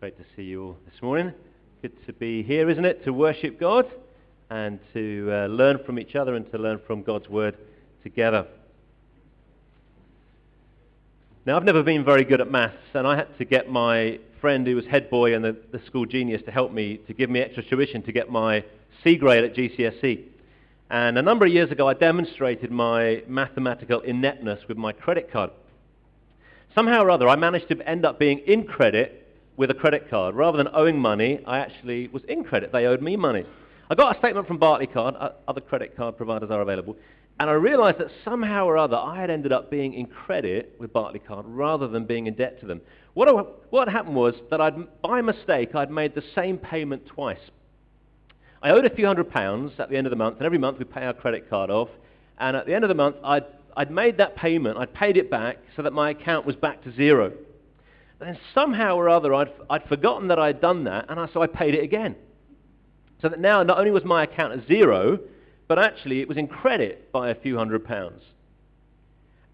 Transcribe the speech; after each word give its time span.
Great 0.00 0.16
to 0.16 0.24
see 0.34 0.44
you 0.44 0.64
all 0.64 0.76
this 0.90 1.02
morning. 1.02 1.30
Good 1.82 1.92
to 2.06 2.14
be 2.14 2.42
here, 2.42 2.70
isn't 2.70 2.86
it? 2.86 3.04
To 3.04 3.12
worship 3.12 3.60
God 3.60 3.84
and 4.48 4.80
to 4.94 5.28
uh, 5.30 5.46
learn 5.48 5.78
from 5.84 5.98
each 5.98 6.16
other 6.16 6.36
and 6.36 6.50
to 6.52 6.56
learn 6.56 6.80
from 6.86 7.02
God's 7.02 7.28
Word 7.28 7.58
together. 8.02 8.46
Now, 11.44 11.58
I've 11.58 11.64
never 11.64 11.82
been 11.82 12.02
very 12.02 12.24
good 12.24 12.40
at 12.40 12.50
maths, 12.50 12.78
and 12.94 13.06
I 13.06 13.14
had 13.14 13.36
to 13.36 13.44
get 13.44 13.70
my 13.70 14.18
friend 14.40 14.66
who 14.66 14.74
was 14.74 14.86
head 14.86 15.10
boy 15.10 15.34
and 15.34 15.44
the, 15.44 15.54
the 15.70 15.82
school 15.84 16.06
genius 16.06 16.40
to 16.44 16.50
help 16.50 16.72
me 16.72 16.96
to 17.06 17.12
give 17.12 17.28
me 17.28 17.40
extra 17.40 17.62
tuition 17.62 18.00
to 18.04 18.12
get 18.12 18.30
my 18.30 18.64
C 19.04 19.16
grade 19.16 19.44
at 19.44 19.54
GCSE. 19.54 20.24
And 20.88 21.18
a 21.18 21.22
number 21.22 21.44
of 21.44 21.52
years 21.52 21.70
ago, 21.70 21.86
I 21.86 21.92
demonstrated 21.92 22.70
my 22.70 23.22
mathematical 23.28 24.00
ineptness 24.00 24.66
with 24.66 24.78
my 24.78 24.92
credit 24.92 25.30
card. 25.30 25.50
Somehow 26.74 27.02
or 27.02 27.10
other, 27.10 27.28
I 27.28 27.36
managed 27.36 27.68
to 27.68 27.86
end 27.86 28.06
up 28.06 28.18
being 28.18 28.38
in 28.46 28.64
credit 28.64 29.26
with 29.60 29.70
a 29.70 29.74
credit 29.74 30.08
card. 30.08 30.34
Rather 30.34 30.56
than 30.56 30.68
owing 30.72 30.98
money, 30.98 31.38
I 31.46 31.58
actually 31.58 32.08
was 32.08 32.24
in 32.24 32.44
credit. 32.44 32.72
They 32.72 32.86
owed 32.86 33.02
me 33.02 33.14
money. 33.14 33.44
I 33.90 33.94
got 33.94 34.16
a 34.16 34.18
statement 34.18 34.46
from 34.46 34.58
Barclaycard, 34.58 35.22
uh, 35.22 35.32
other 35.46 35.60
credit 35.60 35.94
card 35.94 36.16
providers 36.16 36.50
are 36.50 36.62
available, 36.62 36.96
and 37.38 37.50
I 37.50 37.52
realized 37.52 37.98
that 37.98 38.10
somehow 38.24 38.64
or 38.64 38.78
other 38.78 38.96
I 38.96 39.20
had 39.20 39.28
ended 39.28 39.52
up 39.52 39.70
being 39.70 39.92
in 39.92 40.06
credit 40.06 40.76
with 40.78 40.94
Barclaycard 40.94 41.42
rather 41.44 41.88
than 41.88 42.06
being 42.06 42.26
in 42.26 42.32
debt 42.32 42.58
to 42.60 42.66
them. 42.66 42.80
What, 43.12 43.28
I, 43.28 43.32
what 43.68 43.86
happened 43.86 44.16
was 44.16 44.34
that 44.48 44.62
I'd, 44.62 45.02
by 45.02 45.20
mistake 45.20 45.74
I'd 45.74 45.90
made 45.90 46.14
the 46.14 46.24
same 46.34 46.56
payment 46.56 47.06
twice. 47.06 47.50
I 48.62 48.70
owed 48.70 48.86
a 48.86 48.94
few 48.94 49.06
hundred 49.06 49.30
pounds 49.30 49.72
at 49.78 49.90
the 49.90 49.96
end 49.98 50.06
of 50.06 50.10
the 50.10 50.16
month, 50.16 50.38
and 50.38 50.46
every 50.46 50.58
month 50.58 50.78
we 50.78 50.86
pay 50.86 51.04
our 51.04 51.12
credit 51.12 51.50
card 51.50 51.68
off, 51.70 51.90
and 52.38 52.56
at 52.56 52.64
the 52.64 52.72
end 52.72 52.84
of 52.84 52.88
the 52.88 52.94
month 52.94 53.16
I'd, 53.22 53.44
I'd 53.76 53.90
made 53.90 54.16
that 54.16 54.36
payment, 54.36 54.78
I'd 54.78 54.94
paid 54.94 55.18
it 55.18 55.30
back 55.30 55.58
so 55.76 55.82
that 55.82 55.92
my 55.92 56.08
account 56.08 56.46
was 56.46 56.56
back 56.56 56.82
to 56.84 56.92
zero. 56.92 57.34
Then 58.20 58.38
somehow 58.54 58.96
or 58.96 59.08
other, 59.08 59.34
I'd, 59.34 59.50
I'd 59.68 59.84
forgotten 59.88 60.28
that 60.28 60.38
I'd 60.38 60.60
done 60.60 60.84
that, 60.84 61.06
and 61.08 61.18
I, 61.18 61.26
so 61.32 61.42
I 61.42 61.46
paid 61.46 61.74
it 61.74 61.82
again. 61.82 62.14
So 63.22 63.28
that 63.28 63.40
now 63.40 63.62
not 63.62 63.78
only 63.78 63.90
was 63.90 64.04
my 64.04 64.24
account 64.24 64.52
at 64.52 64.66
zero, 64.68 65.18
but 65.68 65.78
actually 65.78 66.20
it 66.20 66.28
was 66.28 66.36
in 66.36 66.46
credit 66.46 67.10
by 67.12 67.30
a 67.30 67.34
few 67.34 67.56
hundred 67.56 67.84
pounds. 67.84 68.22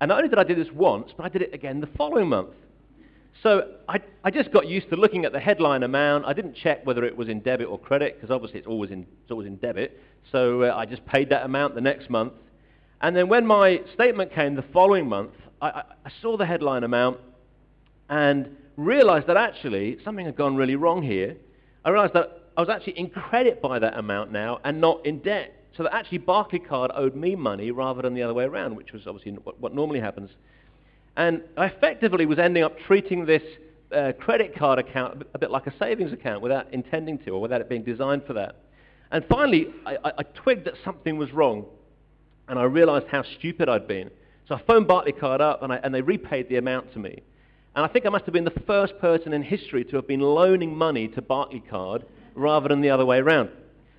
And 0.00 0.08
not 0.08 0.19
only 0.19 0.28
did 0.28 0.39
I 0.39 0.45
do 0.45 0.55
this 0.55 0.73
once, 0.73 1.12
but 1.17 1.25
I 1.25 1.28
did 1.28 1.42
it 1.42 1.55
again 1.55 1.81
the 1.81 1.89
following 1.97 2.28
month. 2.28 2.50
So 3.42 3.75
I, 3.89 4.00
I 4.25 4.31
just 4.31 4.50
got 4.50 4.67
used 4.67 4.89
to 4.91 4.97
looking 4.97 5.25
at 5.25 5.33
the 5.33 5.41
headline 5.41 5.83
amount. 5.83 6.25
I 6.25 6.33
didn't 6.33 6.55
check 6.55 6.84
whether 6.84 7.05
it 7.05 7.17
was 7.17 7.28
in 7.28 7.41
debit 7.41 7.69
or 7.69 7.78
credit, 7.78 8.17
because 8.17 8.30
obviously 8.30 8.58
it's 8.58 8.67
always 8.69 8.91
in, 8.91 9.06
it's 9.23 9.30
always 9.30 9.47
in 9.47 9.56
debit. 9.56 10.01
So 10.33 10.62
uh, 10.62 10.75
I 10.75 10.86
just 10.86 11.05
paid 11.06 11.28
that 11.30 11.45
amount 11.45 11.75
the 11.75 11.80
next 11.80 12.11
month. 12.11 12.33
And 13.01 13.14
then 13.14 13.28
when 13.28 13.47
my 13.47 13.80
statement 13.95 14.33
came 14.33 14.55
the 14.55 14.64
following 14.73 15.08
month, 15.08 15.33
I, 15.61 15.69
I, 15.69 15.83
I 16.06 16.11
saw 16.23 16.36
the 16.36 16.47
headline 16.47 16.83
amount, 16.83 17.19
and 18.09 18.57
realized 18.77 19.27
that 19.27 19.37
actually 19.37 19.99
something 20.05 20.27
had 20.27 20.37
gone 20.37 20.57
really 20.57 20.77
wrong 20.77 21.03
here. 21.03 21.37
I 21.85 21.91
realized 21.91 22.15
that 22.15 22.43
I 22.57 22.61
was 22.61 22.69
actually 22.69 22.98
in 22.98 23.11
credit 23.11 23.61
by 23.61 23.79
that 23.79 23.98
amount 23.98 24.33
now 24.33 24.61
and 24.65 24.81
not 24.81 25.05
in 25.05 25.19
debt. 25.21 25.53
So 25.77 25.83
that 25.83 25.95
actually 25.95 26.21
Barclaycard 26.21 26.91
owed 26.95 27.15
me 27.15 27.37
money 27.37 27.71
rather 27.71 28.03
than 28.03 28.15
the 28.15 28.23
other 28.23 28.35
way 28.35 28.45
around, 28.45 28.77
which 28.77 28.93
was 28.93 29.07
obviously 29.07 29.33
what, 29.33 29.61
what 29.61 29.75
normally 29.75 30.01
happens. 30.01 30.31
And 31.17 31.43
I 31.57 31.67
effectively 31.67 32.27
was 32.27 32.39
ending 32.39 32.63
up 32.63 32.79
treating 32.87 33.27
this 33.27 33.43
uh, 33.95 34.13
credit 34.19 34.57
card 34.57 34.79
account 34.79 35.23
a 35.35 35.39
bit 35.39 35.51
like 35.51 35.67
a 35.67 35.75
savings 35.79 36.13
account 36.13 36.43
without 36.43 36.73
intending 36.73 37.19
to 37.19 37.31
or 37.31 37.41
without 37.41 37.61
it 37.61 37.69
being 37.69 37.85
designed 37.85 38.25
for 38.27 38.33
that. 38.35 38.57
And 39.11 39.25
finally, 39.29 39.69
I, 39.85 39.97
I, 40.05 40.13
I 40.19 40.23
twigged 40.23 40.67
that 40.67 40.75
something 40.85 41.17
was 41.17 41.33
wrong 41.33 41.67
and 42.48 42.59
I 42.59 42.65
realized 42.65 43.07
how 43.09 43.23
stupid 43.39 43.69
I'd 43.69 43.87
been. 43.87 44.11
So 44.48 44.55
I 44.55 44.63
phoned 44.67 44.87
Barclaycard 44.87 45.41
up 45.41 45.63
and, 45.63 45.73
I, 45.73 45.77
and 45.77 45.95
they 45.95 46.03
repaid 46.03 46.48
the 46.48 46.57
amount 46.57 46.93
to 46.95 46.98
me. 46.98 47.23
And 47.77 47.85
I 47.85 47.89
think 47.89 48.07
I 48.07 48.09
must 48.09 48.25
have 48.25 48.33
been 48.33 48.45
the 48.45 48.63
first 48.67 48.99
person 48.99 49.35
in 49.35 49.43
history 49.43 49.85
to 49.85 49.97
have 49.97 50.09
been 50.09 50.21
loaning 50.21 50.75
money 50.75 51.09
to 51.09 51.21
Barclaycard 51.21 52.05
rather 52.35 52.69
than 52.69 52.81
the 52.81 52.89
other 52.89 53.05
way 53.05 53.19
around. 53.19 53.51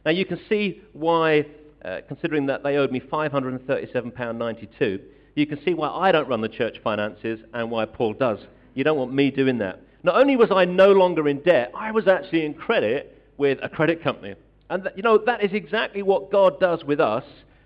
Now 0.03 0.11
you 0.11 0.25
can 0.25 0.39
see 0.49 0.81
why, 0.93 1.45
uh, 1.85 1.99
considering 2.07 2.47
that 2.47 2.63
they 2.63 2.77
owed 2.77 2.91
me 2.91 2.99
£537.92, 2.99 5.01
you 5.35 5.45
can 5.45 5.63
see 5.63 5.75
why 5.75 5.89
I 5.89 6.11
don't 6.11 6.27
run 6.27 6.41
the 6.41 6.49
church 6.49 6.79
finances 6.83 7.39
and 7.53 7.69
why 7.69 7.85
Paul 7.85 8.13
does. 8.13 8.39
You 8.73 8.83
don't 8.83 8.97
want 8.97 9.13
me 9.13 9.29
doing 9.29 9.59
that. 9.59 9.79
Not 10.01 10.15
only 10.15 10.35
was 10.35 10.49
I 10.49 10.65
no 10.65 10.91
longer 10.91 11.27
in 11.27 11.41
debt, 11.41 11.71
I 11.75 11.91
was 11.91 12.07
actually 12.07 12.45
in 12.45 12.55
credit 12.55 13.15
with 13.37 13.59
a 13.61 13.69
credit 13.69 14.01
company. 14.01 14.33
And 14.71 14.83
th- 14.83 14.95
you 14.97 15.03
know, 15.03 15.19
that 15.19 15.43
is 15.43 15.53
exactly 15.53 16.01
what 16.01 16.31
God 16.31 16.59
does 16.59 16.83
with 16.83 16.99
us 16.99 17.25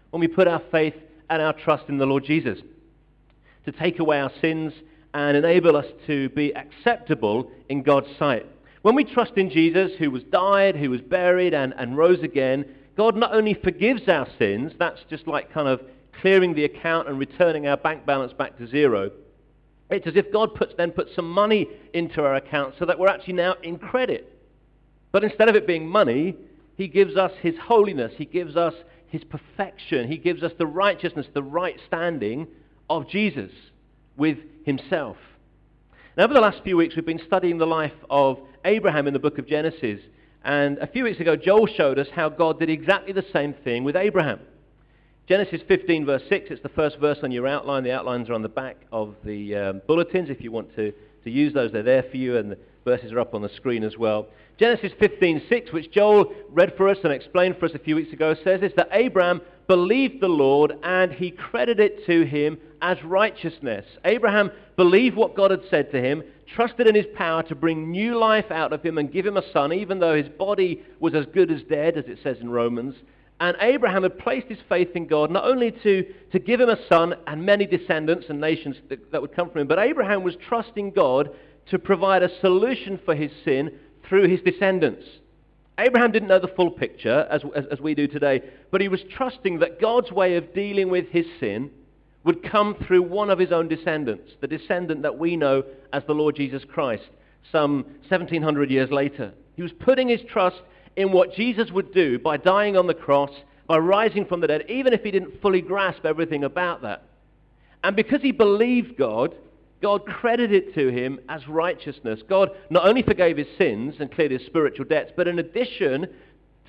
when 0.09 0.19
we 0.19 0.27
put 0.27 0.49
our 0.49 0.61
faith 0.71 0.95
and 1.29 1.41
our 1.41 1.53
trust 1.53 1.87
in 1.87 1.97
the 1.97 2.05
Lord 2.05 2.25
Jesus. 2.25 2.59
To 3.63 3.71
take 3.71 3.99
away 3.99 4.19
our 4.19 4.31
sins 4.41 4.73
and 5.13 5.35
enable 5.35 5.75
us 5.75 5.85
to 6.07 6.29
be 6.29 6.53
acceptable 6.55 7.51
in 7.69 7.83
God's 7.83 8.07
sight. 8.17 8.45
When 8.81 8.95
we 8.95 9.03
trust 9.03 9.33
in 9.35 9.49
Jesus, 9.49 9.91
who 9.99 10.09
was 10.09 10.23
died, 10.23 10.75
who 10.75 10.89
was 10.89 11.01
buried, 11.01 11.53
and, 11.53 11.73
and 11.77 11.97
rose 11.97 12.23
again, 12.23 12.65
God 12.97 13.15
not 13.15 13.33
only 13.33 13.53
forgives 13.53 14.07
our 14.07 14.27
sins, 14.39 14.73
that's 14.79 15.01
just 15.09 15.27
like 15.27 15.53
kind 15.53 15.67
of 15.67 15.81
clearing 16.21 16.53
the 16.53 16.65
account 16.65 17.07
and 17.07 17.19
returning 17.19 17.67
our 17.67 17.77
bank 17.77 18.05
balance 18.05 18.33
back 18.33 18.57
to 18.57 18.67
zero. 18.67 19.11
It's 19.89 20.07
as 20.07 20.15
if 20.15 20.31
God 20.31 20.55
puts, 20.55 20.73
then 20.77 20.91
puts 20.91 21.13
some 21.15 21.29
money 21.29 21.67
into 21.93 22.23
our 22.23 22.35
account 22.35 22.75
so 22.79 22.85
that 22.85 22.97
we're 22.97 23.09
actually 23.09 23.33
now 23.33 23.55
in 23.61 23.77
credit. 23.77 24.39
But 25.11 25.23
instead 25.23 25.49
of 25.49 25.55
it 25.55 25.67
being 25.67 25.87
money, 25.87 26.35
he 26.77 26.87
gives 26.87 27.17
us 27.17 27.31
his 27.41 27.55
holiness. 27.57 28.13
He 28.17 28.25
gives 28.25 28.55
us 28.55 28.73
his 29.07 29.23
perfection. 29.25 30.09
He 30.09 30.17
gives 30.17 30.41
us 30.41 30.53
the 30.57 30.65
righteousness, 30.65 31.27
the 31.33 31.43
right 31.43 31.77
standing 31.85 32.47
of 32.89 33.09
Jesus 33.09 33.51
with 34.17 34.37
himself. 34.65 35.17
Now, 36.17 36.25
over 36.25 36.33
the 36.33 36.41
last 36.41 36.61
few 36.63 36.77
weeks, 36.77 36.95
we've 36.95 37.05
been 37.05 37.21
studying 37.25 37.57
the 37.57 37.65
life 37.65 37.93
of 38.09 38.39
Abraham 38.65 39.07
in 39.07 39.13
the 39.13 39.19
book 39.19 39.37
of 39.37 39.47
Genesis. 39.47 40.01
And 40.43 40.77
a 40.79 40.87
few 40.87 41.03
weeks 41.03 41.19
ago, 41.19 41.35
Joel 41.35 41.67
showed 41.67 41.99
us 41.99 42.07
how 42.13 42.29
God 42.29 42.59
did 42.59 42.69
exactly 42.69 43.13
the 43.13 43.25
same 43.31 43.53
thing 43.53 43.83
with 43.83 43.95
Abraham. 43.95 44.39
Genesis 45.27 45.61
15, 45.67 46.05
verse 46.05 46.23
6, 46.27 46.47
it's 46.49 46.63
the 46.63 46.69
first 46.69 46.97
verse 46.99 47.19
on 47.23 47.31
your 47.31 47.47
outline. 47.47 47.83
The 47.83 47.93
outlines 47.93 48.29
are 48.29 48.33
on 48.33 48.41
the 48.41 48.49
back 48.49 48.77
of 48.91 49.15
the 49.23 49.55
um, 49.55 49.81
bulletins. 49.87 50.29
If 50.29 50.41
you 50.41 50.51
want 50.51 50.75
to, 50.75 50.91
to 51.23 51.29
use 51.29 51.53
those, 51.53 51.71
they're 51.71 51.83
there 51.83 52.03
for 52.03 52.17
you, 52.17 52.37
and 52.37 52.51
the 52.51 52.57
verses 52.83 53.11
are 53.13 53.19
up 53.19 53.33
on 53.33 53.41
the 53.41 53.49
screen 53.55 53.83
as 53.83 53.97
well. 53.97 54.27
Genesis 54.57 54.91
15:6, 54.99 55.71
which 55.71 55.91
Joel 55.91 56.33
read 56.49 56.75
for 56.77 56.87
us 56.87 56.97
and 57.03 57.11
explained 57.11 57.57
for 57.57 57.65
us 57.65 57.73
a 57.73 57.79
few 57.79 57.95
weeks 57.95 58.13
ago, 58.13 58.35
says 58.43 58.61
this, 58.61 58.73
that 58.75 58.89
Abraham 58.91 59.41
believed 59.67 60.21
the 60.21 60.27
Lord 60.27 60.73
and 60.83 61.11
he 61.11 61.31
credited 61.31 61.79
it 61.79 62.05
to 62.05 62.25
him 62.25 62.57
as 62.81 63.01
righteousness. 63.03 63.85
Abraham 64.05 64.51
believed 64.75 65.15
what 65.15 65.35
God 65.35 65.51
had 65.51 65.61
said 65.69 65.91
to 65.91 66.01
him, 66.01 66.23
trusted 66.55 66.87
in 66.87 66.95
his 66.95 67.05
power 67.15 67.43
to 67.43 67.55
bring 67.55 67.89
new 67.91 68.17
life 68.17 68.51
out 68.51 68.73
of 68.73 68.83
him 68.83 68.97
and 68.97 69.11
give 69.11 69.25
him 69.25 69.37
a 69.37 69.51
son, 69.51 69.71
even 69.71 69.99
though 69.99 70.15
his 70.15 70.29
body 70.29 70.83
was 70.99 71.13
as 71.13 71.25
good 71.33 71.51
as 71.51 71.61
dead, 71.63 71.97
as 71.97 72.05
it 72.05 72.19
says 72.21 72.37
in 72.41 72.49
Romans. 72.49 72.95
And 73.39 73.57
Abraham 73.59 74.03
had 74.03 74.19
placed 74.19 74.47
his 74.47 74.59
faith 74.69 74.89
in 74.95 75.07
God 75.07 75.31
not 75.31 75.45
only 75.45 75.71
to, 75.71 76.05
to 76.31 76.39
give 76.39 76.59
him 76.59 76.69
a 76.69 76.87
son 76.87 77.15
and 77.25 77.43
many 77.43 77.65
descendants 77.65 78.27
and 78.29 78.39
nations 78.39 78.75
that, 78.89 79.11
that 79.11 79.21
would 79.21 79.35
come 79.35 79.49
from 79.49 79.61
him, 79.61 79.67
but 79.67 79.79
Abraham 79.79 80.23
was 80.23 80.35
trusting 80.47 80.91
God 80.91 81.31
to 81.69 81.79
provide 81.79 82.21
a 82.21 82.39
solution 82.39 82.99
for 83.03 83.15
his 83.15 83.31
sin 83.43 83.71
through 84.11 84.27
his 84.27 84.41
descendants. 84.41 85.05
Abraham 85.79 86.11
didn't 86.11 86.27
know 86.27 86.37
the 86.37 86.49
full 86.49 86.69
picture, 86.69 87.25
as, 87.31 87.43
as, 87.55 87.63
as, 87.71 87.79
we 87.79 87.95
do 87.95 88.07
today, 88.07 88.41
but 88.69 88.81
he 88.81 88.89
was 88.89 88.99
trusting 89.15 89.59
that 89.59 89.79
God's 89.79 90.11
way 90.11 90.35
of 90.35 90.53
dealing 90.53 90.89
with 90.89 91.07
his 91.07 91.25
sin 91.39 91.71
would 92.25 92.43
come 92.43 92.75
through 92.85 93.03
one 93.03 93.29
of 93.29 93.39
his 93.39 93.53
own 93.53 93.69
descendants, 93.69 94.33
the 94.41 94.47
descendant 94.47 95.03
that 95.03 95.17
we 95.17 95.37
know 95.37 95.63
as 95.93 96.03
the 96.07 96.13
Lord 96.13 96.35
Jesus 96.35 96.65
Christ, 96.65 97.07
some 97.53 97.85
1700 98.09 98.69
years 98.69 98.91
later. 98.91 99.31
He 99.55 99.61
was 99.61 99.71
putting 99.79 100.09
his 100.09 100.21
trust 100.29 100.61
in 100.97 101.13
what 101.13 101.33
Jesus 101.33 101.71
would 101.71 101.93
do 101.93 102.19
by 102.19 102.35
dying 102.35 102.75
on 102.75 102.87
the 102.87 102.93
cross, 102.93 103.31
by 103.65 103.77
rising 103.77 104.25
from 104.25 104.41
the 104.41 104.47
dead, 104.47 104.65
even 104.67 104.91
if 104.91 105.03
he 105.03 105.11
didn't 105.11 105.41
fully 105.41 105.61
grasp 105.61 106.05
everything 106.05 106.43
about 106.43 106.81
that. 106.81 107.05
And 107.81 107.95
because 107.95 108.21
he 108.21 108.33
believed 108.33 108.97
God, 108.97 109.33
God 109.81 110.05
credited 110.05 110.67
it 110.67 110.75
to 110.75 110.89
him 110.89 111.19
as 111.27 111.47
righteousness. 111.47 112.21
God 112.29 112.51
not 112.69 112.85
only 112.85 113.01
forgave 113.01 113.37
his 113.37 113.47
sins 113.57 113.95
and 113.99 114.11
cleared 114.11 114.31
his 114.31 114.45
spiritual 114.45 114.85
debts, 114.85 115.11
but 115.15 115.27
in 115.27 115.39
addition 115.39 116.07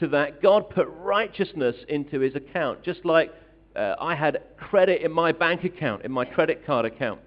to 0.00 0.08
that, 0.08 0.40
God 0.42 0.70
put 0.70 0.88
righteousness 0.88 1.76
into 1.88 2.20
his 2.20 2.34
account, 2.34 2.82
just 2.82 3.04
like 3.04 3.32
uh, 3.76 3.94
I 4.00 4.14
had 4.14 4.42
credit 4.56 5.02
in 5.02 5.12
my 5.12 5.32
bank 5.32 5.64
account, 5.64 6.04
in 6.04 6.12
my 6.12 6.25
credit 6.25 6.64
card 6.64 6.87
account. 6.87 7.20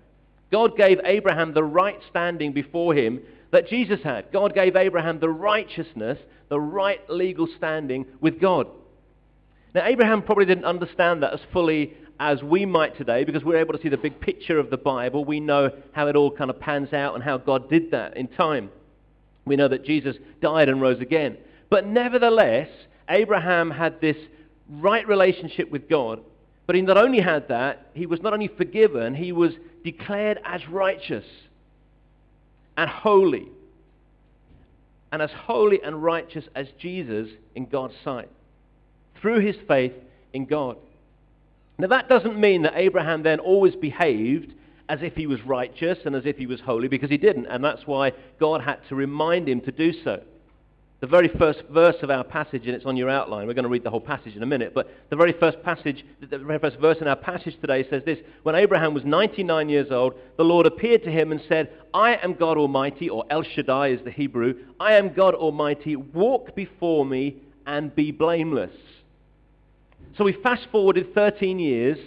God 0.51 0.75
gave 0.77 0.99
Abraham 1.05 1.53
the 1.53 1.63
right 1.63 1.99
standing 2.09 2.53
before 2.53 2.93
him 2.93 3.21
that 3.51 3.67
Jesus 3.67 4.01
had. 4.03 4.31
God 4.31 4.53
gave 4.53 4.75
Abraham 4.75 5.19
the 5.19 5.29
righteousness, 5.29 6.19
the 6.49 6.59
right 6.59 6.99
legal 7.09 7.47
standing 7.57 8.05
with 8.21 8.39
God. 8.39 8.67
Now, 9.73 9.85
Abraham 9.85 10.21
probably 10.21 10.45
didn't 10.45 10.65
understand 10.65 11.23
that 11.23 11.33
as 11.33 11.39
fully 11.51 11.93
as 12.19 12.41
we 12.43 12.65
might 12.65 12.97
today 12.97 13.23
because 13.23 13.43
we're 13.43 13.59
able 13.59 13.73
to 13.73 13.81
see 13.81 13.89
the 13.89 13.97
big 13.97 14.19
picture 14.19 14.57
of 14.59 14.69
the 14.69 14.77
Bible. 14.77 15.25
We 15.25 15.39
know 15.39 15.71
how 15.91 16.07
it 16.07 16.15
all 16.15 16.31
kind 16.31 16.49
of 16.49 16.59
pans 16.59 16.93
out 16.93 17.15
and 17.15 17.23
how 17.23 17.37
God 17.37 17.69
did 17.69 17.91
that 17.91 18.15
in 18.17 18.27
time. 18.27 18.69
We 19.45 19.55
know 19.55 19.67
that 19.67 19.85
Jesus 19.85 20.15
died 20.41 20.69
and 20.69 20.81
rose 20.81 21.01
again. 21.01 21.37
But 21.69 21.85
nevertheless, 21.85 22.69
Abraham 23.09 23.69
had 23.69 24.01
this 24.01 24.17
right 24.69 25.07
relationship 25.07 25.69
with 25.69 25.89
God. 25.89 26.21
But 26.67 26.75
he 26.75 26.81
not 26.81 26.97
only 26.97 27.19
had 27.19 27.49
that, 27.49 27.91
he 27.93 28.05
was 28.05 28.21
not 28.21 28.33
only 28.33 28.47
forgiven, 28.47 29.13
he 29.13 29.31
was 29.31 29.51
declared 29.83 30.39
as 30.43 30.67
righteous 30.67 31.25
and 32.77 32.89
holy. 32.89 33.49
and 35.11 35.21
as 35.21 35.31
holy 35.31 35.81
and 35.81 36.03
righteous 36.03 36.43
as 36.55 36.67
Jesus 36.79 37.29
in 37.53 37.67
God's 37.67 37.93
sight 38.03 38.29
through 39.21 39.39
his 39.39 39.55
faith 39.67 39.93
in 40.33 40.45
God. 40.45 40.77
Now 41.77 41.87
that 41.87 42.07
doesn't 42.07 42.39
mean 42.39 42.61
that 42.63 42.73
Abraham 42.75 43.23
then 43.23 43.39
always 43.39 43.75
behaved 43.75 44.53
as 44.87 45.01
if 45.01 45.15
he 45.15 45.27
was 45.27 45.41
righteous 45.43 45.99
and 46.05 46.15
as 46.15 46.25
if 46.25 46.37
he 46.37 46.45
was 46.45 46.61
holy, 46.61 46.87
because 46.87 47.09
he 47.09 47.17
didn't, 47.17 47.47
and 47.47 47.63
that's 47.63 47.87
why 47.87 48.13
God 48.39 48.61
had 48.61 48.79
to 48.89 48.95
remind 48.95 49.49
him 49.49 49.61
to 49.61 49.71
do 49.71 49.91
so. 50.03 50.21
The 51.01 51.07
very 51.07 51.27
first 51.27 51.63
verse 51.69 51.97
of 52.03 52.09
our 52.09 52.23
passage, 52.23 52.65
and 52.65 52.75
it's 52.75 52.85
on 52.85 52.95
your 52.95 53.09
outline, 53.09 53.47
we're 53.47 53.53
going 53.53 53.63
to 53.63 53.69
read 53.69 53.83
the 53.83 53.89
whole 53.89 53.99
passage 53.99 54.35
in 54.35 54.43
a 54.43 54.45
minute, 54.45 54.73
but 54.73 54.89
the 55.09 55.15
very 55.15 55.33
first 55.33 55.61
passage, 55.61 56.05
the 56.21 56.37
very 56.37 56.59
first 56.59 56.77
verse 56.77 56.97
in 57.01 57.07
our 57.07 57.15
passage 57.15 57.59
today 57.59 57.87
says 57.89 58.03
this, 58.05 58.19
When 58.43 58.55
Abraham 58.55 58.93
was 58.93 59.03
99 59.03 59.69
years 59.69 59.91
old, 59.91 60.13
the 60.37 60.45
Lord 60.45 60.65
appeared 60.65 61.03
to 61.03 61.11
him 61.11 61.31
and 61.31 61.41
said, 61.49 61.71
I 61.93 62.15
am 62.23 62.33
God 62.33 62.57
Almighty, 62.57 63.09
or 63.09 63.25
El 63.29 63.43
Shaddai 63.43 63.89
is 63.89 64.01
the 64.03 64.11
Hebrew, 64.11 64.55
I 64.79 64.93
am 64.93 65.13
God 65.13 65.35
Almighty, 65.35 65.95
walk 65.95 66.55
before 66.55 67.05
me 67.05 67.35
and 67.67 67.93
be 67.93 68.11
blameless. 68.11 68.71
So 70.17 70.23
we 70.23 70.31
fast 70.31 70.67
forwarded 70.71 71.13
13 71.13 71.59
years 71.59 71.97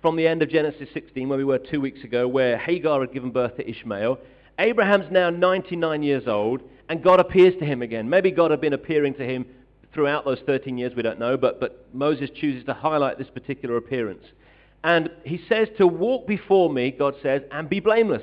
from 0.00 0.16
the 0.16 0.26
end 0.26 0.42
of 0.42 0.48
Genesis 0.48 0.88
16, 0.94 1.28
where 1.28 1.36
we 1.36 1.44
were 1.44 1.58
two 1.58 1.82
weeks 1.82 2.02
ago, 2.02 2.26
where 2.26 2.56
Hagar 2.56 3.00
had 3.00 3.12
given 3.12 3.30
birth 3.30 3.56
to 3.56 3.68
Ishmael. 3.68 4.18
Abraham's 4.58 5.10
now 5.10 5.28
99 5.28 6.02
years 6.02 6.26
old, 6.26 6.62
and 6.88 7.02
God 7.02 7.20
appears 7.20 7.54
to 7.58 7.66
him 7.66 7.82
again. 7.82 8.08
Maybe 8.08 8.30
God 8.30 8.50
had 8.50 8.62
been 8.62 8.72
appearing 8.72 9.14
to 9.14 9.24
him 9.24 9.44
throughout 9.92 10.24
those 10.24 10.40
13 10.46 10.78
years, 10.78 10.94
we 10.94 11.02
don't 11.02 11.18
know, 11.18 11.36
but, 11.36 11.60
but 11.60 11.86
Moses 11.92 12.30
chooses 12.34 12.64
to 12.64 12.72
highlight 12.72 13.18
this 13.18 13.28
particular 13.28 13.76
appearance. 13.76 14.24
And 14.82 15.10
he 15.24 15.38
says 15.46 15.68
to 15.76 15.86
walk 15.86 16.26
before 16.26 16.70
me, 16.70 16.90
God 16.90 17.16
says, 17.22 17.42
and 17.50 17.68
be 17.68 17.80
blameless. 17.80 18.22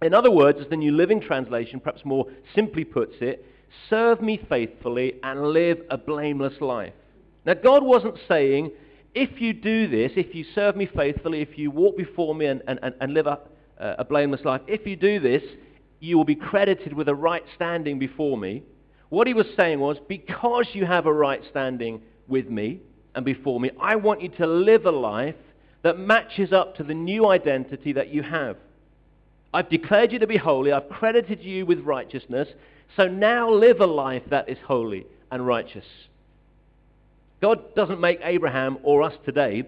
In 0.00 0.14
other 0.14 0.30
words, 0.30 0.58
as 0.60 0.68
the 0.70 0.76
New 0.76 0.92
Living 0.92 1.20
Translation 1.20 1.80
perhaps 1.80 2.02
more 2.04 2.26
simply 2.54 2.84
puts 2.84 3.16
it, 3.20 3.44
serve 3.90 4.22
me 4.22 4.40
faithfully 4.48 5.16
and 5.22 5.48
live 5.48 5.82
a 5.90 5.98
blameless 5.98 6.60
life. 6.62 6.94
Now, 7.48 7.54
God 7.54 7.82
wasn't 7.82 8.18
saying, 8.28 8.72
if 9.14 9.40
you 9.40 9.54
do 9.54 9.88
this, 9.88 10.12
if 10.16 10.34
you 10.34 10.44
serve 10.54 10.76
me 10.76 10.84
faithfully, 10.84 11.40
if 11.40 11.56
you 11.56 11.70
walk 11.70 11.96
before 11.96 12.34
me 12.34 12.44
and, 12.44 12.62
and, 12.68 12.78
and 13.00 13.14
live 13.14 13.26
a, 13.26 13.38
a 13.78 14.04
blameless 14.04 14.44
life, 14.44 14.60
if 14.66 14.86
you 14.86 14.96
do 14.96 15.18
this, 15.18 15.42
you 15.98 16.18
will 16.18 16.26
be 16.26 16.34
credited 16.34 16.92
with 16.92 17.08
a 17.08 17.14
right 17.14 17.42
standing 17.56 17.98
before 17.98 18.36
me. 18.36 18.64
What 19.08 19.26
he 19.26 19.32
was 19.32 19.46
saying 19.56 19.80
was, 19.80 19.96
because 20.08 20.66
you 20.74 20.84
have 20.84 21.06
a 21.06 21.12
right 21.12 21.40
standing 21.48 22.02
with 22.26 22.50
me 22.50 22.82
and 23.14 23.24
before 23.24 23.58
me, 23.58 23.70
I 23.80 23.96
want 23.96 24.20
you 24.20 24.28
to 24.28 24.46
live 24.46 24.84
a 24.84 24.92
life 24.92 25.34
that 25.84 25.98
matches 25.98 26.52
up 26.52 26.76
to 26.76 26.84
the 26.84 26.92
new 26.92 27.30
identity 27.30 27.94
that 27.94 28.12
you 28.12 28.22
have. 28.24 28.58
I've 29.54 29.70
declared 29.70 30.12
you 30.12 30.18
to 30.18 30.26
be 30.26 30.36
holy. 30.36 30.70
I've 30.70 30.90
credited 30.90 31.42
you 31.42 31.64
with 31.64 31.80
righteousness. 31.80 32.48
So 32.94 33.08
now 33.08 33.50
live 33.50 33.80
a 33.80 33.86
life 33.86 34.24
that 34.28 34.50
is 34.50 34.58
holy 34.66 35.06
and 35.30 35.46
righteous. 35.46 35.86
God 37.40 37.74
doesn't 37.74 38.00
make 38.00 38.20
Abraham 38.22 38.78
or 38.82 39.02
us 39.02 39.14
today 39.24 39.64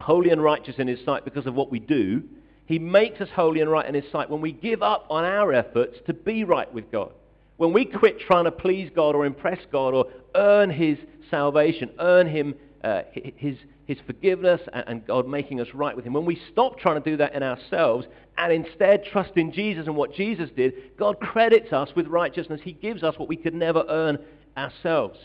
holy 0.00 0.30
and 0.30 0.42
righteous 0.42 0.76
in 0.78 0.86
his 0.86 1.02
sight 1.04 1.24
because 1.24 1.46
of 1.46 1.54
what 1.54 1.70
we 1.70 1.78
do. 1.78 2.22
He 2.66 2.78
makes 2.78 3.20
us 3.20 3.28
holy 3.34 3.60
and 3.60 3.70
right 3.70 3.86
in 3.86 3.94
his 3.94 4.10
sight 4.10 4.28
when 4.28 4.40
we 4.40 4.52
give 4.52 4.82
up 4.82 5.06
on 5.08 5.24
our 5.24 5.52
efforts 5.52 5.98
to 6.06 6.12
be 6.12 6.44
right 6.44 6.72
with 6.72 6.90
God. 6.90 7.12
When 7.56 7.72
we 7.72 7.84
quit 7.84 8.20
trying 8.20 8.44
to 8.44 8.50
please 8.50 8.90
God 8.94 9.14
or 9.14 9.26
impress 9.26 9.60
God 9.70 9.94
or 9.94 10.06
earn 10.34 10.70
his 10.70 10.98
salvation, 11.30 11.90
earn 11.98 12.26
him 12.26 12.54
uh, 12.82 13.02
his, 13.12 13.56
his 13.86 13.98
forgiveness 14.06 14.60
and, 14.72 14.84
and 14.86 15.06
God 15.06 15.26
making 15.26 15.60
us 15.60 15.68
right 15.72 15.96
with 15.96 16.04
him. 16.04 16.12
When 16.12 16.26
we 16.26 16.40
stop 16.52 16.78
trying 16.78 17.02
to 17.02 17.10
do 17.10 17.16
that 17.16 17.34
in 17.34 17.42
ourselves 17.42 18.06
and 18.36 18.52
instead 18.52 19.04
trust 19.04 19.36
in 19.36 19.52
Jesus 19.52 19.86
and 19.86 19.96
what 19.96 20.14
Jesus 20.14 20.50
did, 20.54 20.96
God 20.98 21.18
credits 21.20 21.72
us 21.72 21.90
with 21.96 22.06
righteousness. 22.08 22.60
He 22.62 22.72
gives 22.72 23.02
us 23.02 23.18
what 23.18 23.28
we 23.28 23.36
could 23.36 23.54
never 23.54 23.84
earn 23.88 24.18
ourselves. 24.56 25.18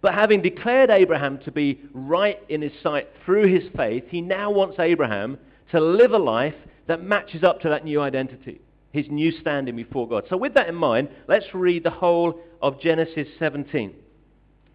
But 0.00 0.14
having 0.14 0.42
declared 0.42 0.90
Abraham 0.90 1.38
to 1.38 1.50
be 1.50 1.80
right 1.92 2.38
in 2.48 2.62
his 2.62 2.72
sight 2.82 3.08
through 3.24 3.52
his 3.52 3.68
faith, 3.76 4.04
he 4.08 4.20
now 4.20 4.50
wants 4.50 4.78
Abraham 4.78 5.38
to 5.72 5.80
live 5.80 6.12
a 6.12 6.18
life 6.18 6.54
that 6.86 7.02
matches 7.02 7.42
up 7.42 7.60
to 7.60 7.68
that 7.68 7.84
new 7.84 8.00
identity, 8.00 8.60
his 8.92 9.06
new 9.10 9.32
standing 9.32 9.76
before 9.76 10.08
God. 10.08 10.24
So 10.30 10.36
with 10.36 10.54
that 10.54 10.68
in 10.68 10.74
mind, 10.74 11.08
let's 11.26 11.46
read 11.52 11.84
the 11.84 11.90
whole 11.90 12.40
of 12.62 12.80
Genesis 12.80 13.28
17. 13.38 13.94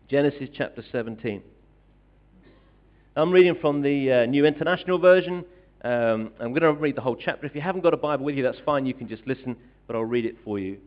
Genesis 0.09 0.49
chapter 0.53 0.83
17. 0.91 1.41
I'm 3.15 3.31
reading 3.31 3.55
from 3.61 3.81
the 3.81 4.11
uh, 4.11 4.25
New 4.25 4.45
International 4.45 4.97
Version. 4.97 5.45
Um, 5.83 6.31
I'm 6.39 6.49
going 6.53 6.61
to 6.61 6.73
read 6.73 6.95
the 6.95 7.01
whole 7.01 7.15
chapter. 7.15 7.45
If 7.45 7.55
you 7.55 7.61
haven't 7.61 7.81
got 7.81 7.93
a 7.93 7.97
Bible 7.97 8.25
with 8.25 8.35
you, 8.35 8.43
that's 8.43 8.59
fine. 8.65 8.85
You 8.85 8.93
can 8.93 9.07
just 9.07 9.25
listen, 9.25 9.55
but 9.87 9.95
I'll 9.95 10.03
read 10.03 10.25
it 10.25 10.35
for 10.43 10.59
you. 10.59 10.79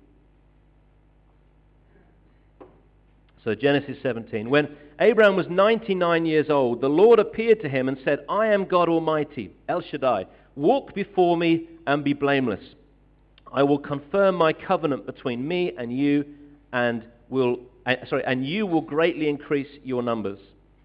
So 3.47 3.55
Genesis 3.55 3.97
17. 4.03 4.51
When 4.51 4.77
Abraham 4.99 5.37
was 5.37 5.47
99 5.49 6.27
years 6.27 6.51
old, 6.51 6.81
the 6.81 6.89
Lord 6.89 7.21
appeared 7.21 7.61
to 7.63 7.69
him 7.69 7.87
and 7.87 7.97
said, 8.05 8.25
I 8.29 8.49
am 8.49 8.65
God 8.65 8.89
Almighty, 8.89 9.53
El 9.69 9.83
Shaddai. 9.83 10.27
Walk 10.57 10.97
before 10.97 11.37
me 11.37 11.69
and 11.87 12.03
be 12.03 12.13
blameless. 12.13 12.75
I 13.53 13.63
will 13.63 13.79
confirm 13.79 14.35
my 14.35 14.53
covenant 14.53 15.07
between 15.07 15.47
me 15.47 15.73
and 15.79 15.97
you 15.97 16.25
and 16.73 17.05
will, 17.29 17.61
uh, 17.87 17.95
sorry, 18.09 18.25
and 18.27 18.45
you 18.45 18.67
will 18.67 18.81
greatly 18.81 19.29
increase 19.29 19.71
your 19.85 20.03
numbers. 20.03 20.41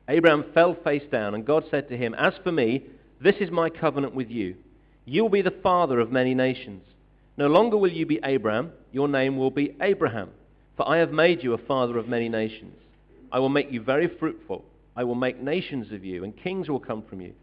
Abraham 0.08 0.46
fell 0.54 0.78
face 0.84 1.10
down, 1.12 1.34
and 1.34 1.44
God 1.44 1.64
said 1.72 1.90
to 1.90 1.98
him, 1.98 2.14
As 2.14 2.36
for 2.44 2.52
me, 2.52 2.86
this 3.20 3.38
is 3.40 3.50
my 3.50 3.72
covenant 3.72 4.14
with 4.14 4.30
you. 4.30 4.54
You 5.06 5.24
will 5.24 5.32
be 5.32 5.42
the 5.42 5.50
father 5.64 6.00
of 6.00 6.12
many 6.12 6.36
nations. 6.36 6.84
No 7.38 7.48
longer 7.48 7.78
will 7.78 7.92
you 7.92 8.06
be 8.06 8.20
Abram, 8.20 8.72
your 8.92 9.08
name 9.08 9.36
will 9.36 9.50
be 9.50 9.76
Abraham 9.82 10.30
for 10.78 10.88
I 10.88 10.98
have 10.98 11.12
made 11.12 11.44
you 11.44 11.54
a 11.54 11.58
father 11.58 11.98
of 11.98 12.08
many 12.08 12.30
nations. 12.30 12.76
I 13.32 13.40
will 13.40 13.50
make 13.50 13.72
you 13.72 13.82
very 13.82 14.08
fruitful. 14.08 14.66
I 14.96 15.04
will 15.04 15.16
make 15.16 15.42
nations 15.42 15.92
of 15.92 16.04
you, 16.04 16.24
and 16.24 16.36
kings 16.36 16.70
will 16.70 16.80
come 16.80 17.04
from 17.04 17.22
you. 17.22 17.34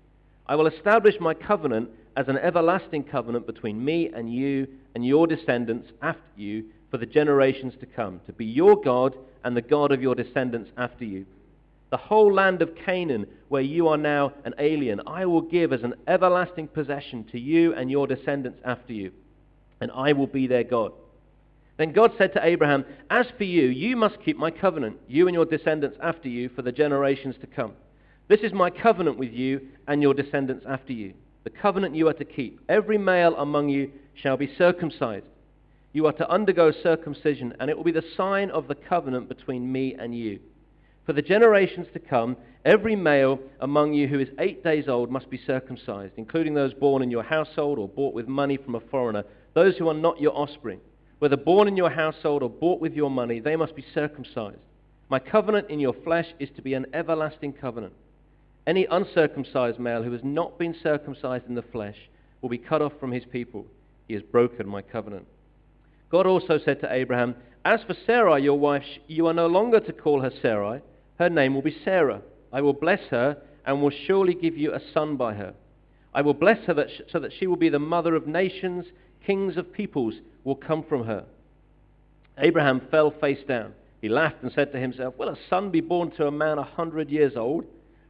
I 0.46 0.56
will 0.56 0.66
establish 0.66 1.14
my 1.20 1.34
covenant 1.34 1.90
as 2.16 2.28
an 2.28 2.38
everlasting 2.38 3.04
covenant 3.04 3.46
between 3.46 3.84
me 3.84 4.10
and 4.14 4.32
you 4.32 4.66
and 4.94 5.04
your 5.04 5.26
descendants 5.26 5.90
after 6.02 6.20
you 6.36 6.64
for 6.90 6.98
the 6.98 7.06
generations 7.06 7.74
to 7.80 7.86
come, 7.86 8.20
to 8.26 8.32
be 8.32 8.46
your 8.46 8.80
God 8.80 9.14
and 9.44 9.56
the 9.56 9.62
God 9.62 9.92
of 9.92 10.02
your 10.02 10.14
descendants 10.14 10.70
after 10.76 11.04
you. 11.04 11.26
The 11.90 11.96
whole 11.96 12.32
land 12.32 12.60
of 12.60 12.74
Canaan, 12.74 13.26
where 13.48 13.62
you 13.62 13.88
are 13.88 13.96
now 13.96 14.32
an 14.44 14.54
alien, 14.58 15.00
I 15.06 15.24
will 15.26 15.40
give 15.40 15.72
as 15.72 15.82
an 15.82 15.94
everlasting 16.06 16.68
possession 16.68 17.24
to 17.32 17.38
you 17.38 17.74
and 17.74 17.90
your 17.90 18.06
descendants 18.06 18.60
after 18.64 18.92
you, 18.92 19.12
and 19.80 19.90
I 19.92 20.12
will 20.12 20.26
be 20.26 20.46
their 20.46 20.64
God. 20.64 20.92
Then 21.78 21.92
God 21.92 22.12
said 22.18 22.32
to 22.34 22.44
Abraham, 22.44 22.84
As 23.08 23.26
for 23.38 23.44
you, 23.44 23.68
you 23.68 23.96
must 23.96 24.20
keep 24.24 24.36
my 24.36 24.50
covenant, 24.50 24.96
you 25.06 25.28
and 25.28 25.34
your 25.34 25.46
descendants 25.46 25.96
after 26.02 26.28
you, 26.28 26.48
for 26.48 26.62
the 26.62 26.72
generations 26.72 27.36
to 27.40 27.46
come. 27.46 27.72
This 28.26 28.40
is 28.40 28.52
my 28.52 28.68
covenant 28.68 29.16
with 29.16 29.32
you 29.32 29.60
and 29.86 30.02
your 30.02 30.12
descendants 30.12 30.66
after 30.68 30.92
you. 30.92 31.14
The 31.44 31.50
covenant 31.50 31.94
you 31.94 32.08
are 32.08 32.14
to 32.14 32.24
keep. 32.24 32.60
Every 32.68 32.98
male 32.98 33.36
among 33.36 33.68
you 33.68 33.92
shall 34.14 34.36
be 34.36 34.52
circumcised. 34.58 35.24
You 35.92 36.06
are 36.06 36.12
to 36.14 36.28
undergo 36.28 36.72
circumcision, 36.72 37.54
and 37.60 37.70
it 37.70 37.76
will 37.76 37.84
be 37.84 37.92
the 37.92 38.04
sign 38.16 38.50
of 38.50 38.66
the 38.66 38.74
covenant 38.74 39.28
between 39.28 39.70
me 39.70 39.94
and 39.94 40.18
you. 40.18 40.40
For 41.06 41.12
the 41.12 41.22
generations 41.22 41.86
to 41.94 42.00
come, 42.00 42.36
every 42.64 42.96
male 42.96 43.38
among 43.60 43.94
you 43.94 44.08
who 44.08 44.18
is 44.18 44.28
eight 44.40 44.64
days 44.64 44.88
old 44.88 45.12
must 45.12 45.30
be 45.30 45.40
circumcised, 45.46 46.14
including 46.16 46.54
those 46.54 46.74
born 46.74 47.02
in 47.02 47.10
your 47.10 47.22
household 47.22 47.78
or 47.78 47.88
bought 47.88 48.14
with 48.14 48.26
money 48.26 48.56
from 48.56 48.74
a 48.74 48.80
foreigner, 48.80 49.24
those 49.54 49.76
who 49.76 49.88
are 49.88 49.94
not 49.94 50.20
your 50.20 50.36
offspring 50.36 50.80
whether 51.18 51.36
born 51.36 51.68
in 51.68 51.76
your 51.76 51.90
household 51.90 52.42
or 52.42 52.50
bought 52.50 52.80
with 52.80 52.94
your 52.94 53.10
money, 53.10 53.40
they 53.40 53.56
must 53.56 53.74
be 53.74 53.84
circumcised. 53.94 54.58
My 55.08 55.18
covenant 55.18 55.70
in 55.70 55.80
your 55.80 55.94
flesh 56.04 56.26
is 56.38 56.50
to 56.56 56.62
be 56.62 56.74
an 56.74 56.86
everlasting 56.92 57.54
covenant. 57.54 57.94
Any 58.66 58.86
uncircumcised 58.90 59.78
male 59.78 60.02
who 60.02 60.12
has 60.12 60.20
not 60.22 60.58
been 60.58 60.76
circumcised 60.82 61.46
in 61.48 61.54
the 61.54 61.62
flesh 61.62 61.96
will 62.42 62.50
be 62.50 62.58
cut 62.58 62.82
off 62.82 62.92
from 63.00 63.12
his 63.12 63.24
people. 63.24 63.66
He 64.06 64.14
has 64.14 64.22
broken 64.22 64.68
my 64.68 64.82
covenant. 64.82 65.26
God 66.10 66.26
also 66.26 66.58
said 66.62 66.80
to 66.80 66.92
Abraham, 66.92 67.34
As 67.64 67.80
for 67.86 67.94
Sarai, 68.06 68.42
your 68.42 68.58
wife, 68.58 68.84
you 69.06 69.26
are 69.26 69.34
no 69.34 69.46
longer 69.46 69.80
to 69.80 69.92
call 69.92 70.20
her 70.20 70.32
Sarai. 70.42 70.80
Her 71.18 71.28
name 71.28 71.54
will 71.54 71.62
be 71.62 71.76
Sarah. 71.84 72.22
I 72.52 72.60
will 72.60 72.72
bless 72.72 73.00
her 73.10 73.36
and 73.66 73.82
will 73.82 73.92
surely 74.06 74.34
give 74.34 74.56
you 74.56 74.72
a 74.72 74.80
son 74.94 75.16
by 75.16 75.34
her. 75.34 75.54
I 76.14 76.22
will 76.22 76.34
bless 76.34 76.64
her 76.66 76.74
that 76.74 76.88
sh- 76.90 77.10
so 77.12 77.18
that 77.20 77.32
she 77.38 77.46
will 77.46 77.56
be 77.56 77.68
the 77.68 77.78
mother 77.78 78.14
of 78.14 78.26
nations, 78.26 78.86
kings 79.26 79.56
of 79.56 79.72
peoples 79.72 80.14
will 80.44 80.54
come 80.54 80.82
from 80.82 81.04
her. 81.04 81.24
Abraham 82.38 82.80
fell 82.90 83.10
face 83.10 83.42
down. 83.46 83.72
He 84.00 84.08
laughed 84.08 84.42
and 84.42 84.52
said 84.52 84.72
to 84.72 84.78
himself, 84.78 85.16
Will 85.18 85.28
a 85.28 85.38
son 85.50 85.70
be 85.70 85.80
born 85.80 86.10
to 86.12 86.26
a 86.26 86.30
man 86.30 86.58
a 86.58 86.62
hundred 86.62 87.10
years 87.10 87.36
old? 87.36 87.64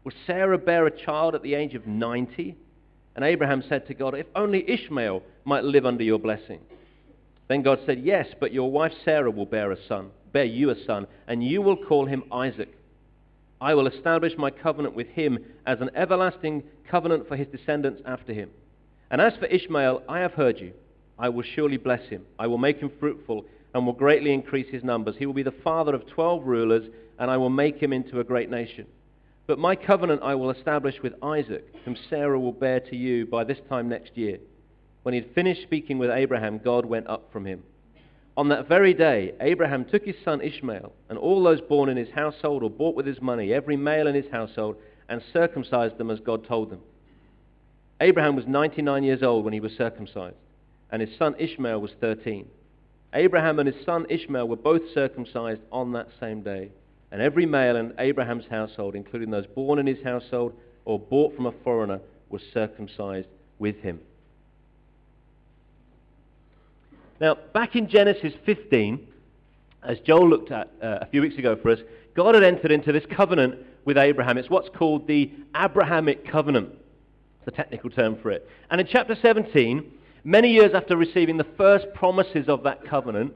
Will 0.05 0.13
Sarah 0.27 0.59
bear 0.59 0.87
a 0.87 1.05
child 1.05 1.35
at 1.35 1.43
the 1.43 1.55
age 1.55 1.75
of 1.75 1.87
ninety? 1.87 2.57
And 3.17 3.25
Abraham 3.25 3.65
said 3.69 3.87
to 3.87 3.95
God, 3.95 4.15
If 4.15 4.27
only 4.37 4.69
Ishmael 4.71 5.23
might 5.45 5.65
live 5.65 5.87
under 5.87 6.05
your 6.05 6.19
blessing. 6.19 6.61
Then 7.49 7.63
God 7.63 7.81
said, 7.87 8.01
Yes, 8.01 8.27
but 8.39 8.53
your 8.53 8.71
wife 8.71 8.93
Sarah 9.05 9.31
will 9.31 9.47
bear 9.47 9.73
a 9.73 9.87
son, 9.87 10.11
bear 10.33 10.45
you 10.45 10.71
a 10.71 10.85
son, 10.85 11.07
and 11.27 11.43
you 11.43 11.63
will 11.63 11.77
call 11.77 12.07
him 12.07 12.25
Isaac. 12.31 12.69
I 13.61 13.75
will 13.75 13.89
establish 13.89 14.35
my 14.39 14.51
covenant 14.51 14.95
with 14.95 15.09
him 15.09 15.39
as 15.67 15.81
an 15.81 15.91
everlasting 15.97 16.63
covenant 16.89 17.27
for 17.27 17.37
his 17.37 17.49
descendants 17.49 18.03
after 18.05 18.33
him. 18.33 18.51
And 19.11 19.21
as 19.21 19.33
for 19.37 19.47
Ishmael, 19.47 20.03
I 20.09 20.21
have 20.21 20.33
heard 20.33 20.61
you. 20.61 20.73
I 21.19 21.29
will 21.29 21.43
surely 21.43 21.77
bless 21.77 22.09
him. 22.09 22.25
I 22.39 22.47
will 22.47 22.59
make 22.59 22.79
him 22.79 22.91
fruitful 23.01 23.45
and 23.75 23.85
will 23.85 23.93
greatly 23.93 24.33
increase 24.33 24.69
his 24.71 24.85
numbers. 24.85 25.17
He 25.19 25.27
will 25.27 25.35
be 25.35 25.43
the 25.43 25.51
father 25.51 25.95
of 25.95 26.07
twelve 26.07 26.47
rulers, 26.47 26.89
and 27.19 27.31
I 27.31 27.37
will 27.37 27.51
make 27.51 27.79
him 27.79 27.93
into 27.93 28.21
a 28.21 28.25
great 28.25 28.51
nation. 28.51 28.87
But 29.47 29.59
my 29.59 29.77
covenant 29.77 30.23
I 30.23 30.35
will 30.35 30.51
establish 30.51 30.97
with 31.03 31.15
Isaac, 31.23 31.67
whom 31.85 31.97
Sarah 32.11 32.39
will 32.39 32.53
bear 32.53 32.81
to 32.81 32.97
you 32.97 33.27
by 33.27 33.45
this 33.45 33.59
time 33.69 33.89
next 33.89 34.17
year. 34.17 34.39
When 35.03 35.15
he 35.15 35.21
had 35.21 35.35
finished 35.35 35.63
speaking 35.63 35.99
with 35.99 36.11
Abraham, 36.11 36.61
God 36.63 36.85
went 36.85 37.09
up 37.09 37.33
from 37.33 37.47
him. 37.47 37.63
On 38.37 38.49
that 38.51 38.69
very 38.69 38.95
day, 38.95 39.33
Abraham 39.41 39.85
took 39.85 40.05
his 40.05 40.15
son 40.25 40.41
Ishmael 40.41 40.93
and 41.09 41.19
all 41.19 41.43
those 41.43 41.61
born 41.61 41.89
in 41.89 41.97
his 41.97 42.11
household 42.11 42.63
or 42.63 42.71
bought 42.71 42.95
with 42.95 43.07
his 43.07 43.21
money, 43.21 43.53
every 43.53 43.77
male 43.77 44.07
in 44.07 44.15
his 44.15 44.31
household, 44.31 44.77
and 45.09 45.23
circumcised 45.33 45.99
them 45.99 46.11
as 46.11 46.21
God 46.21 46.47
told 46.47 46.71
them. 46.71 46.81
Abraham 48.01 48.37
was 48.37 48.47
99 48.47 49.03
years 49.03 49.23
old 49.23 49.45
when 49.45 49.55
he 49.55 49.61
was 49.61 49.73
circumcised, 49.73 50.37
and 50.91 51.03
his 51.03 51.17
son 51.19 51.35
Ishmael 51.39 51.81
was 51.81 51.93
13. 52.01 52.47
Abraham 53.15 53.59
and 53.59 53.73
his 53.73 53.85
son 53.85 54.07
Ishmael 54.09 54.49
were 54.49 54.57
both 54.57 54.83
circumcised 54.93 55.63
on 55.73 55.93
that 55.93 56.09
same 56.21 56.43
day, 56.43 56.71
and 57.11 57.23
every 57.23 57.47
male 57.47 57.77
in 57.77 57.95
Abraham's 57.99 58.45
household, 58.51 58.95
including 58.95 59.31
those 59.31 59.47
born 59.47 59.79
in 59.79 59.87
his 59.87 60.03
household 60.03 60.53
or 60.85 60.99
bought 60.99 61.35
from 61.35 61.47
a 61.47 61.53
foreigner, 61.65 62.01
was 62.29 62.43
circumcised 62.53 63.29
with 63.59 63.77
him. 63.81 64.01
Now, 67.21 67.37
back 67.53 67.75
in 67.75 67.89
Genesis 67.89 68.33
15, 68.47 69.07
as 69.83 69.99
Joel 70.01 70.29
looked 70.29 70.53
at 70.53 70.69
uh, 70.83 70.99
a 71.01 71.07
few 71.07 71.21
weeks 71.21 71.37
ago 71.37 71.57
for 71.57 71.71
us, 71.71 71.81
God 72.15 72.35
had 72.35 72.45
entered 72.45 72.71
into 72.71 72.93
this 72.93 73.05
covenant 73.07 73.57
with 73.85 73.97
Abraham. 73.97 74.39
It's 74.39 74.51
what's 74.51 74.69
called 74.69 75.07
the 75.07 75.31
Abrahamic 75.57 76.29
covenant. 76.29 76.75
the 77.45 77.51
technical 77.51 77.89
term 77.89 78.17
for 78.21 78.31
it. 78.31 78.47
And 78.71 78.81
in 78.81 78.87
chapter 78.87 79.15
17, 79.15 79.91
many 80.29 80.51
years 80.51 80.73
after 80.75 80.95
receiving 80.95 81.39
the 81.39 81.47
first 81.57 81.87
promises 81.95 82.49
of 82.49 82.63
that 82.65 82.85
covenant, 82.85 83.33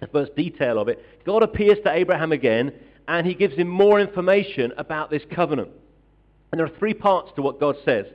the 0.00 0.06
first 0.08 0.36
detail 0.36 0.78
of 0.78 0.88
it, 0.88 1.02
God 1.24 1.42
appears 1.42 1.78
to 1.84 1.92
Abraham 1.92 2.32
again 2.32 2.72
and 3.08 3.26
he 3.26 3.34
gives 3.34 3.56
him 3.56 3.68
more 3.68 3.98
information 3.98 4.72
about 4.76 5.10
this 5.10 5.22
covenant. 5.34 5.70
And 6.50 6.58
there 6.58 6.66
are 6.66 6.78
three 6.78 6.92
parts 6.92 7.32
to 7.36 7.42
what 7.42 7.58
God 7.58 7.76
says. 7.84 8.06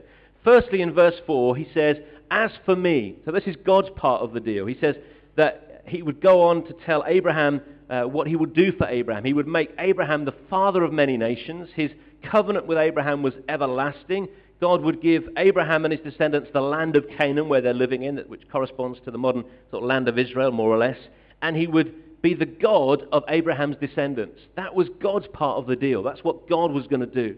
Firstly, 0.44 0.80
in 0.80 0.94
verse 0.94 1.16
4, 1.26 1.56
he 1.56 1.66
says, 1.74 1.96
as 2.30 2.52
for 2.64 2.76
me, 2.76 3.16
so 3.24 3.32
this 3.32 3.44
is 3.44 3.56
God's 3.56 3.90
part 3.96 4.22
of 4.22 4.32
the 4.32 4.40
deal. 4.40 4.66
He 4.66 4.78
says 4.80 4.94
that 5.36 5.82
he 5.86 6.02
would 6.02 6.20
go 6.20 6.42
on 6.42 6.64
to 6.66 6.74
tell 6.86 7.02
Abraham 7.06 7.60
uh, 7.90 8.04
what 8.04 8.28
he 8.28 8.36
would 8.36 8.54
do 8.54 8.70
for 8.72 8.86
Abraham. 8.86 9.24
He 9.24 9.32
would 9.32 9.48
make 9.48 9.70
Abraham 9.78 10.24
the 10.24 10.34
father 10.48 10.84
of 10.84 10.92
many 10.92 11.16
nations. 11.16 11.68
His 11.74 11.90
covenant 12.22 12.66
with 12.66 12.78
Abraham 12.78 13.22
was 13.22 13.34
everlasting. 13.48 14.28
God 14.60 14.82
would 14.82 15.00
give 15.00 15.28
Abraham 15.36 15.84
and 15.84 15.92
his 15.92 16.02
descendants 16.02 16.50
the 16.52 16.60
land 16.60 16.96
of 16.96 17.06
Canaan 17.16 17.48
where 17.48 17.60
they're 17.60 17.74
living 17.74 18.02
in, 18.02 18.16
which 18.26 18.48
corresponds 18.50 18.98
to 19.04 19.10
the 19.10 19.18
modern 19.18 19.44
sort 19.70 19.84
of 19.84 19.88
land 19.88 20.08
of 20.08 20.18
Israel, 20.18 20.50
more 20.50 20.70
or 20.70 20.78
less. 20.78 20.98
And 21.42 21.56
he 21.56 21.66
would 21.66 22.22
be 22.22 22.34
the 22.34 22.46
God 22.46 23.06
of 23.12 23.22
Abraham's 23.28 23.76
descendants. 23.76 24.40
That 24.56 24.74
was 24.74 24.88
God's 25.00 25.28
part 25.28 25.58
of 25.58 25.66
the 25.66 25.76
deal. 25.76 26.02
That's 26.02 26.24
what 26.24 26.48
God 26.48 26.72
was 26.72 26.86
going 26.88 27.00
to 27.00 27.06
do. 27.06 27.36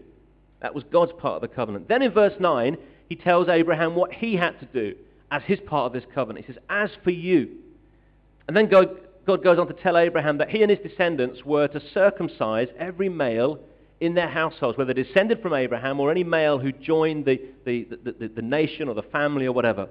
That 0.61 0.73
was 0.73 0.83
God's 0.91 1.13
part 1.19 1.35
of 1.35 1.41
the 1.41 1.55
covenant. 1.55 1.87
Then 1.87 2.01
in 2.01 2.11
verse 2.11 2.33
9, 2.39 2.77
he 3.07 3.15
tells 3.15 3.49
Abraham 3.49 3.95
what 3.95 4.11
he 4.11 4.35
had 4.35 4.59
to 4.59 4.65
do 4.65 4.95
as 5.29 5.43
his 5.43 5.59
part 5.59 5.85
of 5.87 5.93
this 5.93 6.09
covenant. 6.13 6.45
He 6.45 6.53
says, 6.53 6.61
As 6.69 6.89
for 7.03 7.11
you. 7.11 7.57
And 8.47 8.57
then 8.57 8.67
God, 8.67 8.89
God 9.27 9.43
goes 9.43 9.59
on 9.59 9.67
to 9.67 9.73
tell 9.73 9.97
Abraham 9.97 10.37
that 10.39 10.49
he 10.49 10.61
and 10.61 10.71
his 10.71 10.79
descendants 10.79 11.45
were 11.45 11.67
to 11.67 11.81
circumcise 11.93 12.67
every 12.77 13.09
male 13.09 13.59
in 14.01 14.15
their 14.15 14.27
households, 14.27 14.77
whether 14.77 14.93
descended 14.93 15.41
from 15.41 15.53
Abraham 15.53 15.99
or 15.99 16.11
any 16.11 16.23
male 16.23 16.59
who 16.59 16.71
joined 16.71 17.23
the, 17.25 17.39
the, 17.65 17.87
the, 18.03 18.11
the, 18.11 18.27
the 18.27 18.41
nation 18.41 18.89
or 18.89 18.95
the 18.95 19.03
family 19.03 19.45
or 19.45 19.53
whatever. 19.53 19.87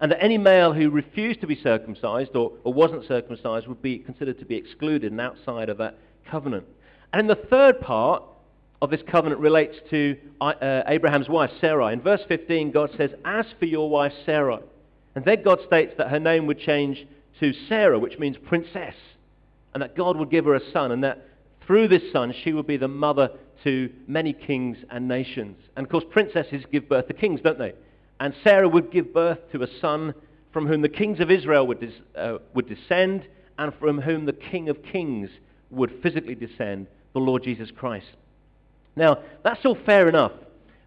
And 0.00 0.12
that 0.12 0.22
any 0.22 0.38
male 0.38 0.72
who 0.72 0.88
refused 0.88 1.42
to 1.42 1.46
be 1.46 1.60
circumcised 1.60 2.34
or, 2.34 2.52
or 2.64 2.72
wasn't 2.72 3.06
circumcised 3.06 3.66
would 3.66 3.82
be 3.82 3.98
considered 3.98 4.38
to 4.38 4.46
be 4.46 4.54
excluded 4.54 5.10
and 5.10 5.20
outside 5.20 5.68
of 5.68 5.76
that 5.78 5.98
covenant. 6.30 6.64
And 7.12 7.20
in 7.20 7.26
the 7.26 7.34
third 7.34 7.80
part, 7.80 8.22
of 8.82 8.90
this 8.90 9.02
covenant 9.10 9.40
relates 9.40 9.76
to 9.90 10.16
uh, 10.40 10.82
Abraham's 10.86 11.28
wife, 11.28 11.50
Sarai. 11.60 11.92
In 11.92 12.00
verse 12.00 12.22
15, 12.28 12.70
God 12.70 12.90
says, 12.96 13.10
As 13.24 13.44
for 13.58 13.66
your 13.66 13.90
wife, 13.90 14.12
Sarai. 14.24 14.60
And 15.14 15.24
then 15.24 15.42
God 15.42 15.58
states 15.66 15.92
that 15.98 16.08
her 16.08 16.18
name 16.18 16.46
would 16.46 16.58
change 16.58 17.06
to 17.40 17.52
Sarah, 17.68 17.98
which 17.98 18.18
means 18.18 18.36
princess, 18.38 18.94
and 19.74 19.82
that 19.82 19.96
God 19.96 20.16
would 20.16 20.30
give 20.30 20.46
her 20.46 20.54
a 20.54 20.70
son, 20.72 20.92
and 20.92 21.04
that 21.04 21.26
through 21.70 21.86
this 21.86 22.02
son 22.12 22.34
she 22.42 22.52
would 22.52 22.66
be 22.66 22.76
the 22.76 22.88
mother 22.88 23.30
to 23.62 23.88
many 24.08 24.32
kings 24.32 24.76
and 24.90 25.06
nations. 25.06 25.56
And 25.76 25.86
of 25.86 25.90
course, 25.92 26.02
princesses 26.10 26.64
give 26.72 26.88
birth 26.88 27.06
to 27.06 27.14
kings, 27.14 27.40
don't 27.42 27.60
they? 27.60 27.74
And 28.18 28.34
Sarah 28.42 28.68
would 28.68 28.90
give 28.90 29.14
birth 29.14 29.38
to 29.52 29.62
a 29.62 29.68
son 29.80 30.12
from 30.52 30.66
whom 30.66 30.82
the 30.82 30.88
kings 30.88 31.20
of 31.20 31.30
Israel 31.30 31.68
would, 31.68 31.78
des- 31.78 32.18
uh, 32.20 32.38
would 32.54 32.68
descend, 32.68 33.28
and 33.56 33.72
from 33.78 34.00
whom 34.00 34.26
the 34.26 34.32
King 34.32 34.68
of 34.68 34.82
Kings 34.82 35.30
would 35.70 35.92
physically 36.02 36.34
descend, 36.34 36.88
the 37.12 37.20
Lord 37.20 37.44
Jesus 37.44 37.70
Christ. 37.70 38.16
Now, 38.96 39.18
that's 39.44 39.64
all 39.64 39.78
fair 39.86 40.08
enough. 40.08 40.32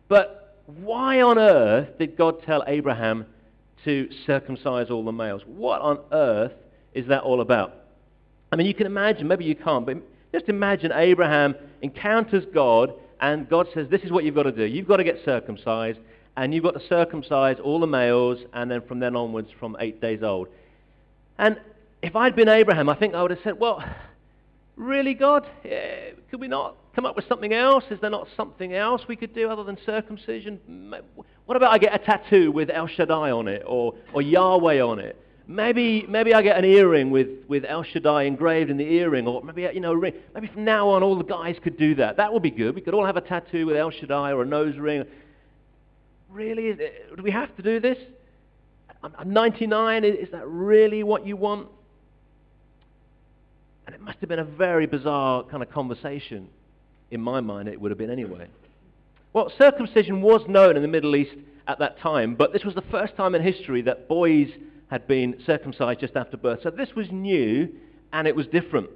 But 0.10 0.60
why 0.66 1.22
on 1.22 1.40
earth 1.40 1.98
did 1.98 2.18
God 2.18 2.44
tell 2.44 2.62
Abraham 2.68 3.26
to 3.86 4.10
circumcise 4.26 4.90
all 4.90 5.06
the 5.06 5.14
males? 5.14 5.44
What 5.46 5.80
on 5.80 6.00
earth 6.12 6.52
is 6.94 7.08
that 7.08 7.22
all 7.24 7.40
about? 7.40 7.74
I 8.52 8.58
mean, 8.58 8.68
you 8.68 8.74
can 8.74 8.86
imagine, 8.86 9.30
maybe 9.30 9.46
you 9.46 9.56
can't, 9.56 9.86
but 9.86 9.98
just 10.34 10.50
imagine 10.50 10.92
Abraham 10.92 11.56
encounters 11.82 12.44
God 12.54 12.94
and 13.22 13.48
God 13.48 13.68
says, 13.74 13.88
this 13.90 14.02
is 14.02 14.12
what 14.12 14.24
you've 14.24 14.36
got 14.36 14.44
to 14.44 14.52
do. 14.52 14.66
You've 14.66 14.88
got 14.88 14.98
to 14.98 15.04
get 15.04 15.20
circumcised 15.24 16.00
and 16.36 16.54
you've 16.54 16.64
got 16.64 16.74
to 16.74 16.88
circumcise 16.88 17.58
all 17.64 17.80
the 17.80 17.88
males 17.88 18.40
and 18.54 18.70
then 18.70 18.82
from 18.82 19.00
then 19.00 19.16
onwards 19.16 19.50
from 19.60 19.78
eight 19.80 20.02
days 20.02 20.24
old. 20.24 20.48
And 21.38 21.60
if 22.02 22.16
I'd 22.16 22.36
been 22.36 22.50
Abraham, 22.50 22.90
I 22.90 22.96
think 22.96 23.14
I 23.14 23.22
would 23.22 23.32
have 23.32 23.40
said, 23.44 23.60
well, 23.60 23.84
really, 24.76 25.14
God? 25.14 25.46
Eh, 25.64 26.12
could 26.32 26.42
we 26.42 26.48
not 26.48 26.76
come 26.96 27.06
up 27.06 27.16
with 27.16 27.28
something 27.30 27.54
else? 27.54 27.84
Is 27.92 28.00
there 28.02 28.10
not 28.10 28.28
something 28.36 28.74
else 28.74 29.04
we 29.08 29.16
could 29.16 29.36
do 29.36 29.50
other 29.50 29.64
than 29.64 29.78
circumcision? 29.86 30.94
What 31.46 31.56
about 31.56 31.72
I 31.72 31.78
get 31.78 31.94
a 31.94 32.00
tattoo 32.00 32.52
with 32.52 32.72
El 32.72 32.88
Shaddai 32.88 33.30
on 33.30 33.48
it 33.48 33.64
or, 33.68 33.94
or 34.14 34.24
Yahweh 34.24 34.82
on 34.82 34.98
it? 34.98 35.16
Maybe, 35.46 36.06
maybe 36.08 36.34
I 36.34 36.42
get 36.42 36.58
an 36.58 36.64
earring 36.64 37.12
with, 37.12 37.28
with 37.50 37.66
El 37.68 37.84
Shaddai 37.84 38.24
engraved 38.24 38.70
in 38.70 38.78
the 38.78 38.86
earring, 38.86 39.28
or 39.28 39.44
maybe, 39.44 39.70
you 39.74 39.82
know, 39.82 39.94
maybe 39.94 40.48
from 40.48 40.64
now 40.64 40.88
on 40.90 41.04
all 41.04 41.18
the 41.18 41.24
guys 41.24 41.58
could 41.62 41.78
do 41.78 41.96
that. 41.96 42.16
That 42.18 42.32
would 42.32 42.44
be 42.44 42.52
good. 42.52 42.76
We 42.76 42.82
could 42.82 42.94
all 42.94 43.06
have 43.06 43.18
a 43.18 43.22
tattoo 43.22 43.66
with 43.66 43.76
El 43.76 43.92
Shaddai 43.92 44.32
or 44.32 44.44
a 44.44 44.46
nose 44.46 44.78
ring. 44.78 45.04
Really? 46.30 46.72
Uh, 46.72 47.16
do 47.18 47.24
we 47.24 47.32
have 47.32 47.54
to 47.58 47.62
do 47.62 47.80
this? 47.82 47.98
I'm 49.04 49.34
99. 49.34 50.06
Is 50.06 50.30
that 50.32 50.48
really 50.48 51.04
what 51.04 51.26
you 51.26 51.36
want? 51.36 51.68
And 53.86 53.94
it 53.94 54.02
must 54.02 54.20
have 54.20 54.30
been 54.30 54.40
a 54.40 54.46
very 54.46 54.86
bizarre 54.86 55.44
kind 55.44 55.62
of 55.62 55.70
conversation. 55.70 56.48
In 57.12 57.20
my 57.20 57.42
mind, 57.42 57.68
it 57.68 57.80
would 57.80 57.92
have 57.92 57.98
been 57.98 58.10
anyway. 58.10 58.48
Well, 59.34 59.52
circumcision 59.58 60.22
was 60.22 60.42
known 60.48 60.78
in 60.78 60.82
the 60.82 60.88
Middle 60.88 61.18
East 61.18 61.36
at 61.68 61.80
that 61.80 62.00
time, 62.00 62.36
but 62.36 62.54
this 62.54 62.64
was 62.64 62.76
the 62.76 62.84
first 62.84 63.18
time 63.18 63.36
in 63.36 63.44
history 63.44 63.82
that 63.84 64.08
boys 64.08 64.48
had 64.94 65.08
been 65.08 65.36
circumcised 65.44 66.00
just 66.02 66.16
after 66.16 66.38
birth. 66.38 66.60
So 66.62 66.70
this 66.70 66.90
was 66.96 67.08
new 67.12 67.68
and 68.12 68.28
it 68.28 68.36
was 68.36 68.46
different. 68.46 68.92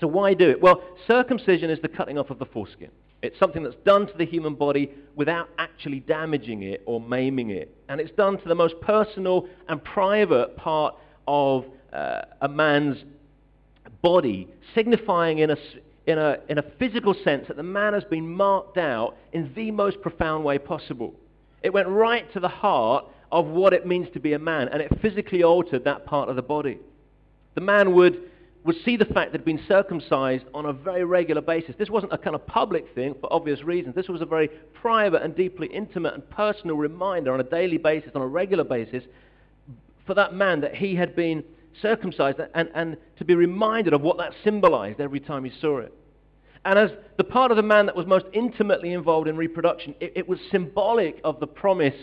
So 0.00 0.06
why 0.06 0.34
do 0.34 0.48
it? 0.48 0.62
Well, 0.62 0.84
circumcision 1.08 1.68
is 1.68 1.80
the 1.82 1.88
cutting 1.88 2.16
off 2.16 2.30
of 2.30 2.38
the 2.38 2.46
foreskin. 2.46 2.92
It's 3.22 3.36
something 3.36 3.64
that's 3.64 3.74
done 3.84 4.06
to 4.06 4.16
the 4.16 4.24
human 4.24 4.54
body 4.54 4.92
without 5.16 5.48
actually 5.58 5.98
damaging 5.98 6.62
it 6.62 6.80
or 6.86 7.00
maiming 7.00 7.50
it. 7.50 7.76
And 7.88 8.00
it's 8.00 8.12
done 8.12 8.38
to 8.38 8.48
the 8.48 8.54
most 8.54 8.80
personal 8.80 9.48
and 9.68 9.82
private 9.82 10.56
part 10.56 10.94
of 11.26 11.64
uh, 11.92 12.20
a 12.40 12.48
man's 12.48 12.98
body, 14.02 14.46
signifying 14.76 15.38
in 15.38 15.50
a, 15.50 15.56
in, 16.06 16.18
a, 16.18 16.38
in 16.48 16.58
a 16.58 16.64
physical 16.78 17.14
sense 17.24 17.48
that 17.48 17.56
the 17.56 17.64
man 17.64 17.94
has 17.94 18.04
been 18.04 18.28
marked 18.28 18.78
out 18.78 19.16
in 19.32 19.52
the 19.56 19.72
most 19.72 20.00
profound 20.02 20.44
way 20.44 20.56
possible. 20.56 21.14
It 21.64 21.72
went 21.72 21.88
right 21.88 22.32
to 22.34 22.38
the 22.38 22.48
heart 22.48 23.06
of 23.32 23.46
what 23.46 23.72
it 23.72 23.86
means 23.86 24.08
to 24.14 24.20
be 24.20 24.32
a 24.34 24.38
man, 24.38 24.68
and 24.68 24.80
it 24.80 24.90
physically 25.00 25.42
altered 25.42 25.84
that 25.84 26.06
part 26.06 26.28
of 26.28 26.36
the 26.36 26.42
body. 26.42 26.78
The 27.54 27.60
man 27.60 27.94
would, 27.94 28.30
would 28.64 28.76
see 28.84 28.96
the 28.96 29.04
fact 29.04 29.32
that 29.32 29.40
he'd 29.40 29.44
been 29.44 29.64
circumcised 29.66 30.44
on 30.54 30.66
a 30.66 30.72
very 30.72 31.04
regular 31.04 31.40
basis. 31.40 31.74
This 31.78 31.90
wasn't 31.90 32.12
a 32.12 32.18
kind 32.18 32.36
of 32.36 32.46
public 32.46 32.94
thing 32.94 33.14
for 33.20 33.32
obvious 33.32 33.62
reasons. 33.62 33.94
This 33.94 34.08
was 34.08 34.20
a 34.20 34.26
very 34.26 34.48
private 34.74 35.22
and 35.22 35.34
deeply 35.34 35.66
intimate 35.68 36.14
and 36.14 36.28
personal 36.30 36.76
reminder 36.76 37.32
on 37.32 37.40
a 37.40 37.44
daily 37.44 37.78
basis, 37.78 38.10
on 38.14 38.22
a 38.22 38.26
regular 38.26 38.64
basis, 38.64 39.02
for 40.06 40.14
that 40.14 40.34
man 40.34 40.60
that 40.60 40.74
he 40.74 40.94
had 40.94 41.16
been 41.16 41.42
circumcised 41.82 42.38
and, 42.54 42.70
and 42.74 42.96
to 43.18 43.24
be 43.24 43.34
reminded 43.34 43.92
of 43.92 44.00
what 44.00 44.18
that 44.18 44.32
symbolized 44.44 45.00
every 45.00 45.20
time 45.20 45.44
he 45.44 45.52
saw 45.60 45.78
it. 45.78 45.92
And 46.64 46.78
as 46.78 46.90
the 47.16 47.24
part 47.24 47.50
of 47.50 47.56
the 47.56 47.62
man 47.62 47.86
that 47.86 47.94
was 47.94 48.06
most 48.06 48.26
intimately 48.32 48.92
involved 48.92 49.28
in 49.28 49.36
reproduction, 49.36 49.94
it, 50.00 50.12
it 50.16 50.28
was 50.28 50.38
symbolic 50.50 51.20
of 51.22 51.38
the 51.38 51.46
promise 51.46 51.94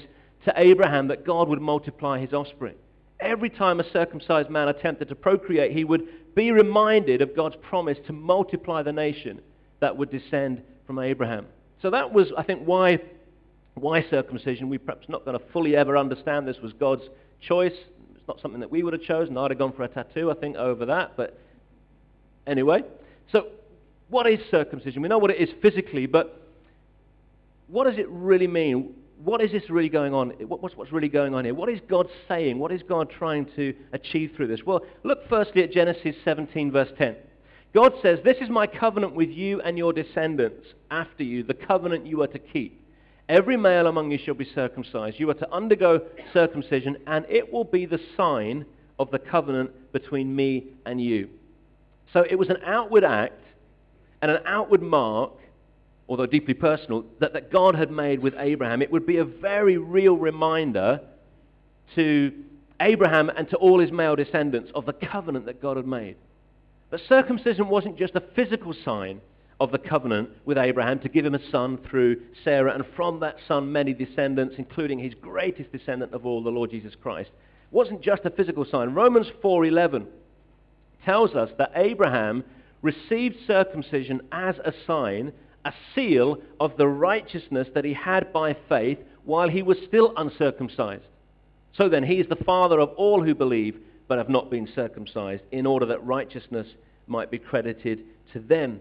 to 0.46 0.54
Abraham 0.56 1.08
that 1.08 1.26
God 1.26 1.50
would 1.50 1.62
multiply 1.62 2.20
his 2.20 2.34
offspring. 2.34 2.76
Every 3.20 3.50
time 3.50 3.80
a 3.80 3.90
circumcised 3.92 4.50
man 4.50 4.68
attempted 4.68 5.10
to 5.10 5.16
procreate, 5.16 5.72
he 5.72 5.84
would 5.84 6.36
be 6.36 6.52
reminded 6.52 7.22
of 7.22 7.36
God's 7.36 7.56
promise 7.62 7.98
to 8.08 8.14
multiply 8.14 8.84
the 8.84 8.92
nation 8.92 9.40
that 9.80 9.96
would 9.96 10.12
descend 10.12 10.62
from 10.86 11.00
Abraham. 11.00 11.46
So 11.82 11.90
that 11.92 12.12
was, 12.12 12.32
I 12.38 12.44
think, 12.44 12.64
why, 12.64 13.00
why 13.76 14.06
circumcision. 14.10 14.70
We 14.70 14.78
perhaps 14.78 15.08
not 15.08 15.26
going 15.26 15.38
to 15.38 15.46
fully 15.52 15.76
ever 15.76 15.98
understand 15.98 16.48
this 16.48 16.60
was 16.62 16.74
God's 16.74 17.04
choice 17.42 17.74
It's 18.24 18.28
not 18.28 18.40
something 18.42 18.62
that 18.62 18.72
we 18.72 18.84
would 18.84 18.94
have 18.94 19.02
chosen. 19.02 19.38
I'd 19.38 19.52
have 19.52 19.58
gone 19.58 19.74
for 19.74 19.84
a 19.84 19.88
tattoo, 19.88 20.32
I 20.32 20.34
think, 20.36 20.56
over 20.56 20.86
that. 20.86 21.18
But 21.18 21.38
anyway, 22.48 22.84
so 23.32 23.48
what 24.10 24.28
is 24.28 24.40
circumcision? 24.50 25.02
We 25.02 25.10
know 25.10 25.18
what 25.18 25.32
it 25.32 25.38
is 25.38 25.50
physically, 25.62 26.06
but 26.06 26.42
what 27.68 27.86
does 27.86 27.98
it 27.98 28.08
really 28.10 28.48
mean? 28.48 28.94
What 29.24 29.42
is 29.42 29.52
this 29.52 29.70
really 29.70 29.90
going 29.90 30.14
on? 30.14 30.32
What's, 30.48 30.76
what's 30.76 30.92
really 30.92 31.08
going 31.08 31.34
on 31.34 31.46
here? 31.46 31.54
What 31.54 31.70
is 31.70 31.80
God 31.88 32.08
saying? 32.28 32.60
What 32.60 32.72
is 32.72 32.82
God 32.84 33.10
trying 33.10 33.48
to 33.56 33.74
achieve 33.94 34.34
through 34.36 34.48
this? 34.48 34.64
Well, 34.66 34.82
look 35.04 35.28
firstly 35.30 35.64
at 35.64 35.72
Genesis 35.72 36.16
17, 36.26 36.72
verse 36.72 36.90
10. 36.98 37.16
God 37.74 37.94
says, 38.02 38.20
This 38.24 38.38
is 38.42 38.50
my 38.50 38.68
covenant 38.68 39.16
with 39.16 39.30
you 39.30 39.62
and 39.62 39.78
your 39.78 39.94
descendants 39.94 40.68
after 40.92 41.24
you, 41.24 41.44
the 41.44 41.54
covenant 41.54 42.06
you 42.06 42.22
are 42.22 42.28
to 42.28 42.40
keep. 42.40 42.82
Every 43.30 43.56
male 43.56 43.88
among 43.88 44.12
you 44.12 44.20
shall 44.24 44.34
be 44.34 44.48
circumcised. 44.54 45.20
You 45.20 45.30
are 45.30 45.36
to 45.36 45.54
undergo 45.54 46.02
circumcision, 46.34 46.98
and 47.08 47.26
it 47.30 47.52
will 47.52 47.64
be 47.64 47.86
the 47.86 48.00
sign 48.18 48.66
of 49.00 49.10
the 49.12 49.20
covenant 49.20 49.72
between 49.94 50.36
me 50.36 50.66
and 50.86 51.02
you. 51.02 51.30
So 52.12 52.26
it 52.30 52.36
was 52.36 52.50
an 52.50 52.58
outward 52.66 53.06
act 53.06 53.42
and 54.22 54.30
an 54.30 54.44
outward 54.46 54.82
mark, 54.82 55.32
although 56.08 56.26
deeply 56.26 56.54
personal, 56.54 57.06
that, 57.20 57.34
that 57.34 57.52
God 57.52 57.76
had 57.76 57.92
made 57.92 58.20
with 58.20 58.34
Abraham. 58.38 58.82
It 58.82 58.92
would 58.92 59.06
be 59.06 59.18
a 59.18 59.26
very 59.26 59.78
real 59.78 60.18
reminder 60.18 61.02
to 61.96 62.32
Abraham 62.80 63.30
and 63.30 63.50
to 63.50 63.56
all 63.58 63.80
his 63.80 63.92
male 63.92 64.16
descendants 64.16 64.72
of 64.76 64.86
the 64.86 64.94
covenant 64.94 65.46
that 65.46 65.62
God 65.62 65.78
had 65.78 65.88
made. 65.88 66.16
But 66.90 67.02
circumcision 67.08 67.70
wasn't 67.70 67.98
just 67.98 68.16
a 68.16 68.24
physical 68.36 68.74
sign 68.86 69.22
of 69.60 69.72
the 69.72 69.80
covenant 69.80 70.30
with 70.46 70.58
Abraham 70.58 71.00
to 71.00 71.10
give 71.10 71.26
him 71.26 71.36
a 71.36 71.50
son 71.50 71.78
through 71.90 72.22
Sarah, 72.44 72.74
and 72.74 72.84
from 72.96 73.20
that 73.22 73.38
son 73.48 73.72
many 73.72 73.94
descendants, 73.94 74.56
including 74.58 75.00
his 75.00 75.14
greatest 75.14 75.72
descendant 75.72 76.14
of 76.14 76.26
all, 76.26 76.44
the 76.44 76.50
Lord 76.50 76.72
Jesus 76.72 76.96
Christ. 76.96 77.30
It 77.30 77.74
wasn't 77.74 78.02
just 78.02 78.26
a 78.26 78.30
physical 78.30 78.66
sign. 78.66 78.94
Romans 78.94 79.28
4.11 79.44 80.06
tells 81.06 81.34
us 81.34 81.50
that 81.58 81.72
Abraham 81.76 82.44
received 82.82 83.38
circumcision 83.48 84.22
as 84.32 84.56
a 84.66 84.74
sign, 84.86 85.32
a 85.66 85.74
seal 85.96 86.38
of 86.60 86.78
the 86.78 86.88
righteousness 86.88 87.68
that 87.74 87.86
he 87.86 87.94
had 87.94 88.34
by 88.34 88.56
faith 88.68 89.00
while 89.26 89.50
he 89.50 89.62
was 89.62 89.78
still 89.88 90.14
uncircumcised. 90.18 91.04
So 91.78 91.90
then, 91.90 92.04
he 92.04 92.16
is 92.16 92.28
the 92.28 92.36
father 92.36 92.80
of 92.80 92.90
all 92.98 93.24
who 93.24 93.34
believe 93.34 93.80
but 94.08 94.18
have 94.18 94.30
not 94.30 94.52
been 94.52 94.68
circumcised, 94.76 95.44
in 95.52 95.66
order 95.66 95.86
that 95.86 96.04
righteousness 96.06 96.68
might 97.08 97.32
be 97.32 97.40
credited 97.40 98.04
to 98.34 98.40
them. 98.40 98.80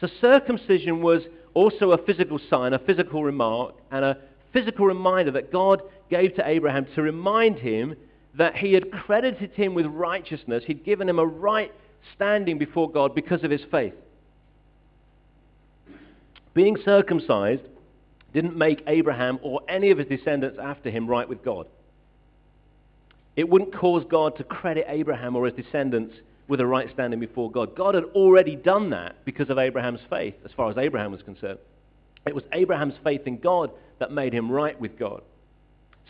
So 0.00 0.08
circumcision 0.20 1.00
was 1.00 1.22
also 1.54 1.92
a 1.92 2.04
physical 2.04 2.38
sign, 2.50 2.74
a 2.74 2.78
physical 2.78 3.24
remark, 3.24 3.74
and 3.90 4.04
a 4.04 4.18
physical 4.52 4.86
reminder 4.86 5.30
that 5.30 5.52
God 5.52 5.82
gave 6.10 6.34
to 6.34 6.46
Abraham 6.46 6.86
to 6.94 7.02
remind 7.02 7.58
him 7.58 7.94
that 8.34 8.56
he 8.56 8.74
had 8.74 8.90
credited 8.90 9.52
him 9.52 9.72
with 9.72 9.86
righteousness. 9.86 10.64
He'd 10.66 10.84
given 10.84 11.08
him 11.08 11.18
a 11.18 11.26
right 11.26 11.72
standing 12.14 12.58
before 12.58 12.90
God 12.90 13.14
because 13.14 13.44
of 13.44 13.50
his 13.50 13.62
faith. 13.70 13.94
Being 16.56 16.78
circumcised 16.86 17.60
didn't 18.32 18.56
make 18.56 18.82
Abraham 18.86 19.38
or 19.42 19.60
any 19.68 19.90
of 19.90 19.98
his 19.98 20.08
descendants 20.08 20.58
after 20.58 20.88
him 20.88 21.06
right 21.06 21.28
with 21.28 21.44
God. 21.44 21.66
It 23.36 23.46
wouldn't 23.46 23.74
cause 23.76 24.04
God 24.08 24.38
to 24.38 24.44
credit 24.44 24.86
Abraham 24.88 25.36
or 25.36 25.44
his 25.44 25.54
descendants 25.54 26.14
with 26.48 26.60
a 26.60 26.66
right 26.66 26.88
standing 26.94 27.20
before 27.20 27.50
God. 27.50 27.76
God 27.76 27.94
had 27.94 28.04
already 28.14 28.56
done 28.56 28.88
that 28.90 29.22
because 29.26 29.50
of 29.50 29.58
Abraham's 29.58 30.00
faith, 30.08 30.32
as 30.46 30.50
far 30.56 30.70
as 30.70 30.78
Abraham 30.78 31.12
was 31.12 31.20
concerned. 31.20 31.58
It 32.26 32.34
was 32.34 32.44
Abraham's 32.54 32.94
faith 33.04 33.26
in 33.26 33.36
God 33.36 33.70
that 33.98 34.10
made 34.10 34.32
him 34.32 34.50
right 34.50 34.80
with 34.80 34.98
God. 34.98 35.20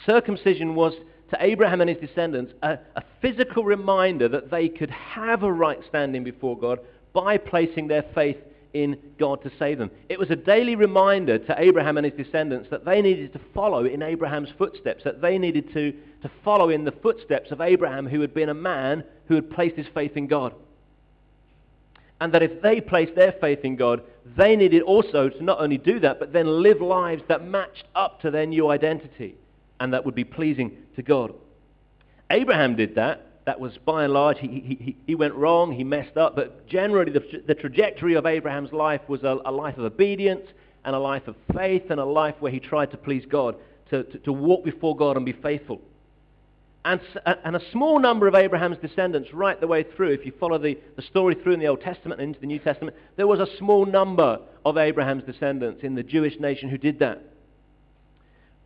Circumcision 0.07 0.77
was 0.77 0.95
to 1.31 1.39
Abraham 1.41 1.81
and 1.81 1.91
his 1.91 1.99
descendants 1.99 2.53
a, 2.63 2.79
a, 2.95 3.03
physical 3.21 3.65
reminder 3.65 4.29
that 4.29 4.53
they 4.53 4.69
could 4.69 4.91
have 4.91 5.43
a 5.43 5.53
right 5.53 5.81
standing 5.89 6.23
before 6.23 6.57
God 6.57 6.79
by 7.13 7.37
placing 7.37 7.89
their 7.89 8.05
faith 8.15 8.37
in 8.83 8.99
God 9.19 9.43
to 9.43 9.51
save 9.59 9.79
them. 9.79 9.91
It 10.09 10.19
was 10.19 10.31
a 10.31 10.37
daily 10.37 10.77
reminder 10.77 11.39
to 11.39 11.55
Abraham 11.59 11.97
and 11.97 12.07
his 12.07 12.27
descendants 12.27 12.69
that 12.71 12.85
they 12.85 13.01
needed 13.03 13.33
to 13.33 13.41
follow 13.55 13.85
in 13.85 14.03
Abraham's 14.03 14.51
footsteps, 14.59 15.05
that 15.05 15.21
they 15.21 15.39
needed 15.39 15.73
to, 15.73 15.93
to 16.23 16.31
follow 16.45 16.71
in 16.71 16.85
the 16.85 16.93
footsteps 16.93 17.51
of 17.51 17.61
Abraham, 17.61 18.07
who 18.07 18.21
had 18.21 18.35
been 18.35 18.49
a 18.49 18.55
man 18.55 19.05
who 19.29 19.35
had 19.35 19.51
placed 19.51 19.77
his 19.77 19.87
faith 19.95 20.17
in 20.17 20.27
God. 20.27 20.55
And 22.21 22.33
that 22.33 22.43
if 22.43 22.63
they 22.63 22.81
placed 22.81 23.15
their 23.15 23.33
faith 23.33 23.61
in 23.65 23.77
God, 23.77 24.03
they 24.37 24.57
needed 24.57 24.83
also 24.83 25.29
to 25.29 25.45
not 25.45 25.61
only 25.61 25.79
do 25.79 26.01
that, 26.01 26.19
but 26.19 26.33
then 26.33 26.63
live 26.63 26.81
lives 26.81 27.23
that 27.29 27.45
matched 27.45 27.85
up 27.95 28.21
to 28.23 28.31
their 28.31 28.47
new 28.47 28.71
identity 28.71 29.37
and 29.81 29.93
that 29.93 30.05
would 30.05 30.15
be 30.15 30.25
pleasing 30.25 30.77
to 30.97 31.03
God. 31.03 31.35
Abraham 32.31 32.77
did 32.77 32.95
that. 32.95 33.26
That 33.47 33.61
was 33.61 33.79
by 33.85 34.05
and 34.05 34.13
large, 34.13 34.39
he, 34.39 34.49
he, 34.49 34.97
he 35.07 35.15
went 35.15 35.35
wrong, 35.35 35.73
he 35.73 35.85
messed 35.85 36.17
up, 36.17 36.35
but 36.35 36.67
generally 36.69 37.13
the, 37.13 37.43
the 37.47 37.55
trajectory 37.55 38.15
of 38.15 38.27
Abraham's 38.27 38.73
life 38.73 39.01
was 39.09 39.23
a, 39.23 39.39
a 39.45 39.53
life 39.53 39.79
of 39.79 39.85
obedience 39.85 40.47
and 40.85 40.97
a 40.97 40.99
life 40.99 41.29
of 41.29 41.37
faith 41.55 41.91
and 41.91 42.01
a 42.01 42.05
life 42.05 42.35
where 42.41 42.51
he 42.51 42.59
tried 42.59 42.91
to 42.91 42.97
please 42.97 43.25
God, 43.25 43.55
to, 43.91 44.03
to, 44.03 44.19
to 44.19 44.33
walk 44.33 44.65
before 44.65 44.97
God 44.97 45.17
and 45.17 45.25
be 45.25 45.33
faithful. 45.33 45.81
And, 46.85 47.01
and, 47.45 47.57
a 47.57 47.71
small 47.73 47.99
number 47.99 48.29
of 48.29 48.37
Abraham's 48.37 48.79
descendants 48.79 49.33
right 49.33 49.61
the 49.61 49.67
way 49.67 49.85
through, 49.85 50.11
if 50.11 50.25
you 50.25 50.33
follow 50.39 50.59
the, 50.59 50.79
the 50.95 51.03
story 51.03 51.35
through 51.35 51.55
in 51.55 51.61
the 51.61 51.67
Old 51.67 51.81
Testament 51.81 52.21
and 52.21 52.29
into 52.29 52.41
the 52.41 52.47
New 52.47 52.61
Testament, 52.61 52.97
there 53.17 53.27
was 53.27 53.41
a 53.41 53.57
small 53.59 53.87
number 53.87 54.39
of 54.65 54.77
Abraham's 54.77 55.25
descendants 55.25 55.83
in 55.83 55.97
the 55.97 56.05
Jewish 56.05 56.39
nation 56.39 56.69
who 56.69 56.79
did 56.79 57.01
that. 57.01 57.23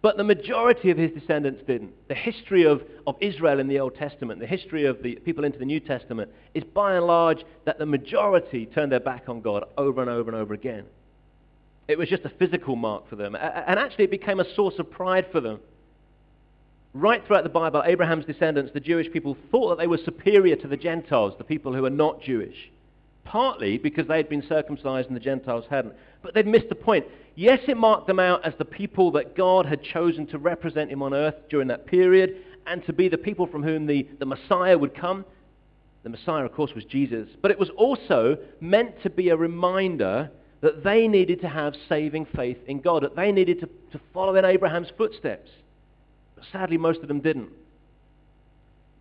But 0.02 0.16
the 0.16 0.24
majority 0.24 0.90
of 0.90 0.96
his 0.96 1.10
descendants 1.10 1.62
didn't. 1.66 1.92
The 2.08 2.14
history 2.14 2.64
of, 2.64 2.82
of 3.06 3.16
Israel 3.20 3.60
in 3.60 3.68
the 3.68 3.80
Old 3.80 3.96
Testament, 3.96 4.40
the 4.40 4.46
history 4.46 4.86
of 4.86 5.02
the 5.02 5.16
people 5.16 5.44
into 5.44 5.58
the 5.58 5.66
New 5.66 5.80
Testament, 5.80 6.30
is 6.54 6.64
by 6.64 6.94
and 6.94 7.06
large 7.06 7.44
that 7.66 7.78
the 7.78 7.84
majority 7.84 8.64
turned 8.64 8.92
their 8.92 9.00
back 9.00 9.28
on 9.28 9.42
God 9.42 9.64
over 9.76 10.00
and 10.00 10.10
over 10.10 10.30
and 10.30 10.40
over 10.40 10.54
again. 10.54 10.84
It 11.86 11.98
was 11.98 12.08
just 12.08 12.24
a 12.24 12.30
physical 12.30 12.76
mark 12.76 13.10
for 13.10 13.16
them. 13.16 13.34
And 13.34 13.78
actually, 13.78 14.04
it 14.04 14.10
became 14.10 14.40
a 14.40 14.54
source 14.54 14.78
of 14.78 14.90
pride 14.90 15.26
for 15.30 15.40
them. 15.40 15.60
Right 16.94 17.24
throughout 17.26 17.44
the 17.44 17.50
Bible, 17.50 17.82
Abraham's 17.84 18.24
descendants, 18.24 18.72
the 18.72 18.80
Jewish 18.80 19.12
people, 19.12 19.36
thought 19.50 19.68
that 19.70 19.78
they 19.78 19.86
were 19.86 19.98
superior 19.98 20.56
to 20.56 20.68
the 20.68 20.76
Gentiles, 20.76 21.34
the 21.36 21.44
people 21.44 21.74
who 21.74 21.84
are 21.84 21.90
not 21.90 22.22
Jewish. 22.22 22.70
Partly 23.24 23.76
because 23.76 24.08
they 24.08 24.16
had 24.16 24.28
been 24.28 24.42
circumcised 24.48 25.08
and 25.08 25.16
the 25.16 25.20
Gentiles 25.20 25.66
hadn't. 25.68 25.94
But 26.22 26.34
they'd 26.34 26.46
missed 26.46 26.68
the 26.68 26.74
point. 26.74 27.06
Yes, 27.34 27.60
it 27.68 27.76
marked 27.76 28.06
them 28.06 28.18
out 28.18 28.44
as 28.44 28.54
the 28.58 28.64
people 28.64 29.12
that 29.12 29.36
God 29.36 29.66
had 29.66 29.82
chosen 29.82 30.26
to 30.28 30.38
represent 30.38 30.90
him 30.90 31.02
on 31.02 31.14
earth 31.14 31.36
during 31.48 31.68
that 31.68 31.86
period 31.86 32.36
and 32.66 32.84
to 32.86 32.92
be 32.92 33.08
the 33.08 33.18
people 33.18 33.46
from 33.46 33.62
whom 33.62 33.86
the, 33.86 34.06
the 34.18 34.26
Messiah 34.26 34.76
would 34.76 34.94
come. 34.94 35.24
The 36.02 36.10
Messiah, 36.10 36.44
of 36.44 36.52
course, 36.52 36.74
was 36.74 36.84
Jesus. 36.84 37.28
But 37.40 37.50
it 37.50 37.58
was 37.58 37.70
also 37.70 38.38
meant 38.60 39.02
to 39.02 39.10
be 39.10 39.30
a 39.30 39.36
reminder 39.36 40.30
that 40.60 40.84
they 40.84 41.08
needed 41.08 41.40
to 41.40 41.48
have 41.48 41.74
saving 41.88 42.26
faith 42.36 42.58
in 42.66 42.80
God, 42.80 43.02
that 43.02 43.16
they 43.16 43.32
needed 43.32 43.60
to, 43.60 43.66
to 43.92 44.00
follow 44.12 44.34
in 44.36 44.44
Abraham's 44.44 44.90
footsteps. 44.96 45.50
But 46.34 46.44
sadly, 46.52 46.76
most 46.76 47.00
of 47.00 47.08
them 47.08 47.20
didn't. 47.20 47.50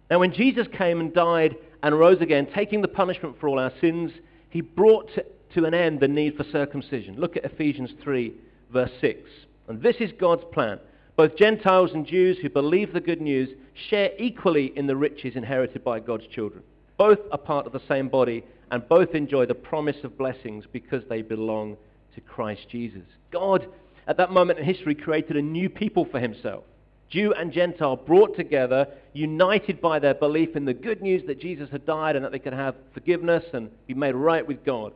Now, 0.10 0.20
when 0.20 0.34
Jesus 0.34 0.68
came 0.78 1.00
and 1.00 1.14
died 1.14 1.56
and 1.84 1.98
rose 1.98 2.22
again, 2.22 2.48
taking 2.54 2.82
the 2.82 2.88
punishment 2.88 3.40
for 3.40 3.48
all 3.48 3.60
our 3.60 3.74
sins, 3.80 4.12
he 4.50 4.62
brought 4.62 5.14
to 5.16 5.26
to 5.54 5.66
an 5.66 5.74
end 5.74 6.00
the 6.00 6.08
need 6.08 6.36
for 6.36 6.44
circumcision. 6.44 7.16
Look 7.18 7.38
at 7.38 7.46
Ephesians 7.46 7.92
3, 8.04 8.34
verse 8.72 8.92
6. 9.02 9.20
And 9.68 9.82
this 9.82 9.98
is 10.00 10.12
God's 10.20 10.44
plan. 10.52 10.80
Both 11.16 11.36
Gentiles 11.36 11.92
and 11.94 12.06
Jews 12.06 12.38
who 12.42 12.50
believe 12.50 12.94
the 12.94 13.02
good 13.02 13.22
news 13.22 13.50
share 13.90 14.12
equally 14.18 14.72
in 14.78 14.88
the 14.88 14.96
riches 14.96 15.36
inherited 15.36 15.84
by 15.84 16.00
God's 16.00 16.28
children. 16.28 16.64
Both 16.98 17.20
are 17.32 17.38
part 17.38 17.66
of 17.66 17.74
the 17.74 17.82
same 17.88 18.10
body 18.10 18.44
and 18.72 18.88
both 18.88 19.16
enjoy 19.16 19.46
the 19.46 19.56
promise 19.56 19.98
of 20.04 20.18
blessings 20.18 20.66
because 20.72 21.04
they 21.10 21.22
belong 21.22 21.78
to 22.16 22.22
Christ 22.22 22.68
Jesus. 22.70 23.04
God, 23.32 23.68
at 24.08 24.18
that 24.18 24.32
moment 24.32 24.60
in 24.60 24.66
history, 24.66 24.96
created 24.96 25.38
a 25.38 25.42
new 25.42 25.70
people 25.70 26.06
for 26.06 26.20
himself. 26.20 26.64
Jew 27.10 27.34
and 27.34 27.52
Gentile 27.52 27.96
brought 27.96 28.36
together, 28.36 28.88
united 29.14 29.82
by 29.82 30.00
their 30.00 30.14
belief 30.14 30.56
in 30.56 30.66
the 30.66 30.74
good 30.74 31.02
news 31.02 31.24
that 31.28 31.42
Jesus 31.42 31.70
had 31.70 31.86
died 31.86 32.16
and 32.16 32.24
that 32.24 32.32
they 32.32 32.40
could 32.40 32.54
have 32.54 32.76
forgiveness 32.94 33.44
and 33.54 33.70
be 33.88 33.94
made 33.94 34.14
right 34.14 34.46
with 34.46 34.64
God. 34.64 34.94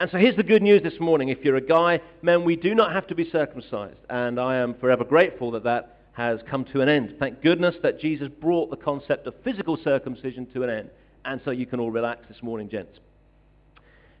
And 0.00 0.10
so 0.10 0.16
here's 0.16 0.36
the 0.36 0.42
good 0.42 0.62
news 0.62 0.82
this 0.82 0.98
morning. 0.98 1.28
If 1.28 1.44
you're 1.44 1.56
a 1.56 1.60
guy, 1.60 2.00
man, 2.22 2.42
we 2.42 2.56
do 2.56 2.74
not 2.74 2.94
have 2.94 3.06
to 3.08 3.14
be 3.14 3.28
circumcised. 3.28 3.98
And 4.08 4.40
I 4.40 4.56
am 4.56 4.72
forever 4.72 5.04
grateful 5.04 5.50
that 5.50 5.64
that 5.64 5.98
has 6.12 6.40
come 6.50 6.64
to 6.72 6.80
an 6.80 6.88
end. 6.88 7.16
Thank 7.18 7.42
goodness 7.42 7.76
that 7.82 8.00
Jesus 8.00 8.28
brought 8.40 8.70
the 8.70 8.78
concept 8.78 9.26
of 9.26 9.34
physical 9.44 9.76
circumcision 9.76 10.46
to 10.54 10.62
an 10.62 10.70
end. 10.70 10.90
And 11.26 11.38
so 11.44 11.50
you 11.50 11.66
can 11.66 11.80
all 11.80 11.90
relax 11.90 12.26
this 12.28 12.42
morning, 12.42 12.70
gents. 12.70 12.98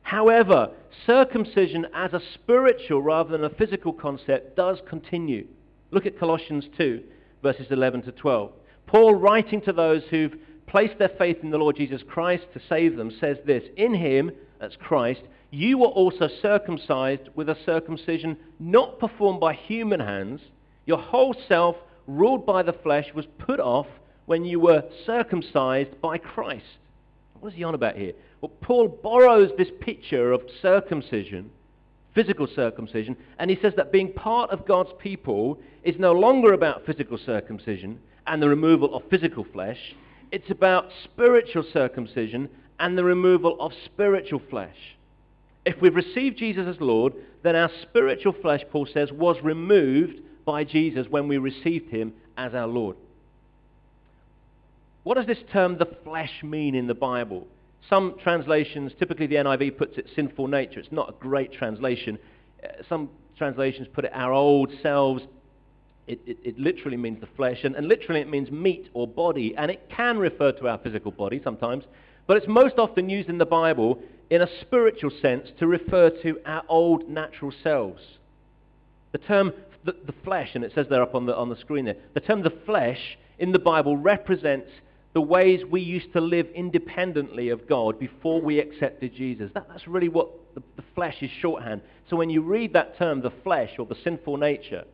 However, 0.02 0.70
circumcision 1.06 1.86
as 1.94 2.12
a 2.12 2.20
spiritual 2.34 3.00
rather 3.00 3.30
than 3.30 3.44
a 3.44 3.48
physical 3.48 3.94
concept 3.94 4.56
does 4.56 4.82
continue. 4.86 5.46
Look 5.92 6.04
at 6.04 6.18
Colossians 6.18 6.66
2, 6.76 7.02
verses 7.42 7.68
11 7.70 8.02
to 8.02 8.12
12. 8.12 8.52
Paul, 8.86 9.14
writing 9.14 9.62
to 9.62 9.72
those 9.72 10.02
who've 10.10 10.36
placed 10.66 10.98
their 10.98 11.12
faith 11.16 11.38
in 11.42 11.50
the 11.50 11.58
Lord 11.58 11.76
Jesus 11.76 12.02
Christ 12.06 12.44
to 12.52 12.60
save 12.68 12.96
them, 12.96 13.10
says 13.18 13.38
this, 13.46 13.64
In 13.78 13.94
him, 13.94 14.30
that's 14.60 14.76
Christ, 14.76 15.22
you 15.50 15.78
were 15.78 15.86
also 15.86 16.28
circumcised 16.40 17.28
with 17.34 17.48
a 17.48 17.56
circumcision 17.64 18.36
not 18.58 18.98
performed 18.98 19.40
by 19.40 19.54
human 19.54 20.00
hands. 20.00 20.40
Your 20.86 20.98
whole 20.98 21.34
self, 21.48 21.76
ruled 22.06 22.46
by 22.46 22.62
the 22.62 22.72
flesh, 22.72 23.06
was 23.14 23.26
put 23.38 23.58
off 23.58 23.86
when 24.26 24.44
you 24.44 24.60
were 24.60 24.84
circumcised 25.06 26.00
by 26.00 26.18
Christ. 26.18 26.64
What 27.40 27.48
is 27.48 27.54
he 27.54 27.64
on 27.64 27.74
about 27.74 27.96
here? 27.96 28.12
Well, 28.40 28.52
Paul 28.60 28.88
borrows 28.88 29.50
this 29.58 29.70
picture 29.80 30.32
of 30.32 30.42
circumcision, 30.62 31.50
physical 32.14 32.46
circumcision, 32.46 33.16
and 33.38 33.50
he 33.50 33.58
says 33.60 33.74
that 33.76 33.90
being 33.90 34.12
part 34.12 34.50
of 34.50 34.66
God's 34.66 34.92
people 35.00 35.58
is 35.82 35.96
no 35.98 36.12
longer 36.12 36.52
about 36.52 36.86
physical 36.86 37.18
circumcision 37.18 37.98
and 38.26 38.40
the 38.40 38.48
removal 38.48 38.94
of 38.94 39.02
physical 39.10 39.44
flesh. 39.52 39.96
It's 40.30 40.50
about 40.50 40.90
spiritual 41.02 41.64
circumcision 41.72 42.48
and 42.78 42.96
the 42.96 43.04
removal 43.04 43.56
of 43.58 43.72
spiritual 43.84 44.40
flesh. 44.48 44.76
If 45.64 45.80
we've 45.80 45.94
received 45.94 46.38
Jesus 46.38 46.66
as 46.66 46.80
Lord, 46.80 47.12
then 47.42 47.54
our 47.54 47.70
spiritual 47.82 48.32
flesh, 48.32 48.62
Paul 48.70 48.86
says, 48.92 49.12
was 49.12 49.36
removed 49.42 50.20
by 50.44 50.64
Jesus 50.64 51.06
when 51.08 51.28
we 51.28 51.38
received 51.38 51.90
him 51.90 52.12
as 52.36 52.54
our 52.54 52.66
Lord. 52.66 52.96
What 55.02 55.16
does 55.16 55.26
this 55.26 55.38
term, 55.52 55.78
the 55.78 55.88
flesh, 56.04 56.42
mean 56.42 56.74
in 56.74 56.86
the 56.86 56.94
Bible? 56.94 57.46
Some 57.88 58.16
translations, 58.22 58.92
typically 58.98 59.26
the 59.26 59.36
NIV 59.36 59.78
puts 59.78 59.98
it 59.98 60.06
sinful 60.14 60.48
nature. 60.48 60.80
It's 60.80 60.92
not 60.92 61.10
a 61.10 61.12
great 61.12 61.52
translation. 61.52 62.18
Uh, 62.62 62.68
some 62.88 63.10
translations 63.36 63.88
put 63.92 64.04
it 64.04 64.12
our 64.14 64.32
old 64.32 64.70
selves. 64.82 65.22
It, 66.06 66.20
it, 66.26 66.38
it 66.42 66.58
literally 66.58 66.96
means 66.96 67.20
the 67.20 67.28
flesh, 67.36 67.64
and, 67.64 67.74
and 67.76 67.86
literally 67.86 68.20
it 68.20 68.28
means 68.28 68.50
meat 68.50 68.88
or 68.94 69.06
body, 69.06 69.54
and 69.56 69.70
it 69.70 69.88
can 69.88 70.18
refer 70.18 70.52
to 70.52 70.68
our 70.68 70.78
physical 70.78 71.12
body 71.12 71.40
sometimes, 71.42 71.84
but 72.26 72.36
it's 72.36 72.48
most 72.48 72.78
often 72.78 73.08
used 73.08 73.28
in 73.28 73.38
the 73.38 73.46
Bible 73.46 74.02
in 74.30 74.42
a 74.42 74.48
spiritual 74.60 75.10
sense 75.20 75.48
to 75.58 75.66
refer 75.66 76.10
to 76.22 76.38
our 76.46 76.62
old 76.68 77.08
natural 77.08 77.52
selves. 77.62 78.00
The 79.12 79.18
term 79.18 79.52
the, 79.84 79.96
the, 80.06 80.14
flesh, 80.24 80.50
and 80.54 80.62
it 80.62 80.72
says 80.74 80.86
there 80.90 81.02
up 81.02 81.14
on 81.14 81.26
the, 81.26 81.34
on 81.34 81.48
the 81.48 81.56
screen 81.56 81.86
there, 81.86 81.96
the 82.14 82.20
term 82.20 82.42
the 82.42 82.52
flesh 82.66 83.18
in 83.38 83.52
the 83.52 83.58
Bible 83.58 83.96
represents 83.96 84.68
the 85.14 85.20
ways 85.20 85.62
we 85.68 85.80
used 85.80 86.12
to 86.12 86.20
live 86.20 86.46
independently 86.54 87.48
of 87.48 87.66
God 87.66 87.98
before 87.98 88.40
we 88.40 88.60
accepted 88.60 89.14
Jesus. 89.14 89.50
That, 89.54 89.66
that's 89.68 89.88
really 89.88 90.08
what 90.08 90.28
the, 90.54 90.62
the 90.76 90.84
flesh 90.94 91.16
is 91.22 91.30
shorthand. 91.40 91.80
So 92.08 92.16
when 92.16 92.30
you 92.30 92.42
read 92.42 92.74
that 92.74 92.98
term, 92.98 93.22
the 93.22 93.32
flesh 93.42 93.70
or 93.78 93.86
the 93.86 93.96
sinful 94.04 94.36
nature, 94.36 94.84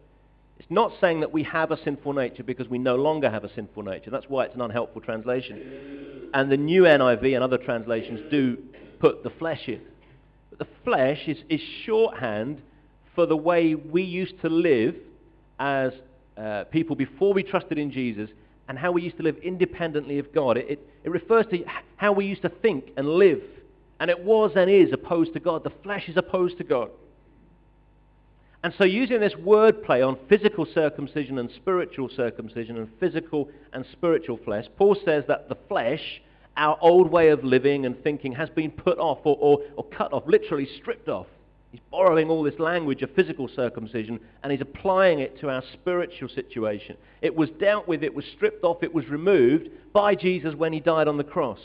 it's 0.59 0.71
not 0.71 0.93
saying 1.01 1.21
that 1.21 1.33
we 1.33 1.43
have 1.43 1.71
a 1.71 1.83
sinful 1.83 2.15
nature 2.15 2.43
because 2.43 2.69
we 2.69 2.79
no 2.79 2.97
longer 2.97 3.29
have 3.29 3.45
a 3.45 3.53
sinful 3.55 3.83
nature. 3.83 4.11
That's 4.11 4.29
why 4.29 4.45
it's 4.45 4.55
an 4.55 4.63
unhelpful 4.63 5.03
translation. 5.03 6.31
And 6.33 6.51
the 6.51 6.57
new 6.57 6.85
NIV 6.85 7.35
and 7.35 7.45
other 7.45 7.59
translations 7.59 8.21
do 8.31 8.57
put 8.99 9.23
the 9.23 9.31
flesh 9.31 9.69
in. 9.69 9.81
But 10.51 10.59
the 10.61 10.69
flesh 10.85 11.23
is, 11.27 11.39
is 11.49 11.61
shorthand 11.85 12.63
for 13.15 13.27
the 13.27 13.37
way 13.37 13.75
we 13.75 14.03
used 14.03 14.41
to 14.43 14.49
live 14.49 14.95
as 15.59 15.93
uh, 16.37 16.65
people 16.65 16.97
before 16.97 17.33
we 17.33 17.43
trusted 17.43 17.79
in 17.79 17.91
Jesus 17.91 18.31
and 18.69 18.79
how 18.79 18.93
we 18.93 19.03
used 19.03 19.17
to 19.17 19.23
live 19.23 19.37
independently 19.39 20.19
of 20.19 20.33
God. 20.33 20.57
It, 20.57 20.71
it, 20.71 20.91
it 21.05 21.11
refers 21.11 21.47
to 21.47 21.65
how 21.97 22.13
we 22.13 22.27
used 22.27 22.43
to 22.43 22.49
think 22.49 22.91
and 22.97 23.09
live. 23.09 23.43
And 24.01 24.11
it 24.11 24.23
was 24.23 24.53
and 24.57 24.71
is 24.71 24.93
opposed 24.93 25.33
to 25.35 25.41
God. 25.41 25.65
The 25.65 25.73
flesh 25.83 26.09
is 26.09 26.17
opposed 26.17 26.59
to 26.59 26.65
God. 26.65 26.91
And 28.63 28.75
so 28.77 28.85
using 28.85 29.21
this 29.21 29.35
wordplay 29.35 30.07
on 30.07 30.19
physical 30.29 30.67
circumcision 30.67 31.39
and 31.39 31.51
spiritual 31.53 32.09
circumcision 32.09 32.77
and 32.79 32.89
physical 32.99 33.49
and 33.73 33.87
spiritual 33.93 34.39
flesh, 34.45 34.67
Paul 34.77 34.97
says 35.05 35.25
that 35.29 35.49
the 35.49 35.57
flesh, 35.69 36.21
our 36.57 36.79
old 36.81 37.11
way 37.11 37.29
of 37.29 37.45
living 37.45 37.87
and 37.87 38.03
thinking, 38.03 38.33
has 38.33 38.49
been 38.51 38.71
put 38.71 38.99
off 38.99 39.19
or, 39.25 39.37
or, 39.41 39.61
or 39.77 39.85
cut 39.85 40.13
off, 40.13 40.25
literally 40.27 40.69
stripped 40.81 41.09
off. 41.09 41.27
He's 41.71 41.81
borrowing 41.91 42.31
all 42.31 42.43
this 42.43 42.59
language 42.59 43.03
of 43.03 43.11
physical 43.15 43.49
circumcision 43.49 44.19
and 44.43 44.51
he's 44.51 44.61
applying 44.61 45.19
it 45.19 45.39
to 45.41 45.51
our 45.51 45.63
spiritual 45.75 46.29
situation. 46.29 46.97
It 47.21 47.35
was 47.35 47.51
dealt 47.61 47.87
with, 47.87 48.03
it 48.03 48.15
was 48.15 48.25
stripped 48.35 48.65
off, 48.65 48.83
it 48.83 48.95
was 48.95 49.09
removed 49.09 49.69
by 49.93 50.15
Jesus 50.15 50.55
when 50.55 50.73
he 50.73 50.81
died 50.81 51.09
on 51.09 51.19
the 51.19 51.25
cross. 51.25 51.61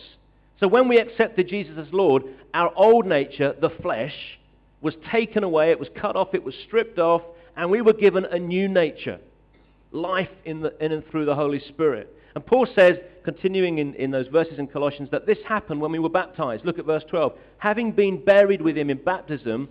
So 0.60 0.68
when 0.68 0.88
we 0.88 1.00
accepted 1.00 1.48
Jesus 1.48 1.78
as 1.78 1.94
Lord, 1.94 2.24
our 2.54 2.72
old 2.76 3.06
nature, 3.06 3.56
the 3.60 3.70
flesh, 3.70 4.40
was 4.82 4.96
taken 5.12 5.44
away, 5.44 5.72
it 5.72 5.80
was 5.80 5.90
cut 5.96 6.16
off, 6.16 6.34
it 6.34 6.44
was 6.44 6.56
stripped 6.68 7.00
off, 7.00 7.22
and 7.56 7.70
we 7.70 7.82
were 7.82 7.94
given 7.94 8.26
a 8.26 8.40
new 8.40 8.68
nature, 8.68 9.20
life 9.92 10.30
in, 10.46 10.62
the, 10.62 10.74
in 10.84 10.92
and 10.92 11.08
through 11.10 11.26
the 11.26 11.36
Holy 11.36 11.60
Spirit. 11.60 12.16
And 12.36 12.46
Paul 12.46 12.66
says, 12.76 12.98
continuing 13.24 13.80
in, 13.80 13.94
in 13.96 14.12
those 14.12 14.28
verses 14.28 14.58
in 14.58 14.68
Colossians, 14.68 15.10
that 15.12 15.26
this 15.26 15.40
happened 15.46 15.82
when 15.82 15.92
we 15.92 16.00
were 16.00 16.10
baptized. 16.10 16.66
Look 16.66 16.80
at 16.80 16.86
verse 16.86 17.04
12. 17.10 17.34
Having 17.58 17.92
been 17.92 18.24
buried 18.24 18.62
with 18.62 18.78
him 18.78 18.90
in 18.90 18.98
baptism, 18.98 19.68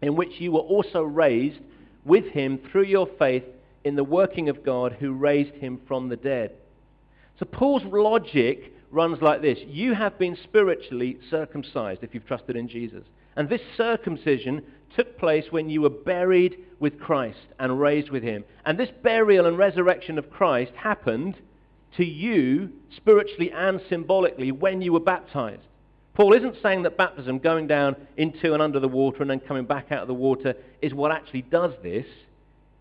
in 0.00 0.16
which 0.16 0.40
you 0.40 0.52
were 0.52 0.60
also 0.60 1.02
raised 1.02 1.60
with 2.04 2.26
him 2.26 2.58
through 2.70 2.84
your 2.84 3.06
faith 3.18 3.44
in 3.84 3.96
the 3.96 4.04
working 4.04 4.48
of 4.48 4.64
God 4.64 4.96
who 4.98 5.12
raised 5.12 5.54
him 5.54 5.80
from 5.86 6.08
the 6.08 6.16
dead. 6.16 6.52
So 7.38 7.46
Paul's 7.46 7.84
logic 7.84 8.74
runs 8.90 9.22
like 9.22 9.42
this. 9.42 9.58
You 9.66 9.94
have 9.94 10.18
been 10.18 10.36
spiritually 10.42 11.18
circumcised 11.30 12.02
if 12.02 12.14
you've 12.14 12.26
trusted 12.26 12.56
in 12.56 12.68
Jesus. 12.68 13.04
And 13.36 13.48
this 13.48 13.62
circumcision 13.76 14.62
took 14.94 15.18
place 15.18 15.46
when 15.50 15.70
you 15.70 15.82
were 15.82 15.90
buried 15.90 16.58
with 16.78 16.98
Christ 16.98 17.38
and 17.58 17.80
raised 17.80 18.10
with 18.10 18.22
him. 18.22 18.44
And 18.64 18.78
this 18.78 18.90
burial 19.02 19.46
and 19.46 19.58
resurrection 19.58 20.18
of 20.18 20.30
Christ 20.30 20.72
happened 20.74 21.36
to 21.96 22.04
you 22.04 22.70
spiritually 22.96 23.50
and 23.52 23.80
symbolically 23.88 24.52
when 24.52 24.80
you 24.80 24.92
were 24.92 25.00
baptized. 25.00 25.62
Paul 26.14 26.32
isn't 26.32 26.56
saying 26.62 26.82
that 26.82 26.96
baptism, 26.96 27.38
going 27.38 27.66
down 27.66 27.96
into 28.16 28.52
and 28.52 28.62
under 28.62 28.80
the 28.80 28.88
water 28.88 29.22
and 29.22 29.30
then 29.30 29.40
coming 29.40 29.64
back 29.64 29.92
out 29.92 30.02
of 30.02 30.08
the 30.08 30.14
water, 30.14 30.54
is 30.82 30.92
what 30.92 31.12
actually 31.12 31.42
does 31.42 31.72
this. 31.82 32.06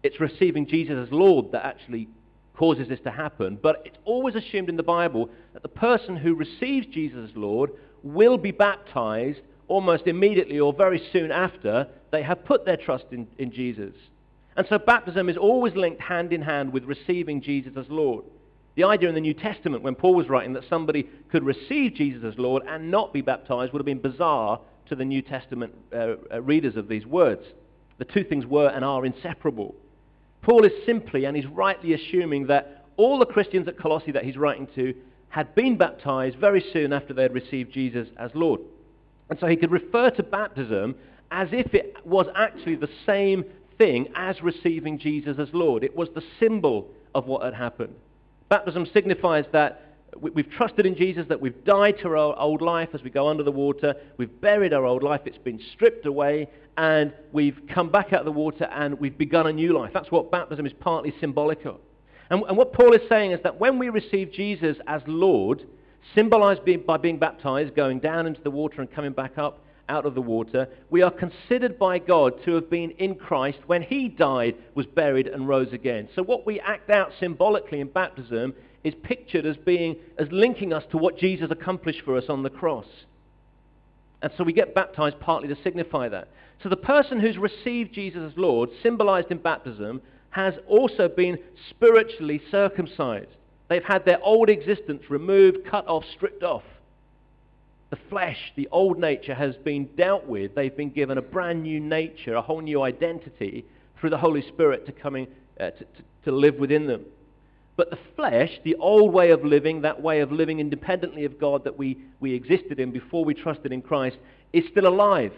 It's 0.04 0.20
receiving 0.20 0.66
Jesus 0.66 1.08
as 1.08 1.12
Lord 1.12 1.52
that 1.52 1.66
actually 1.66 2.10
causes 2.56 2.90
this 2.90 3.00
to 3.02 3.12
happen. 3.12 3.58
But 3.62 3.84
it's 3.86 3.98
always 4.04 4.36
assumed 4.36 4.70
in 4.70 4.78
the 4.78 4.84
Bible 4.84 5.30
that 5.54 5.62
the 5.62 5.70
person 5.70 6.18
who 6.18 6.36
receives 6.36 6.88
Jesus 6.88 7.30
as 7.30 7.36
Lord 7.36 7.72
will 8.04 8.38
be 8.38 8.52
baptized 8.52 9.40
almost 9.70 10.08
immediately 10.08 10.60
or 10.60 10.74
very 10.74 11.02
soon 11.14 11.32
after 11.32 11.88
they 12.12 12.24
have 12.24 12.44
put 12.44 12.66
their 12.66 12.78
trust 12.78 13.06
in, 13.12 13.28
in 13.38 13.52
Jesus. 13.52 13.94
And 14.58 14.68
so 14.68 14.78
baptism 14.78 15.30
is 15.30 15.38
always 15.38 15.76
linked 15.76 16.02
hand 16.02 16.34
in 16.34 16.42
hand 16.42 16.74
with 16.74 16.84
receiving 16.84 17.42
Jesus 17.42 17.74
as 17.78 17.86
Lord. 17.88 18.26
The 18.76 18.84
idea 18.84 19.10
in 19.10 19.16
the 19.16 19.22
New 19.22 19.34
Testament, 19.34 19.84
when 19.84 19.96
Paul 19.96 20.16
was 20.16 20.28
writing 20.28 20.54
that 20.54 20.64
somebody 20.70 21.04
could 21.32 21.44
receive 21.44 21.94
Jesus 21.94 22.24
as 22.24 22.38
Lord 22.38 22.64
and 22.68 22.92
not 22.92 23.14
be 23.14 23.22
baptized, 23.22 23.72
would 23.72 23.80
have 23.80 23.86
been 23.86 24.02
bizarre 24.02 24.60
to 24.88 24.96
the 24.96 25.06
New 25.06 25.22
Testament 25.22 25.74
uh, 25.94 26.16
uh, 26.32 26.42
readers 26.42 26.76
of 26.76 26.88
these 26.88 27.06
words. 27.06 27.44
The 28.00 28.06
two 28.06 28.24
things 28.24 28.46
were 28.46 28.70
and 28.70 28.84
are 28.84 29.06
inseparable. 29.06 29.76
Paul 30.42 30.66
is 30.66 30.72
simply 30.86 31.26
and 31.26 31.36
he's 31.36 31.46
rightly 31.46 31.94
assuming 31.94 32.48
that 32.48 32.86
all 32.98 33.20
the 33.20 33.26
Christians 33.26 33.68
at 33.68 33.78
Colossae 33.78 34.12
that 34.12 34.26
he's 34.26 34.38
writing 34.38 34.68
to 34.76 34.94
had 35.30 35.54
been 35.56 35.78
baptized 35.78 36.38
very 36.38 36.64
soon 36.74 36.92
after 36.92 37.14
they 37.14 37.22
had 37.22 37.34
received 37.34 37.72
Jesus 37.72 38.08
as 38.18 38.32
Lord. 38.34 38.62
And 39.30 39.40
so 39.40 39.48
he 39.48 39.56
could 39.56 39.72
refer 39.72 40.10
to 40.12 40.24
baptism 40.24 40.96
as 41.32 41.50
if 41.52 41.74
it 41.74 41.96
was 42.06 42.28
actually 42.36 42.76
the 42.76 42.90
same 43.06 43.46
thing 43.78 44.08
as 44.16 44.42
receiving 44.42 44.98
Jesus 44.98 45.38
as 45.40 45.50
Lord. 45.54 45.84
It 45.84 45.96
was 45.96 46.10
the 46.16 46.24
symbol 46.40 46.90
of 47.16 47.26
what 47.28 47.44
had 47.44 47.54
happened. 47.54 47.96
Baptism 48.50 48.88
signifies 48.94 49.46
that 49.54 49.86
we've 50.20 50.50
trusted 50.50 50.86
in 50.86 50.96
Jesus, 50.96 51.28
that 51.30 51.40
we've 51.40 51.64
died 51.66 51.98
to 52.02 52.08
our 52.10 52.38
old 52.38 52.62
life 52.62 52.90
as 52.94 53.04
we 53.04 53.10
go 53.10 53.28
under 53.28 53.44
the 53.44 53.52
water, 53.52 53.96
we've 54.18 54.42
buried 54.42 54.74
our 54.74 54.86
old 54.86 55.04
life, 55.04 55.22
it's 55.26 55.38
been 55.38 55.62
stripped 55.74 56.06
away, 56.08 56.48
and 56.78 57.14
we've 57.32 57.60
come 57.70 57.90
back 57.90 58.14
out 58.14 58.22
of 58.22 58.26
the 58.26 58.32
water 58.32 58.66
and 58.66 59.00
we've 59.00 59.18
begun 59.18 59.48
a 59.48 59.54
new 59.54 59.78
life. 59.78 59.92
That's 59.94 60.12
what 60.12 60.32
baptism 60.32 60.66
is 60.66 60.74
partly 60.80 61.14
symbolic 61.20 61.66
of. 61.66 61.78
And, 62.30 62.44
and 62.44 62.58
what 62.58 62.74
Paul 62.74 62.94
is 62.94 63.02
saying 63.10 63.32
is 63.32 63.40
that 63.44 63.60
when 63.60 63.80
we 63.80 63.90
receive 63.90 64.32
Jesus 64.32 64.78
as 64.88 65.02
Lord, 65.06 65.64
symbolized 66.16 66.62
by 66.86 66.98
being 66.98 67.20
baptized, 67.20 67.76
going 67.76 68.00
down 68.00 68.28
into 68.28 68.42
the 68.42 68.52
water 68.52 68.82
and 68.82 68.92
coming 68.92 69.12
back 69.12 69.38
up, 69.38 69.60
out 69.90 70.06
of 70.06 70.16
the 70.16 70.22
water, 70.22 70.70
we 70.90 71.02
are 71.02 71.12
considered 71.12 71.78
by 71.80 71.98
God 71.98 72.34
to 72.46 72.54
have 72.54 72.70
been 72.70 72.92
in 72.92 73.16
Christ 73.16 73.58
when 73.66 73.82
he 73.82 74.08
died, 74.08 74.56
was 74.76 74.86
buried, 74.86 75.28
and 75.28 75.48
rose 75.48 75.74
again. 75.74 76.08
So 76.16 76.22
what 76.22 76.46
we 76.46 76.60
act 76.60 76.90
out 76.90 77.12
symbolically 77.20 77.82
in 77.82 77.88
baptism 77.88 78.54
is 78.84 78.94
pictured 79.04 79.46
as 79.46 79.58
being, 79.58 79.98
as 80.18 80.32
linking 80.32 80.72
us 80.72 80.84
to 80.92 80.98
what 80.98 81.18
Jesus 81.18 81.50
accomplished 81.52 82.02
for 82.06 82.16
us 82.16 82.26
on 82.30 82.44
the 82.44 82.50
cross. 82.50 82.86
And 84.22 84.32
so 84.38 84.44
we 84.44 84.54
get 84.54 84.76
baptized 84.76 85.20
partly 85.20 85.48
to 85.48 85.58
signify 85.64 86.08
that. 86.10 86.30
So 86.62 86.70
the 86.70 86.78
person 86.78 87.20
who's 87.20 87.38
received 87.38 87.94
Jesus 87.94 88.32
as 88.32 88.38
Lord, 88.38 88.70
symbolized 88.84 89.32
in 89.32 89.38
baptism, 89.40 90.02
has 90.30 90.54
also 90.68 91.08
been 91.08 91.40
spiritually 91.70 92.42
circumcised. 92.52 93.30
They've 93.70 93.84
had 93.84 94.04
their 94.04 94.22
old 94.22 94.50
existence 94.50 95.10
removed, 95.10 95.66
cut 95.66 95.88
off, 95.88 96.04
stripped 96.16 96.44
off 96.44 96.64
the 97.90 97.98
flesh, 98.10 98.52
the 98.56 98.68
old 98.72 99.00
nature, 99.00 99.34
has 99.34 99.56
been 99.58 99.86
dealt 99.98 100.26
with. 100.28 100.54
They've 100.54 100.76
been 100.76 100.92
given 100.92 101.18
a 101.18 101.24
brand 101.24 101.64
new 101.64 101.80
nature, 101.80 102.36
a 102.36 102.42
whole 102.42 102.62
new 102.62 102.84
identity 102.84 103.66
through 104.00 104.12
the 104.12 104.18
Holy 104.18 104.44
Spirit 104.48 104.86
to, 104.86 104.92
coming, 104.92 105.28
uh, 105.60 105.72
to, 105.72 105.80
to, 105.80 106.04
to 106.26 106.32
live 106.32 106.56
within 106.56 106.86
them. 106.86 107.06
But 107.78 107.90
the 107.90 107.98
flesh, 108.16 108.60
the 108.64 108.76
old 108.76 109.12
way 109.12 109.32
of 109.32 109.44
living, 109.44 109.82
that 109.82 110.02
way 110.02 110.20
of 110.20 110.32
living 110.32 110.60
independently 110.60 111.26
of 111.26 111.40
God 111.40 111.64
that 111.64 111.78
we, 111.78 111.98
we 112.20 112.34
existed 112.34 112.80
in 112.80 112.92
before 112.92 113.26
we 113.26 113.34
trusted 113.34 113.72
in 113.72 113.82
Christ, 113.82 114.18
is 114.54 114.66
still 114.70 114.86
alive. 114.86 115.34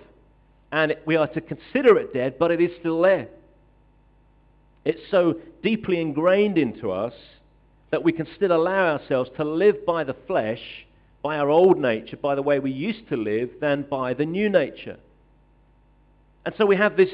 And 0.71 0.95
we 1.05 1.15
are 1.15 1.27
to 1.27 1.41
consider 1.41 1.97
it 1.97 2.13
dead, 2.13 2.37
but 2.37 2.51
it 2.51 2.59
is 2.59 2.71
still 2.79 3.01
there. 3.01 3.27
It's 4.83 5.01
so 5.09 5.39
deeply 5.61 6.01
ingrained 6.01 6.57
into 6.57 6.91
us 6.91 7.13
that 7.91 8.03
we 8.03 8.11
can 8.11 8.27
still 8.35 8.53
allow 8.53 8.93
ourselves 8.93 9.29
to 9.37 9.43
live 9.43 9.85
by 9.85 10.03
the 10.03 10.15
flesh, 10.25 10.61
by 11.21 11.37
our 11.37 11.49
old 11.49 11.77
nature, 11.77 12.17
by 12.17 12.35
the 12.35 12.41
way 12.41 12.57
we 12.57 12.71
used 12.71 13.07
to 13.09 13.17
live, 13.17 13.49
than 13.59 13.83
by 13.83 14.13
the 14.13 14.25
new 14.25 14.49
nature. 14.49 14.97
And 16.45 16.55
so 16.57 16.65
we 16.65 16.77
have 16.77 16.97
this 16.97 17.11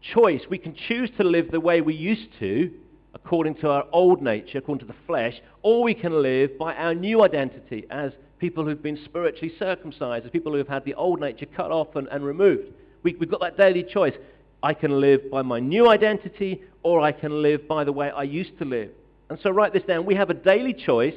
choice. 0.00 0.42
We 0.48 0.58
can 0.58 0.74
choose 0.74 1.10
to 1.16 1.24
live 1.24 1.50
the 1.50 1.60
way 1.60 1.80
we 1.80 1.94
used 1.94 2.28
to, 2.38 2.70
according 3.14 3.56
to 3.56 3.68
our 3.68 3.86
old 3.92 4.22
nature, 4.22 4.58
according 4.58 4.86
to 4.86 4.92
the 4.92 4.98
flesh, 5.06 5.40
or 5.62 5.82
we 5.82 5.94
can 5.94 6.22
live 6.22 6.56
by 6.58 6.74
our 6.74 6.94
new 6.94 7.24
identity 7.24 7.86
as 7.90 8.12
people 8.38 8.64
who've 8.64 8.82
been 8.82 8.98
spiritually 9.04 9.52
circumcised, 9.58 10.24
as 10.24 10.30
people 10.30 10.52
who 10.52 10.58
have 10.58 10.68
had 10.68 10.84
the 10.84 10.94
old 10.94 11.20
nature 11.20 11.46
cut 11.46 11.72
off 11.72 11.96
and, 11.96 12.08
and 12.08 12.24
removed. 12.24 12.72
We, 13.02 13.14
we've 13.14 13.30
got 13.30 13.40
that 13.40 13.56
daily 13.56 13.82
choice. 13.82 14.14
I 14.62 14.74
can 14.74 15.00
live 15.00 15.30
by 15.30 15.42
my 15.42 15.58
new 15.58 15.88
identity, 15.88 16.62
or 16.82 17.00
I 17.00 17.12
can 17.12 17.42
live 17.42 17.66
by 17.66 17.84
the 17.84 17.92
way 17.92 18.10
I 18.10 18.22
used 18.22 18.58
to 18.58 18.64
live. 18.64 18.90
And 19.30 19.38
so 19.42 19.50
write 19.50 19.72
this 19.72 19.84
down. 19.84 20.04
We 20.04 20.16
have 20.16 20.28
a 20.28 20.34
daily 20.34 20.74
choice. 20.74 21.14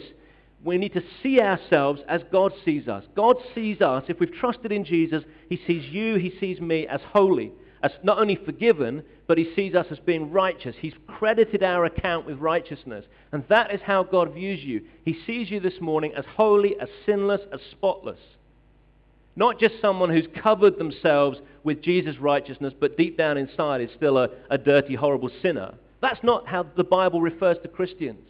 We 0.63 0.77
need 0.77 0.93
to 0.93 1.03
see 1.21 1.41
ourselves 1.41 2.01
as 2.07 2.21
God 2.31 2.53
sees 2.63 2.87
us. 2.87 3.03
God 3.15 3.35
sees 3.53 3.81
us, 3.81 4.05
if 4.07 4.19
we've 4.19 4.33
trusted 4.33 4.71
in 4.71 4.85
Jesus, 4.85 5.23
he 5.49 5.59
sees 5.67 5.83
you, 5.91 6.15
he 6.15 6.33
sees 6.39 6.61
me 6.61 6.87
as 6.87 7.01
holy 7.11 7.51
as 7.83 7.91
not 8.01 8.17
only 8.17 8.37
forgiven, 8.37 9.03
but 9.27 9.37
he 9.37 9.53
sees 9.55 9.75
us 9.75 9.85
as 9.91 9.99
being 9.99 10.31
righteous. 10.31 10.73
He's 10.79 10.93
credited 11.05 11.61
our 11.63 11.83
account 11.83 12.25
with 12.25 12.39
righteousness. 12.39 13.03
And 13.33 13.43
that 13.49 13.73
is 13.73 13.81
how 13.81 14.03
God 14.03 14.33
views 14.33 14.63
you. 14.63 14.83
He 15.03 15.19
sees 15.27 15.51
you 15.51 15.59
this 15.59 15.81
morning 15.81 16.13
as 16.15 16.23
holy, 16.37 16.79
as 16.79 16.87
sinless, 17.05 17.41
as 17.51 17.59
spotless. 17.71 18.19
Not 19.35 19.59
just 19.59 19.81
someone 19.81 20.09
who's 20.09 20.27
covered 20.41 20.77
themselves 20.77 21.39
with 21.63 21.81
Jesus' 21.81 22.17
righteousness, 22.19 22.73
but 22.79 22.97
deep 22.97 23.17
down 23.17 23.37
inside 23.37 23.81
is 23.81 23.89
still 23.97 24.17
a, 24.17 24.29
a 24.49 24.57
dirty, 24.57 24.95
horrible 24.95 25.29
sinner. 25.41 25.73
That's 26.03 26.21
not 26.21 26.45
how 26.45 26.63
the 26.63 26.83
Bible 26.83 27.21
refers 27.21 27.57
to 27.63 27.69
Christians. 27.69 28.27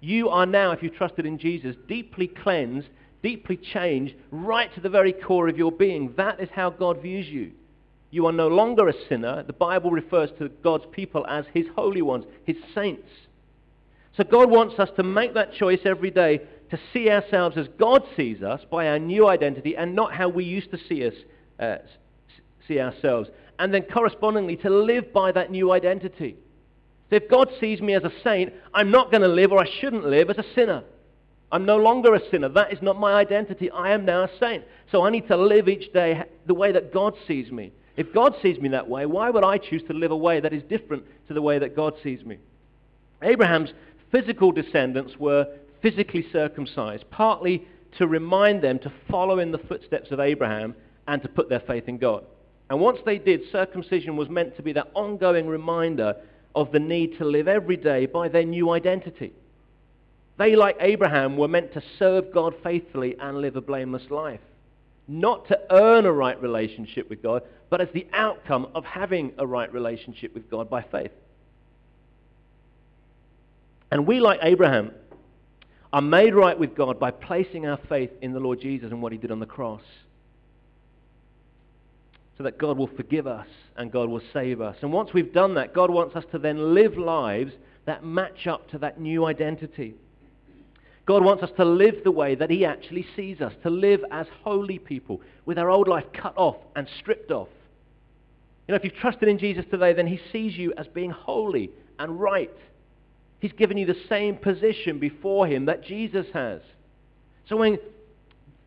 You 0.00 0.28
are 0.28 0.46
now, 0.46 0.70
if 0.70 0.84
you've 0.84 0.94
trusted 0.94 1.26
in 1.26 1.36
Jesus, 1.36 1.74
deeply 1.88 2.28
cleansed, 2.28 2.86
deeply 3.24 3.56
changed, 3.56 4.14
right 4.30 4.72
to 4.76 4.80
the 4.80 4.88
very 4.88 5.12
core 5.12 5.48
of 5.48 5.58
your 5.58 5.72
being. 5.72 6.14
That 6.16 6.38
is 6.38 6.48
how 6.52 6.70
God 6.70 7.02
views 7.02 7.26
you. 7.26 7.50
You 8.12 8.26
are 8.26 8.32
no 8.32 8.46
longer 8.46 8.88
a 8.88 8.92
sinner. 9.08 9.42
The 9.42 9.52
Bible 9.52 9.90
refers 9.90 10.30
to 10.38 10.48
God's 10.48 10.84
people 10.92 11.26
as 11.26 11.44
his 11.52 11.66
holy 11.74 12.02
ones, 12.02 12.24
his 12.44 12.56
saints. 12.72 13.08
So 14.16 14.22
God 14.22 14.48
wants 14.48 14.78
us 14.78 14.90
to 14.94 15.02
make 15.02 15.34
that 15.34 15.52
choice 15.52 15.80
every 15.84 16.12
day 16.12 16.42
to 16.70 16.78
see 16.92 17.10
ourselves 17.10 17.56
as 17.56 17.66
God 17.80 18.04
sees 18.16 18.44
us 18.44 18.60
by 18.70 18.86
our 18.86 19.00
new 19.00 19.26
identity 19.26 19.76
and 19.76 19.96
not 19.96 20.12
how 20.14 20.28
we 20.28 20.44
used 20.44 20.70
to 20.70 20.78
see 20.88 21.04
us 21.04 21.14
uh, 21.58 21.78
see 22.68 22.78
ourselves. 22.78 23.28
And 23.58 23.74
then 23.74 23.82
correspondingly 23.82 24.54
to 24.58 24.70
live 24.70 25.12
by 25.12 25.32
that 25.32 25.50
new 25.50 25.72
identity. 25.72 26.36
If 27.10 27.28
God 27.28 27.50
sees 27.60 27.80
me 27.80 27.94
as 27.94 28.04
a 28.04 28.12
saint, 28.22 28.52
I'm 28.74 28.90
not 28.90 29.10
going 29.10 29.22
to 29.22 29.28
live 29.28 29.52
or 29.52 29.60
I 29.60 29.68
shouldn't 29.80 30.04
live 30.04 30.30
as 30.30 30.38
a 30.38 30.54
sinner. 30.54 30.84
I'm 31.50 31.64
no 31.64 31.78
longer 31.78 32.14
a 32.14 32.30
sinner. 32.30 32.50
That 32.50 32.72
is 32.72 32.82
not 32.82 32.98
my 32.98 33.14
identity. 33.14 33.70
I 33.70 33.92
am 33.92 34.04
now 34.04 34.24
a 34.24 34.30
saint. 34.38 34.64
So 34.92 35.02
I 35.02 35.10
need 35.10 35.26
to 35.28 35.36
live 35.36 35.68
each 35.68 35.92
day 35.92 36.22
the 36.46 36.54
way 36.54 36.72
that 36.72 36.92
God 36.92 37.14
sees 37.26 37.50
me. 37.50 37.72
If 37.96 38.12
God 38.12 38.34
sees 38.42 38.58
me 38.58 38.68
that 38.70 38.88
way, 38.88 39.06
why 39.06 39.30
would 39.30 39.44
I 39.44 39.58
choose 39.58 39.82
to 39.84 39.94
live 39.94 40.10
a 40.10 40.16
way 40.16 40.40
that 40.40 40.52
is 40.52 40.62
different 40.64 41.04
to 41.28 41.34
the 41.34 41.42
way 41.42 41.58
that 41.58 41.74
God 41.74 41.94
sees 42.02 42.24
me? 42.24 42.38
Abraham's 43.22 43.72
physical 44.12 44.52
descendants 44.52 45.16
were 45.18 45.46
physically 45.82 46.26
circumcised, 46.30 47.04
partly 47.10 47.66
to 47.96 48.06
remind 48.06 48.62
them 48.62 48.78
to 48.80 48.92
follow 49.10 49.38
in 49.38 49.50
the 49.50 49.58
footsteps 49.58 50.10
of 50.10 50.20
Abraham 50.20 50.74
and 51.06 51.22
to 51.22 51.28
put 51.28 51.48
their 51.48 51.60
faith 51.60 51.88
in 51.88 51.96
God. 51.98 52.24
And 52.70 52.80
once 52.80 52.98
they 53.04 53.18
did, 53.18 53.40
circumcision 53.50 54.16
was 54.16 54.28
meant 54.28 54.56
to 54.56 54.62
be 54.62 54.74
that 54.74 54.90
ongoing 54.94 55.48
reminder 55.48 56.14
of 56.58 56.72
the 56.72 56.80
need 56.80 57.16
to 57.18 57.24
live 57.24 57.46
every 57.46 57.76
day 57.76 58.06
by 58.06 58.28
their 58.28 58.44
new 58.44 58.70
identity. 58.70 59.32
They, 60.38 60.56
like 60.56 60.76
Abraham, 60.80 61.36
were 61.36 61.48
meant 61.48 61.72
to 61.74 61.82
serve 61.98 62.32
God 62.32 62.54
faithfully 62.64 63.16
and 63.20 63.38
live 63.38 63.54
a 63.54 63.60
blameless 63.60 64.10
life. 64.10 64.40
Not 65.06 65.46
to 65.48 65.58
earn 65.70 66.04
a 66.04 66.12
right 66.12 66.40
relationship 66.42 67.08
with 67.08 67.22
God, 67.22 67.42
but 67.70 67.80
as 67.80 67.88
the 67.94 68.06
outcome 68.12 68.68
of 68.74 68.84
having 68.84 69.32
a 69.38 69.46
right 69.46 69.72
relationship 69.72 70.34
with 70.34 70.50
God 70.50 70.68
by 70.68 70.82
faith. 70.82 71.12
And 73.90 74.06
we, 74.06 74.20
like 74.20 74.40
Abraham, 74.42 74.90
are 75.92 76.02
made 76.02 76.34
right 76.34 76.58
with 76.58 76.74
God 76.74 76.98
by 76.98 77.12
placing 77.12 77.66
our 77.66 77.78
faith 77.88 78.10
in 78.20 78.32
the 78.32 78.40
Lord 78.40 78.60
Jesus 78.60 78.90
and 78.90 79.00
what 79.00 79.12
he 79.12 79.18
did 79.18 79.30
on 79.30 79.38
the 79.38 79.46
cross. 79.46 79.82
So 82.38 82.44
that 82.44 82.56
God 82.56 82.78
will 82.78 82.86
forgive 82.86 83.26
us 83.26 83.48
and 83.76 83.92
God 83.92 84.08
will 84.08 84.22
save 84.32 84.60
us. 84.60 84.76
And 84.82 84.92
once 84.92 85.12
we've 85.12 85.32
done 85.32 85.54
that, 85.54 85.74
God 85.74 85.90
wants 85.90 86.16
us 86.16 86.24
to 86.30 86.38
then 86.38 86.72
live 86.74 86.96
lives 86.96 87.52
that 87.84 88.04
match 88.04 88.46
up 88.46 88.70
to 88.70 88.78
that 88.78 89.00
new 89.00 89.26
identity. 89.26 89.94
God 91.04 91.24
wants 91.24 91.42
us 91.42 91.50
to 91.56 91.64
live 91.64 92.04
the 92.04 92.10
way 92.10 92.34
that 92.34 92.50
he 92.50 92.64
actually 92.64 93.06
sees 93.16 93.40
us, 93.40 93.52
to 93.62 93.70
live 93.70 94.04
as 94.10 94.26
holy 94.44 94.78
people 94.78 95.20
with 95.46 95.58
our 95.58 95.70
old 95.70 95.88
life 95.88 96.04
cut 96.12 96.34
off 96.36 96.56
and 96.76 96.86
stripped 97.00 97.30
off. 97.30 97.48
You 98.68 98.72
know, 98.72 98.76
if 98.76 98.84
you've 98.84 98.94
trusted 98.94 99.28
in 99.28 99.38
Jesus 99.38 99.64
today, 99.70 99.94
then 99.94 100.06
he 100.06 100.20
sees 100.30 100.56
you 100.56 100.74
as 100.76 100.86
being 100.86 101.10
holy 101.10 101.70
and 101.98 102.20
right. 102.20 102.52
He's 103.40 103.52
given 103.52 103.78
you 103.78 103.86
the 103.86 103.96
same 104.08 104.36
position 104.36 104.98
before 104.98 105.46
him 105.46 105.64
that 105.64 105.82
Jesus 105.82 106.26
has. 106.34 106.60
So 107.48 107.56
when, 107.56 107.78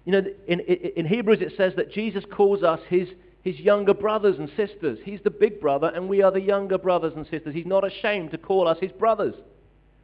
you 0.05 0.11
know, 0.11 0.23
in, 0.47 0.59
in, 0.61 1.05
Hebrews 1.05 1.41
it 1.41 1.53
says 1.55 1.73
that 1.75 1.91
Jesus 1.91 2.23
calls 2.31 2.63
us 2.63 2.79
his, 2.89 3.07
his 3.43 3.59
younger 3.59 3.93
brothers 3.93 4.37
and 4.37 4.49
sisters. 4.55 4.99
He's 5.03 5.21
the 5.21 5.31
big 5.31 5.59
brother 5.59 5.91
and 5.93 6.07
we 6.07 6.21
are 6.21 6.31
the 6.31 6.41
younger 6.41 6.77
brothers 6.77 7.13
and 7.15 7.25
sisters. 7.27 7.53
He's 7.53 7.65
not 7.65 7.85
ashamed 7.85 8.31
to 8.31 8.37
call 8.37 8.67
us 8.67 8.77
his 8.79 8.91
brothers. 8.91 9.35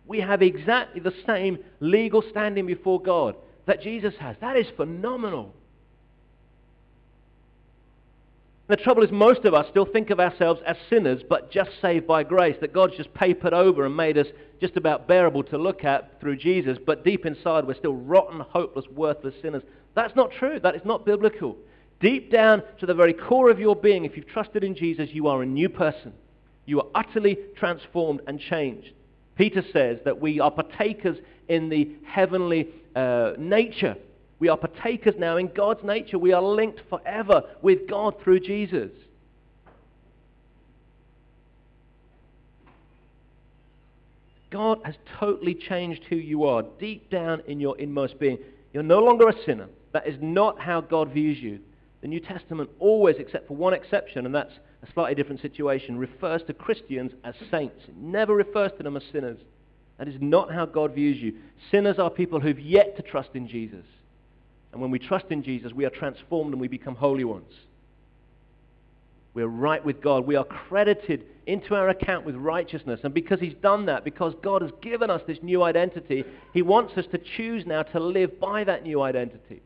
We 0.05 0.19
have 0.21 0.41
exactly 0.41 1.01
the 1.01 1.13
same 1.25 1.59
legal 1.79 2.23
standing 2.29 2.65
before 2.65 3.01
God 3.01 3.35
that 3.65 3.81
Jesus 3.81 4.15
has. 4.19 4.35
That 4.41 4.57
is 4.57 4.67
phenomenal. 4.75 5.53
The 8.67 8.75
trouble 8.75 9.03
is 9.03 9.11
most 9.11 9.45
of 9.45 9.53
us 9.53 9.65
still 9.69 9.85
think 9.85 10.09
of 10.09 10.19
ourselves 10.19 10.61
as 10.65 10.75
sinners, 10.89 11.21
but 11.27 11.51
just 11.51 11.71
saved 11.81 12.05
by 12.05 12.23
grace, 12.23 12.57
that 12.59 12.73
God's 12.73 12.97
just 12.97 13.13
papered 13.13 13.53
over 13.53 13.85
and 13.85 13.95
made 13.95 14.17
us 14.17 14.27
just 14.59 14.75
about 14.75 15.07
bearable 15.07 15.43
to 15.43 15.57
look 15.57 15.85
at 15.85 16.19
through 16.19 16.37
Jesus, 16.37 16.77
but 16.85 17.05
deep 17.05 17.25
inside 17.25 17.65
we're 17.65 17.75
still 17.75 17.95
rotten, 17.95 18.41
hopeless, 18.41 18.85
worthless 18.93 19.35
sinners. 19.41 19.63
That's 19.95 20.15
not 20.15 20.31
true. 20.31 20.59
That 20.59 20.75
is 20.75 20.83
not 20.83 21.05
biblical. 21.05 21.55
Deep 21.99 22.31
down 22.31 22.61
to 22.79 22.85
the 22.85 22.93
very 22.93 23.13
core 23.13 23.49
of 23.49 23.59
your 23.59 23.75
being, 23.75 24.05
if 24.05 24.15
you've 24.15 24.27
trusted 24.27 24.63
in 24.63 24.75
Jesus, 24.75 25.09
you 25.11 25.27
are 25.27 25.41
a 25.41 25.45
new 25.45 25.69
person. 25.69 26.13
You 26.65 26.81
are 26.81 26.87
utterly 26.93 27.37
transformed 27.57 28.21
and 28.27 28.39
changed. 28.39 28.91
Peter 29.35 29.63
says 29.73 29.99
that 30.05 30.19
we 30.19 30.39
are 30.39 30.51
partakers 30.51 31.17
in 31.47 31.69
the 31.69 31.95
heavenly 32.05 32.69
uh, 32.95 33.33
nature 33.37 33.95
we 34.39 34.49
are 34.49 34.57
partakers 34.57 35.15
now 35.17 35.37
in 35.37 35.47
God's 35.47 35.83
nature. 35.83 36.19
We 36.19 36.33
are 36.33 36.41
linked 36.41 36.81
forever 36.89 37.43
with 37.61 37.87
God 37.89 38.15
through 38.23 38.41
Jesus. 38.41 38.91
God 44.51 44.79
has 44.85 44.95
totally 45.19 45.55
changed 45.55 46.03
who 46.09 46.15
you 46.15 46.45
are 46.45 46.63
deep 46.79 47.09
down 47.09 47.41
in 47.47 47.59
your 47.59 47.77
inmost 47.77 48.19
being. 48.19 48.37
You're 48.73 48.83
no 48.83 48.99
longer 48.99 49.27
a 49.27 49.43
sinner. 49.45 49.67
That 49.91 50.07
is 50.07 50.17
not 50.21 50.59
how 50.59 50.81
God 50.81 51.11
views 51.11 51.39
you. 51.39 51.59
The 52.01 52.07
New 52.07 52.19
Testament 52.19 52.69
always, 52.79 53.15
except 53.17 53.47
for 53.47 53.55
one 53.55 53.73
exception, 53.73 54.25
and 54.25 54.35
that's 54.35 54.53
a 54.87 54.91
slightly 54.93 55.15
different 55.15 55.41
situation, 55.41 55.97
refers 55.97 56.43
to 56.43 56.53
Christians 56.53 57.11
as 57.23 57.33
saints. 57.49 57.83
It 57.87 57.97
never 57.97 58.35
refers 58.35 58.71
to 58.77 58.83
them 58.83 58.95
as 58.95 59.03
sinners. 59.11 59.39
That 59.97 60.07
is 60.07 60.15
not 60.21 60.53
how 60.53 60.65
God 60.67 60.93
views 60.93 61.17
you. 61.17 61.33
Sinners 61.71 61.97
are 61.97 62.09
people 62.09 62.39
who've 62.39 62.59
yet 62.59 62.95
to 62.97 63.01
trust 63.01 63.29
in 63.33 63.47
Jesus. 63.47 63.85
And 64.71 64.81
when 64.81 64.91
we 64.91 64.99
trust 64.99 65.25
in 65.31 65.41
Jesus, 65.41 65.73
we 65.73 65.85
are 65.85 65.89
transformed 65.89 66.51
and 66.51 66.61
we 66.61 66.67
become 66.67 66.95
holy 66.95 67.23
ones. 67.23 67.51
We're 69.33 69.47
right 69.47 69.83
with 69.83 70.01
God. 70.01 70.25
We 70.25 70.35
are 70.35 70.43
credited 70.43 71.25
into 71.45 71.75
our 71.75 71.89
account 71.89 72.25
with 72.25 72.35
righteousness. 72.35 72.99
And 73.03 73.13
because 73.13 73.39
he's 73.39 73.53
done 73.55 73.85
that, 73.85 74.03
because 74.03 74.33
God 74.43 74.61
has 74.61 74.71
given 74.81 75.09
us 75.09 75.21
this 75.27 75.37
new 75.41 75.63
identity, 75.63 76.23
he 76.53 76.61
wants 76.61 76.97
us 76.97 77.05
to 77.11 77.19
choose 77.19 77.65
now 77.65 77.83
to 77.83 77.99
live 77.99 78.39
by 78.39 78.63
that 78.63 78.83
new 78.83 79.01
identity. 79.01 79.61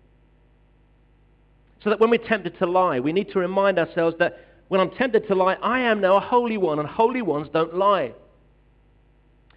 So 1.84 1.90
that 1.90 2.00
when 2.00 2.10
we're 2.10 2.18
tempted 2.18 2.58
to 2.60 2.66
lie, 2.66 3.00
we 3.00 3.12
need 3.12 3.32
to 3.32 3.40
remind 3.40 3.80
ourselves 3.80 4.16
that 4.20 4.46
when 4.68 4.80
I'm 4.80 4.92
tempted 4.92 5.28
to 5.28 5.36
lie, 5.36 5.56
I 5.56 5.80
am 5.82 6.00
now 6.00 6.18
a 6.18 6.20
holy 6.20 6.58
one, 6.58 6.80
and 6.80 6.88
holy 6.88 7.22
ones 7.22 7.48
don't 7.52 7.76
lie. 7.76 8.14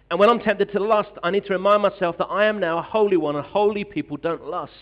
And 0.09 0.19
when 0.19 0.29
I'm 0.29 0.39
tempted 0.39 0.71
to 0.73 0.79
lust, 0.79 1.11
I 1.23 1.31
need 1.31 1.45
to 1.45 1.53
remind 1.53 1.81
myself 1.81 2.17
that 2.17 2.25
I 2.25 2.45
am 2.45 2.59
now 2.59 2.79
a 2.79 2.81
holy 2.81 3.17
one, 3.17 3.35
and 3.35 3.45
holy 3.45 3.83
people 3.83 4.17
don't 4.17 4.45
lust. 4.45 4.73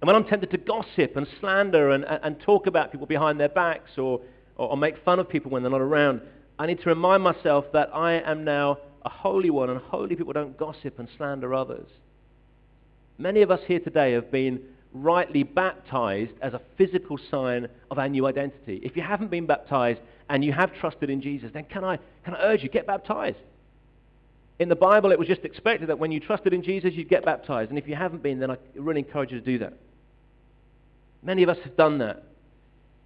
And 0.00 0.06
when 0.06 0.14
I'm 0.14 0.24
tempted 0.24 0.50
to 0.50 0.58
gossip 0.58 1.16
and 1.16 1.26
slander 1.40 1.90
and, 1.90 2.04
and 2.04 2.38
talk 2.40 2.66
about 2.66 2.92
people 2.92 3.06
behind 3.06 3.40
their 3.40 3.48
backs 3.48 3.92
or, 3.96 4.20
or, 4.56 4.70
or 4.70 4.76
make 4.76 5.02
fun 5.04 5.18
of 5.18 5.28
people 5.28 5.50
when 5.50 5.62
they're 5.62 5.70
not 5.70 5.80
around, 5.80 6.20
I 6.58 6.66
need 6.66 6.80
to 6.82 6.88
remind 6.88 7.22
myself 7.22 7.66
that 7.72 7.90
I 7.94 8.14
am 8.20 8.44
now 8.44 8.78
a 9.04 9.08
holy 9.08 9.50
one, 9.50 9.70
and 9.70 9.80
holy 9.80 10.14
people 10.14 10.32
don't 10.32 10.56
gossip 10.56 10.98
and 10.98 11.08
slander 11.16 11.54
others. 11.54 11.88
Many 13.16 13.42
of 13.42 13.50
us 13.50 13.60
here 13.66 13.80
today 13.80 14.12
have 14.12 14.30
been 14.30 14.60
rightly 15.02 15.42
baptized 15.42 16.32
as 16.40 16.54
a 16.54 16.60
physical 16.76 17.18
sign 17.30 17.68
of 17.90 17.98
our 17.98 18.08
new 18.08 18.26
identity. 18.26 18.80
If 18.82 18.96
you 18.96 19.02
haven't 19.02 19.30
been 19.30 19.46
baptized 19.46 20.00
and 20.28 20.44
you 20.44 20.52
have 20.52 20.74
trusted 20.74 21.10
in 21.10 21.20
Jesus, 21.20 21.50
then 21.52 21.64
can 21.64 21.84
I, 21.84 21.98
can 22.24 22.34
I 22.34 22.42
urge 22.42 22.62
you, 22.62 22.68
get 22.68 22.86
baptized. 22.86 23.38
In 24.58 24.68
the 24.68 24.76
Bible, 24.76 25.12
it 25.12 25.18
was 25.18 25.28
just 25.28 25.44
expected 25.44 25.88
that 25.88 25.98
when 25.98 26.10
you 26.10 26.20
trusted 26.20 26.52
in 26.52 26.62
Jesus, 26.62 26.94
you'd 26.94 27.08
get 27.08 27.24
baptized. 27.24 27.70
And 27.70 27.78
if 27.78 27.86
you 27.86 27.94
haven't 27.94 28.22
been, 28.22 28.40
then 28.40 28.50
I 28.50 28.56
really 28.74 29.00
encourage 29.00 29.30
you 29.30 29.38
to 29.38 29.44
do 29.44 29.58
that. 29.58 29.74
Many 31.22 31.42
of 31.42 31.48
us 31.48 31.58
have 31.64 31.76
done 31.76 31.98
that. 31.98 32.24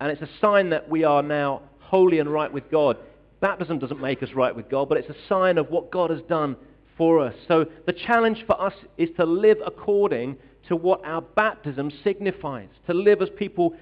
And 0.01 0.11
it's 0.11 0.23
a 0.23 0.29
sign 0.41 0.71
that 0.71 0.89
we 0.89 1.05
are 1.05 1.23
now 1.23 1.63
holy 1.79 2.19
and 2.19 2.33
right 2.33 2.53
with 2.53 2.71
God. 2.71 2.97
Baptism 3.41 3.79
doesn't 3.79 4.01
make 4.01 4.23
us 4.23 4.31
right 4.35 4.55
with 4.55 4.71
God, 4.71 4.89
but 4.89 4.99
it's 4.99 5.11
a 5.11 5.29
sign 5.29 5.59
of 5.59 5.71
what 5.71 5.91
God 5.91 6.11
has 6.11 6.23
done 6.23 6.57
for 6.97 7.21
us. 7.21 7.35
So 7.49 7.67
the 7.87 7.93
challenge 7.93 8.45
for 8.47 8.61
us 8.61 8.75
is 8.97 9.11
to 9.17 9.25
live 9.25 9.59
according 9.65 10.37
to 10.73 10.77
what 10.77 11.05
our 11.05 11.21
baptism 11.21 11.93
signifies, 12.03 12.69
to 12.87 12.95
live 12.95 13.21
as 13.21 13.29
people, 13.37 13.77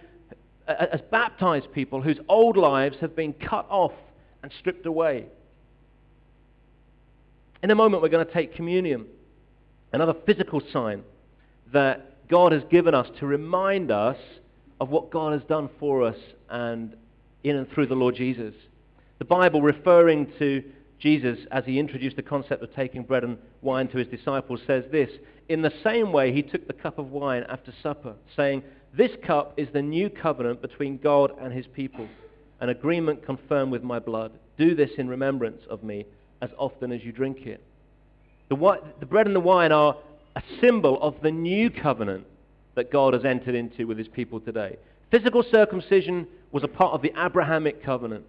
as 0.66 1.00
baptized 1.12 1.72
people 1.72 2.02
whose 2.02 2.18
old 2.28 2.56
lives 2.56 2.96
have 3.00 3.14
been 3.14 3.32
cut 3.32 3.64
off 3.70 3.92
and 4.42 4.50
stripped 4.58 4.86
away. 4.86 5.26
In 7.62 7.70
a 7.70 7.76
moment, 7.76 8.02
we're 8.02 8.08
going 8.08 8.26
to 8.26 8.32
take 8.32 8.56
communion, 8.56 9.06
another 9.92 10.14
physical 10.26 10.60
sign 10.72 11.04
that 11.72 12.26
God 12.26 12.50
has 12.50 12.64
given 12.68 12.92
us 12.92 13.06
to 13.20 13.26
remind 13.26 13.92
us 13.92 14.18
of 14.80 14.88
what 14.88 15.10
God 15.10 15.32
has 15.32 15.44
done 15.44 15.70
for 15.78 16.02
us 16.02 16.16
and 16.48 16.96
in 17.44 17.54
and 17.54 17.70
through 17.70 17.86
the 17.86 17.94
Lord 17.94 18.16
Jesus. 18.16 18.54
The 19.20 19.24
Bible, 19.26 19.62
referring 19.62 20.32
to 20.40 20.64
Jesus 20.98 21.38
as 21.52 21.64
he 21.66 21.78
introduced 21.78 22.16
the 22.16 22.22
concept 22.22 22.64
of 22.64 22.74
taking 22.74 23.04
bread 23.04 23.22
and 23.22 23.38
wine 23.62 23.86
to 23.88 23.98
his 23.98 24.08
disciples, 24.08 24.58
says 24.66 24.82
this 24.90 25.10
In 25.50 25.62
the 25.62 25.72
same 25.82 26.12
way, 26.12 26.32
he 26.32 26.42
took 26.42 26.68
the 26.68 26.72
cup 26.72 26.96
of 26.96 27.10
wine 27.10 27.44
after 27.48 27.74
supper, 27.82 28.14
saying, 28.36 28.62
This 28.96 29.10
cup 29.26 29.52
is 29.56 29.66
the 29.72 29.82
new 29.82 30.08
covenant 30.08 30.62
between 30.62 30.96
God 30.96 31.32
and 31.40 31.52
his 31.52 31.66
people, 31.66 32.06
an 32.60 32.68
agreement 32.68 33.26
confirmed 33.26 33.72
with 33.72 33.82
my 33.82 33.98
blood. 33.98 34.30
Do 34.56 34.76
this 34.76 34.92
in 34.96 35.08
remembrance 35.08 35.62
of 35.68 35.82
me 35.82 36.06
as 36.40 36.50
often 36.56 36.92
as 36.92 37.02
you 37.02 37.10
drink 37.10 37.46
it. 37.46 37.60
The, 38.48 38.80
the 39.00 39.06
bread 39.06 39.26
and 39.26 39.34
the 39.34 39.40
wine 39.40 39.72
are 39.72 39.96
a 40.36 40.42
symbol 40.60 41.02
of 41.02 41.16
the 41.20 41.32
new 41.32 41.68
covenant 41.68 42.28
that 42.76 42.92
God 42.92 43.14
has 43.14 43.24
entered 43.24 43.56
into 43.56 43.88
with 43.88 43.98
his 43.98 44.06
people 44.06 44.38
today. 44.38 44.76
Physical 45.10 45.42
circumcision 45.42 46.28
was 46.52 46.62
a 46.62 46.68
part 46.68 46.94
of 46.94 47.02
the 47.02 47.12
Abrahamic 47.20 47.82
covenant. 47.82 48.24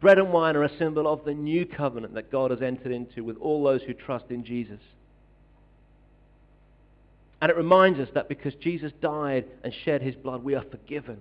Bread 0.00 0.18
and 0.18 0.32
wine 0.32 0.56
are 0.56 0.64
a 0.64 0.78
symbol 0.78 1.06
of 1.06 1.26
the 1.26 1.34
new 1.34 1.66
covenant 1.66 2.14
that 2.14 2.32
God 2.32 2.52
has 2.52 2.62
entered 2.62 2.92
into 2.92 3.22
with 3.22 3.36
all 3.36 3.62
those 3.62 3.82
who 3.82 3.92
trust 3.92 4.30
in 4.30 4.42
Jesus. 4.42 4.80
And 7.40 7.50
it 7.50 7.56
reminds 7.56 7.98
us 7.98 8.08
that 8.14 8.28
because 8.28 8.54
Jesus 8.54 8.92
died 9.00 9.44
and 9.62 9.72
shed 9.84 10.02
his 10.02 10.14
blood, 10.14 10.42
we 10.42 10.54
are 10.54 10.64
forgiven. 10.70 11.18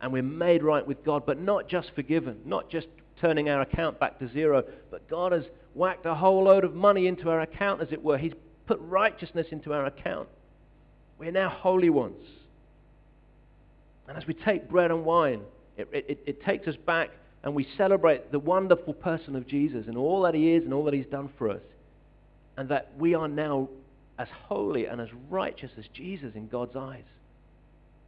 And 0.00 0.12
we're 0.12 0.22
made 0.22 0.62
right 0.62 0.86
with 0.86 1.04
God, 1.04 1.26
but 1.26 1.40
not 1.40 1.68
just 1.68 1.90
forgiven, 1.94 2.38
not 2.44 2.70
just 2.70 2.86
turning 3.20 3.48
our 3.48 3.60
account 3.60 3.98
back 4.00 4.18
to 4.20 4.32
zero, 4.32 4.64
but 4.90 5.08
God 5.10 5.32
has 5.32 5.44
whacked 5.74 6.06
a 6.06 6.14
whole 6.14 6.44
load 6.44 6.64
of 6.64 6.74
money 6.74 7.06
into 7.06 7.28
our 7.28 7.40
account, 7.40 7.82
as 7.82 7.92
it 7.92 8.02
were. 8.02 8.16
He's 8.16 8.32
put 8.66 8.80
righteousness 8.80 9.48
into 9.50 9.72
our 9.72 9.86
account. 9.86 10.28
We're 11.18 11.32
now 11.32 11.50
holy 11.50 11.90
ones. 11.90 12.24
And 14.08 14.16
as 14.16 14.26
we 14.26 14.34
take 14.34 14.68
bread 14.68 14.90
and 14.90 15.04
wine, 15.04 15.42
it, 15.76 15.88
it, 15.92 16.20
it 16.26 16.42
takes 16.42 16.66
us 16.66 16.76
back 16.76 17.10
and 17.42 17.54
we 17.54 17.66
celebrate 17.76 18.32
the 18.32 18.38
wonderful 18.38 18.92
person 18.92 19.36
of 19.36 19.46
Jesus 19.46 19.86
and 19.86 19.96
all 19.96 20.22
that 20.22 20.34
he 20.34 20.52
is 20.52 20.64
and 20.64 20.74
all 20.74 20.84
that 20.84 20.94
he's 20.94 21.06
done 21.06 21.30
for 21.38 21.50
us. 21.50 21.62
And 22.56 22.68
that 22.68 22.90
we 22.98 23.14
are 23.14 23.28
now 23.28 23.68
as 24.20 24.28
holy 24.48 24.84
and 24.84 25.00
as 25.00 25.08
righteous 25.30 25.70
as 25.78 25.86
Jesus 25.94 26.34
in 26.34 26.46
God's 26.46 26.76
eyes. 26.76 27.04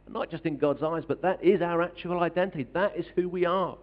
And 0.05 0.13
Not 0.13 0.29
just 0.29 0.45
in 0.45 0.57
God's 0.57 0.83
eyes, 0.83 1.03
but 1.07 1.23
that 1.23 1.43
is 1.43 1.59
our 1.61 1.81
actual 1.81 2.19
identity. 2.19 2.67
That 2.73 2.95
is 2.95 3.05
who 3.15 3.27
we 3.27 3.45
are. 3.45 3.77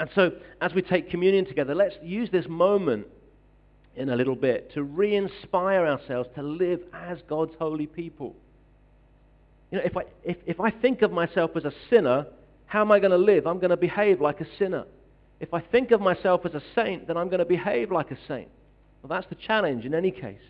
And 0.00 0.08
so, 0.14 0.32
as 0.62 0.72
we 0.72 0.80
take 0.80 1.10
communion 1.10 1.44
together, 1.44 1.74
let's 1.74 1.94
use 2.02 2.30
this 2.30 2.48
moment 2.48 3.06
in 3.94 4.08
a 4.08 4.16
little 4.16 4.34
bit 4.34 4.72
to 4.74 4.82
re 4.82 5.14
inspire 5.14 5.86
ourselves 5.86 6.28
to 6.36 6.42
live 6.42 6.80
as 6.92 7.18
God's 7.28 7.52
holy 7.58 7.86
people. 7.86 8.34
You 9.70 9.78
know, 9.78 9.84
if 9.84 9.96
I, 9.96 10.02
if, 10.24 10.38
if 10.46 10.58
I 10.58 10.70
think 10.70 11.02
of 11.02 11.12
myself 11.12 11.50
as 11.54 11.64
a 11.64 11.72
sinner, 11.90 12.26
how 12.64 12.80
am 12.80 12.90
I 12.90 12.98
going 12.98 13.12
to 13.12 13.18
live? 13.18 13.46
I'm 13.46 13.58
going 13.58 13.70
to 13.70 13.76
behave 13.76 14.22
like 14.22 14.40
a 14.40 14.46
sinner. 14.58 14.84
If 15.38 15.52
I 15.52 15.60
think 15.60 15.90
of 15.90 16.00
myself 16.00 16.46
as 16.46 16.54
a 16.54 16.62
saint, 16.74 17.06
then 17.06 17.18
I'm 17.18 17.28
going 17.28 17.40
to 17.40 17.44
behave 17.44 17.92
like 17.92 18.10
a 18.10 18.18
saint. 18.26 18.48
Well, 19.04 19.20
that's 19.20 19.28
the 19.28 19.34
challenge 19.34 19.84
in 19.84 19.94
any 19.94 20.10
case. 20.10 20.40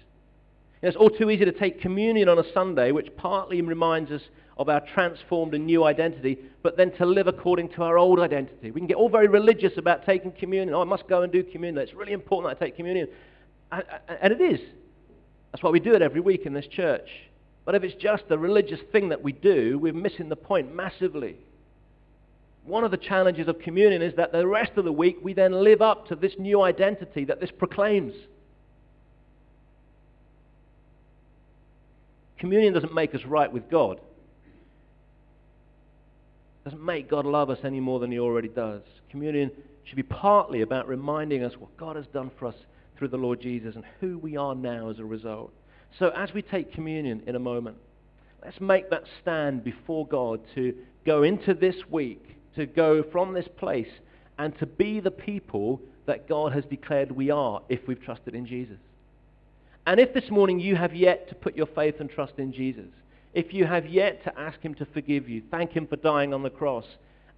It's 0.81 0.97
all 0.97 1.11
too 1.11 1.29
easy 1.29 1.45
to 1.45 1.51
take 1.51 1.81
communion 1.81 2.29
on 2.29 2.39
a 2.39 2.53
Sunday, 2.53 2.93
which 2.93 3.09
partly 3.17 3.61
reminds 3.61 4.13
us 4.13 4.23
of 4.57 4.69
our 4.69 4.81
transformed 4.95 5.55
and 5.55 5.67
new 5.67 5.83
identity, 5.83 6.39
but 6.63 6.77
then 6.77 6.93
to 6.93 7.05
live 7.05 7.27
according 7.27 7.71
to 7.71 7.83
our 7.83 7.99
old 7.99 8.21
identity. 8.21 8.71
We 8.71 8.81
can 8.81 8.87
get 8.87 8.97
all 8.97 9.09
very 9.09 9.27
religious 9.27 9.73
about 9.77 10.07
taking 10.07 10.31
communion. 10.31 10.73
Oh, 10.73 10.83
I 10.83 10.85
must 10.85 11.09
go 11.09 11.23
and 11.23 11.33
do 11.33 11.43
communion. 11.43 11.83
It's 11.83 11.95
really 11.95 12.13
important 12.13 12.49
that 12.57 12.65
I 12.65 12.67
take 12.69 12.77
communion. 12.77 13.09
And 13.73 14.33
it 14.33 14.41
is. 14.41 14.61
That's 15.51 15.65
why 15.65 15.71
we 15.71 15.81
do 15.81 15.93
it 15.95 16.03
every 16.03 16.21
week 16.21 16.47
in 16.47 16.53
this 16.53 16.69
church. 16.69 17.09
But 17.65 17.75
if 17.75 17.83
it's 17.83 18.01
just 18.01 18.23
a 18.31 18.39
religious 18.39 18.79
thing 18.93 19.09
that 19.09 19.21
we 19.21 19.33
do, 19.33 19.81
we're 19.81 19.93
missing 19.93 20.29
the 20.29 20.37
point 20.37 20.73
massively. 20.73 21.39
One 22.63 22.85
of 22.85 22.93
the 22.93 22.99
challenges 22.99 23.49
of 23.49 23.59
communion 23.59 24.01
is 24.01 24.15
that 24.15 24.31
the 24.31 24.47
rest 24.47 24.73
of 24.77 24.85
the 24.85 24.93
week 24.93 25.17
we 25.25 25.33
then 25.33 25.65
live 25.65 25.83
up 25.83 26.07
to 26.09 26.15
this 26.15 26.35
new 26.39 26.63
identity 26.63 27.25
that 27.25 27.41
this 27.41 27.51
proclaims. 27.51 28.15
Communion 32.45 32.75
doesn't 32.75 32.93
make 32.93 33.15
us 33.15 33.25
right 33.25 33.51
with 33.51 33.71
God. 33.71 33.97
It 36.61 36.65
doesn't 36.65 36.85
make 36.85 37.09
God 37.09 37.25
love 37.25 37.49
us 37.49 37.61
any 37.65 37.81
more 37.81 37.99
than 37.99 38.13
he 38.13 38.19
already 38.19 38.49
does. 38.49 38.83
Communion 39.09 39.51
should 39.85 39.97
be 39.97 40.03
partly 40.03 40.61
about 40.61 40.87
reminding 40.87 41.43
us 41.43 41.55
what 41.57 41.75
God 41.79 41.97
has 41.97 42.07
done 42.09 42.31
for 42.39 42.49
us 42.49 42.55
through 42.99 43.09
the 43.09 43.17
Lord 43.17 43.41
Jesus 43.41 43.77
and 43.77 43.85
who 43.99 44.19
we 44.19 44.37
are 44.37 44.55
now 44.55 44.91
as 44.91 44.99
a 44.99 45.07
result. 45.07 45.55
So 45.99 46.11
as 46.11 46.35
we 46.35 46.43
take 46.43 46.71
communion 46.75 47.23
in 47.27 47.35
a 47.35 47.39
moment, 47.39 47.79
let's 48.45 48.61
make 48.61 48.91
that 48.91 49.05
stand 49.23 49.65
before 49.65 50.07
God 50.07 50.43
to 50.55 50.75
go 51.07 51.23
into 51.23 51.55
this 51.55 51.77
week, 51.89 52.37
to 52.57 52.67
go 52.67 53.03
from 53.11 53.33
this 53.33 53.49
place 53.57 53.89
and 54.37 54.55
to 54.59 54.67
be 54.67 55.01
the 55.01 55.11
people 55.11 55.81
that 56.05 56.29
God 56.29 56.53
has 56.53 56.67
declared 56.67 57.11
we 57.11 57.31
are 57.31 57.63
if 57.71 57.89
we've 57.89 58.03
trusted 58.03 58.35
in 58.35 58.45
Jesus. 58.45 58.77
And 59.87 60.01
if 60.01 60.15
this 60.15 60.31
morning 60.31 60.61
you 60.61 60.77
have 60.77 60.95
yet 60.95 61.29
to 61.29 61.35
put 61.35 61.57
your 61.57 61.67
faith 61.67 61.97
and 62.01 62.09
trust 62.09 62.35
in 62.39 62.53
Jesus, 62.53 62.91
if 63.35 63.53
you 63.53 63.67
have 63.67 63.87
yet 63.87 64.25
to 64.25 64.39
ask 64.39 64.61
him 64.61 64.75
to 64.77 64.87
forgive 64.87 65.29
you, 65.29 65.43
thank 65.51 65.73
him 65.73 65.87
for 65.87 65.97
dying 65.97 66.33
on 66.33 66.43
the 66.43 66.51
cross, 66.51 66.87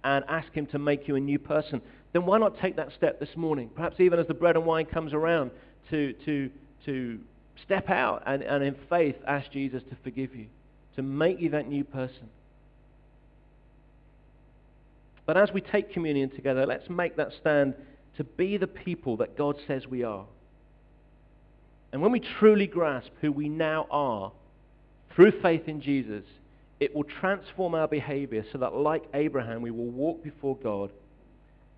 and 0.03 0.23
ask 0.29 0.51
him 0.53 0.65
to 0.67 0.79
make 0.79 1.07
you 1.07 1.15
a 1.15 1.19
new 1.19 1.39
person, 1.39 1.81
then 2.13 2.25
why 2.25 2.37
not 2.37 2.57
take 2.59 2.75
that 2.77 2.93
step 2.95 3.19
this 3.19 3.35
morning? 3.35 3.69
Perhaps 3.75 3.99
even 3.99 4.19
as 4.19 4.27
the 4.27 4.33
bread 4.33 4.55
and 4.55 4.65
wine 4.65 4.85
comes 4.85 5.13
around 5.13 5.51
to, 5.89 6.13
to, 6.23 6.49
to 6.85 7.19
step 7.65 7.89
out 7.89 8.23
and, 8.25 8.41
and 8.43 8.63
in 8.63 8.75
faith 8.89 9.15
ask 9.27 9.51
Jesus 9.51 9.83
to 9.89 9.97
forgive 10.03 10.33
you, 10.35 10.45
to 10.95 11.01
make 11.01 11.41
you 11.41 11.49
that 11.49 11.67
new 11.67 11.83
person. 11.83 12.29
But 15.25 15.35
as 15.35 15.51
we 15.51 15.59
take 15.59 15.91
communion 15.91 16.29
together, 16.29 16.65
let's 16.65 16.89
make 16.89 17.17
that 17.17 17.33
stand 17.41 17.73
to 18.15 18.23
be 18.23 18.55
the 18.55 18.67
people 18.67 19.17
that 19.17 19.37
God 19.37 19.57
says 19.67 19.87
we 19.87 20.03
are. 20.03 20.25
And 21.97 22.03
when 22.03 22.11
we 22.11 22.19
truly 22.19 22.67
grasp 22.67 23.09
who 23.21 23.31
we 23.31 23.49
now 23.49 23.87
are 23.89 24.31
through 25.15 25.31
faith 25.41 25.67
in 25.67 25.81
Jesus, 25.81 26.23
it 26.79 26.95
will 26.95 27.05
transform 27.05 27.73
our 27.73 27.87
behavior 27.87 28.45
so 28.51 28.59
that 28.59 28.75
like 28.75 29.05
Abraham, 29.15 29.63
we 29.63 29.71
will 29.71 29.89
walk 29.89 30.23
before 30.23 30.55
God 30.57 30.91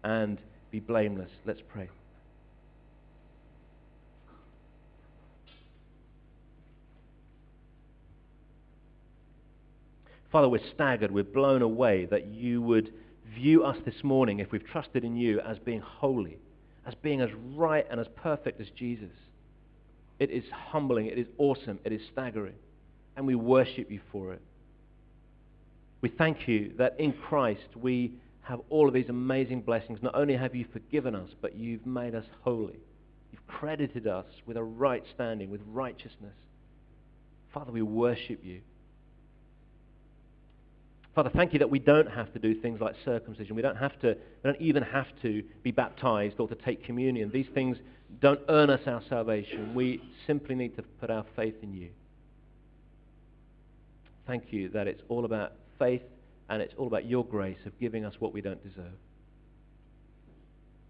and 0.04 0.38
be 0.72 0.82
blameless. 0.82 1.30
Let's 1.46 1.62
pray. 1.70 1.88
Father, 10.34 10.50
we're 10.50 10.60
staggered, 10.76 11.12
we're 11.12 11.24
blown 11.24 11.62
away 11.62 12.08
that 12.08 12.26
you 12.28 12.62
would 12.62 12.92
view 13.34 13.64
us 13.64 13.78
this 13.86 14.04
morning, 14.04 14.42
if 14.42 14.52
we've 14.52 14.68
trusted 14.68 15.06
in 15.06 15.16
you, 15.16 15.40
as 15.40 15.60
being 15.60 15.80
holy, 15.80 16.40
as 16.86 16.94
being 16.96 17.22
as 17.22 17.30
right 17.56 17.88
and 17.90 18.02
as 18.02 18.08
perfect 18.18 18.60
as 18.60 18.70
Jesus. 18.72 19.14
It 20.20 20.32
is 20.32 20.44
humbling, 20.52 21.08
it 21.08 21.18
is 21.18 21.28
awesome, 21.38 21.80
it 21.86 21.94
is 21.94 22.02
staggering, 22.12 22.56
and 23.16 23.26
we 23.26 23.36
worship 23.36 23.90
you 23.90 24.02
for 24.12 24.34
it. 24.34 24.42
We 26.02 26.10
thank 26.10 26.48
you 26.48 26.74
that 26.78 27.00
in 27.00 27.14
Christ 27.14 27.76
we 27.76 28.14
have 28.42 28.62
all 28.70 28.88
of 28.88 28.94
these 28.94 29.10
amazing 29.10 29.62
blessings. 29.62 30.00
Not 30.02 30.16
only 30.16 30.36
have 30.36 30.56
you 30.56 30.66
forgiven 30.72 31.16
us, 31.16 31.30
but 31.42 31.56
you've 31.56 31.86
made 31.86 32.16
us 32.16 32.26
holy. 32.42 32.80
You've 33.32 33.48
credited 33.48 34.08
us 34.08 34.26
with 34.46 34.58
a 34.58 34.64
right 34.64 35.04
standing, 35.14 35.50
with 35.50 35.62
righteousness. 35.72 36.34
Father, 37.54 37.72
we 37.72 37.82
worship 37.82 38.40
you. 38.44 38.62
Father, 41.16 41.32
thank 41.36 41.54
you 41.54 41.60
that 41.60 41.70
we 41.70 41.80
don't 41.80 42.10
have 42.10 42.32
to 42.34 42.40
do 42.40 42.56
things 42.56 42.80
like 42.80 42.96
circumcision. 43.04 43.56
We 43.56 43.62
don't 43.62 43.76
have 43.76 44.00
to, 44.02 44.16
we 44.44 44.52
don't 44.52 44.62
even 44.62 44.84
have 44.84 45.08
to 45.22 45.44
be 45.64 45.72
baptized 45.72 46.40
or 46.40 46.48
to 46.48 46.56
take 46.56 46.84
communion. 46.86 47.30
These 47.32 47.50
things 47.54 47.78
don't 48.22 48.42
earn 48.50 48.70
us 48.70 48.82
our 48.86 49.02
salvation. 49.08 49.74
We 49.74 50.02
simply 50.28 50.56
need 50.56 50.76
to 50.76 50.84
put 50.84 51.10
our 51.10 51.26
faith 51.36 51.56
in 51.62 51.74
you. 51.74 51.90
Thank 54.28 54.52
you 54.52 54.70
that 54.70 54.88
it's 54.88 55.02
all 55.10 55.26
about 55.26 55.54
faith 55.78 56.02
and 56.50 56.62
it's 56.62 56.74
all 56.78 56.88
about 56.88 57.06
your 57.06 57.26
grace 57.26 57.58
of 57.66 57.80
giving 57.80 58.06
us 58.06 58.16
what 58.20 58.34
we 58.34 58.42
don't 58.42 58.62
deserve. 58.64 58.94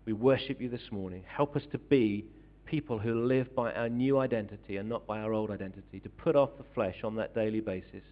We 0.06 0.14
worship 0.14 0.60
you 0.60 0.70
this 0.70 0.92
morning. 0.92 1.24
Help 1.28 1.56
us 1.56 1.64
to 1.72 1.78
be 1.78 2.26
people 2.66 3.00
who 3.00 3.26
live 3.26 3.54
by 3.56 3.72
our 3.74 3.90
new 3.90 4.20
identity 4.20 4.78
and 4.78 4.88
not 4.88 5.06
by 5.06 5.20
our 5.20 5.34
old 5.34 5.52
identity, 5.52 6.00
to 6.00 6.10
put 6.10 6.36
off 6.36 6.50
the 6.58 6.64
flesh 6.74 6.98
on 7.04 7.16
that 7.16 7.34
daily 7.34 7.62
basis, 7.62 8.04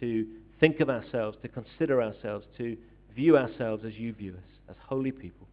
to 0.00 0.26
think 0.60 0.80
of 0.80 0.90
ourselves, 0.90 1.36
to 1.42 1.48
consider 1.48 2.02
ourselves, 2.02 2.46
to 2.58 2.76
view 3.14 3.36
ourselves 3.36 3.84
as 3.84 3.94
you 3.94 4.12
view 4.12 4.32
us, 4.32 4.60
as 4.68 4.76
holy 4.86 5.10
people, 5.10 5.46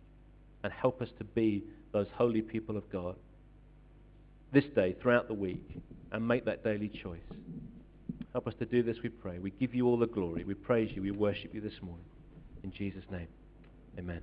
and 0.64 0.72
help 0.74 1.02
us 1.02 1.10
to 1.18 1.24
be 1.24 1.64
those 1.94 2.08
holy 2.18 2.42
people 2.42 2.76
of 2.76 2.90
God 2.92 3.16
this 4.52 4.66
day, 4.76 4.96
throughout 5.02 5.28
the 5.28 5.34
week, 5.34 5.78
and 6.12 6.28
make 6.28 6.46
that 6.46 6.64
daily 6.64 6.90
choice. 6.90 7.20
Help 8.34 8.48
us 8.48 8.54
to 8.60 8.66
do 8.66 8.84
this, 8.84 8.98
we 9.04 9.10
pray. 9.10 9.40
We 9.40 9.52
give 9.52 9.74
you 9.74 9.88
all 9.88 9.98
the 9.98 10.08
glory. 10.08 10.44
We 10.44 10.54
praise 10.54 10.92
you. 10.96 11.02
We 11.02 11.12
worship 11.12 11.54
you 11.54 11.62
this 11.62 11.82
morning. 11.82 12.06
In 12.64 12.72
Jesus' 12.72 13.04
name, 13.12 13.28
amen. 13.98 14.22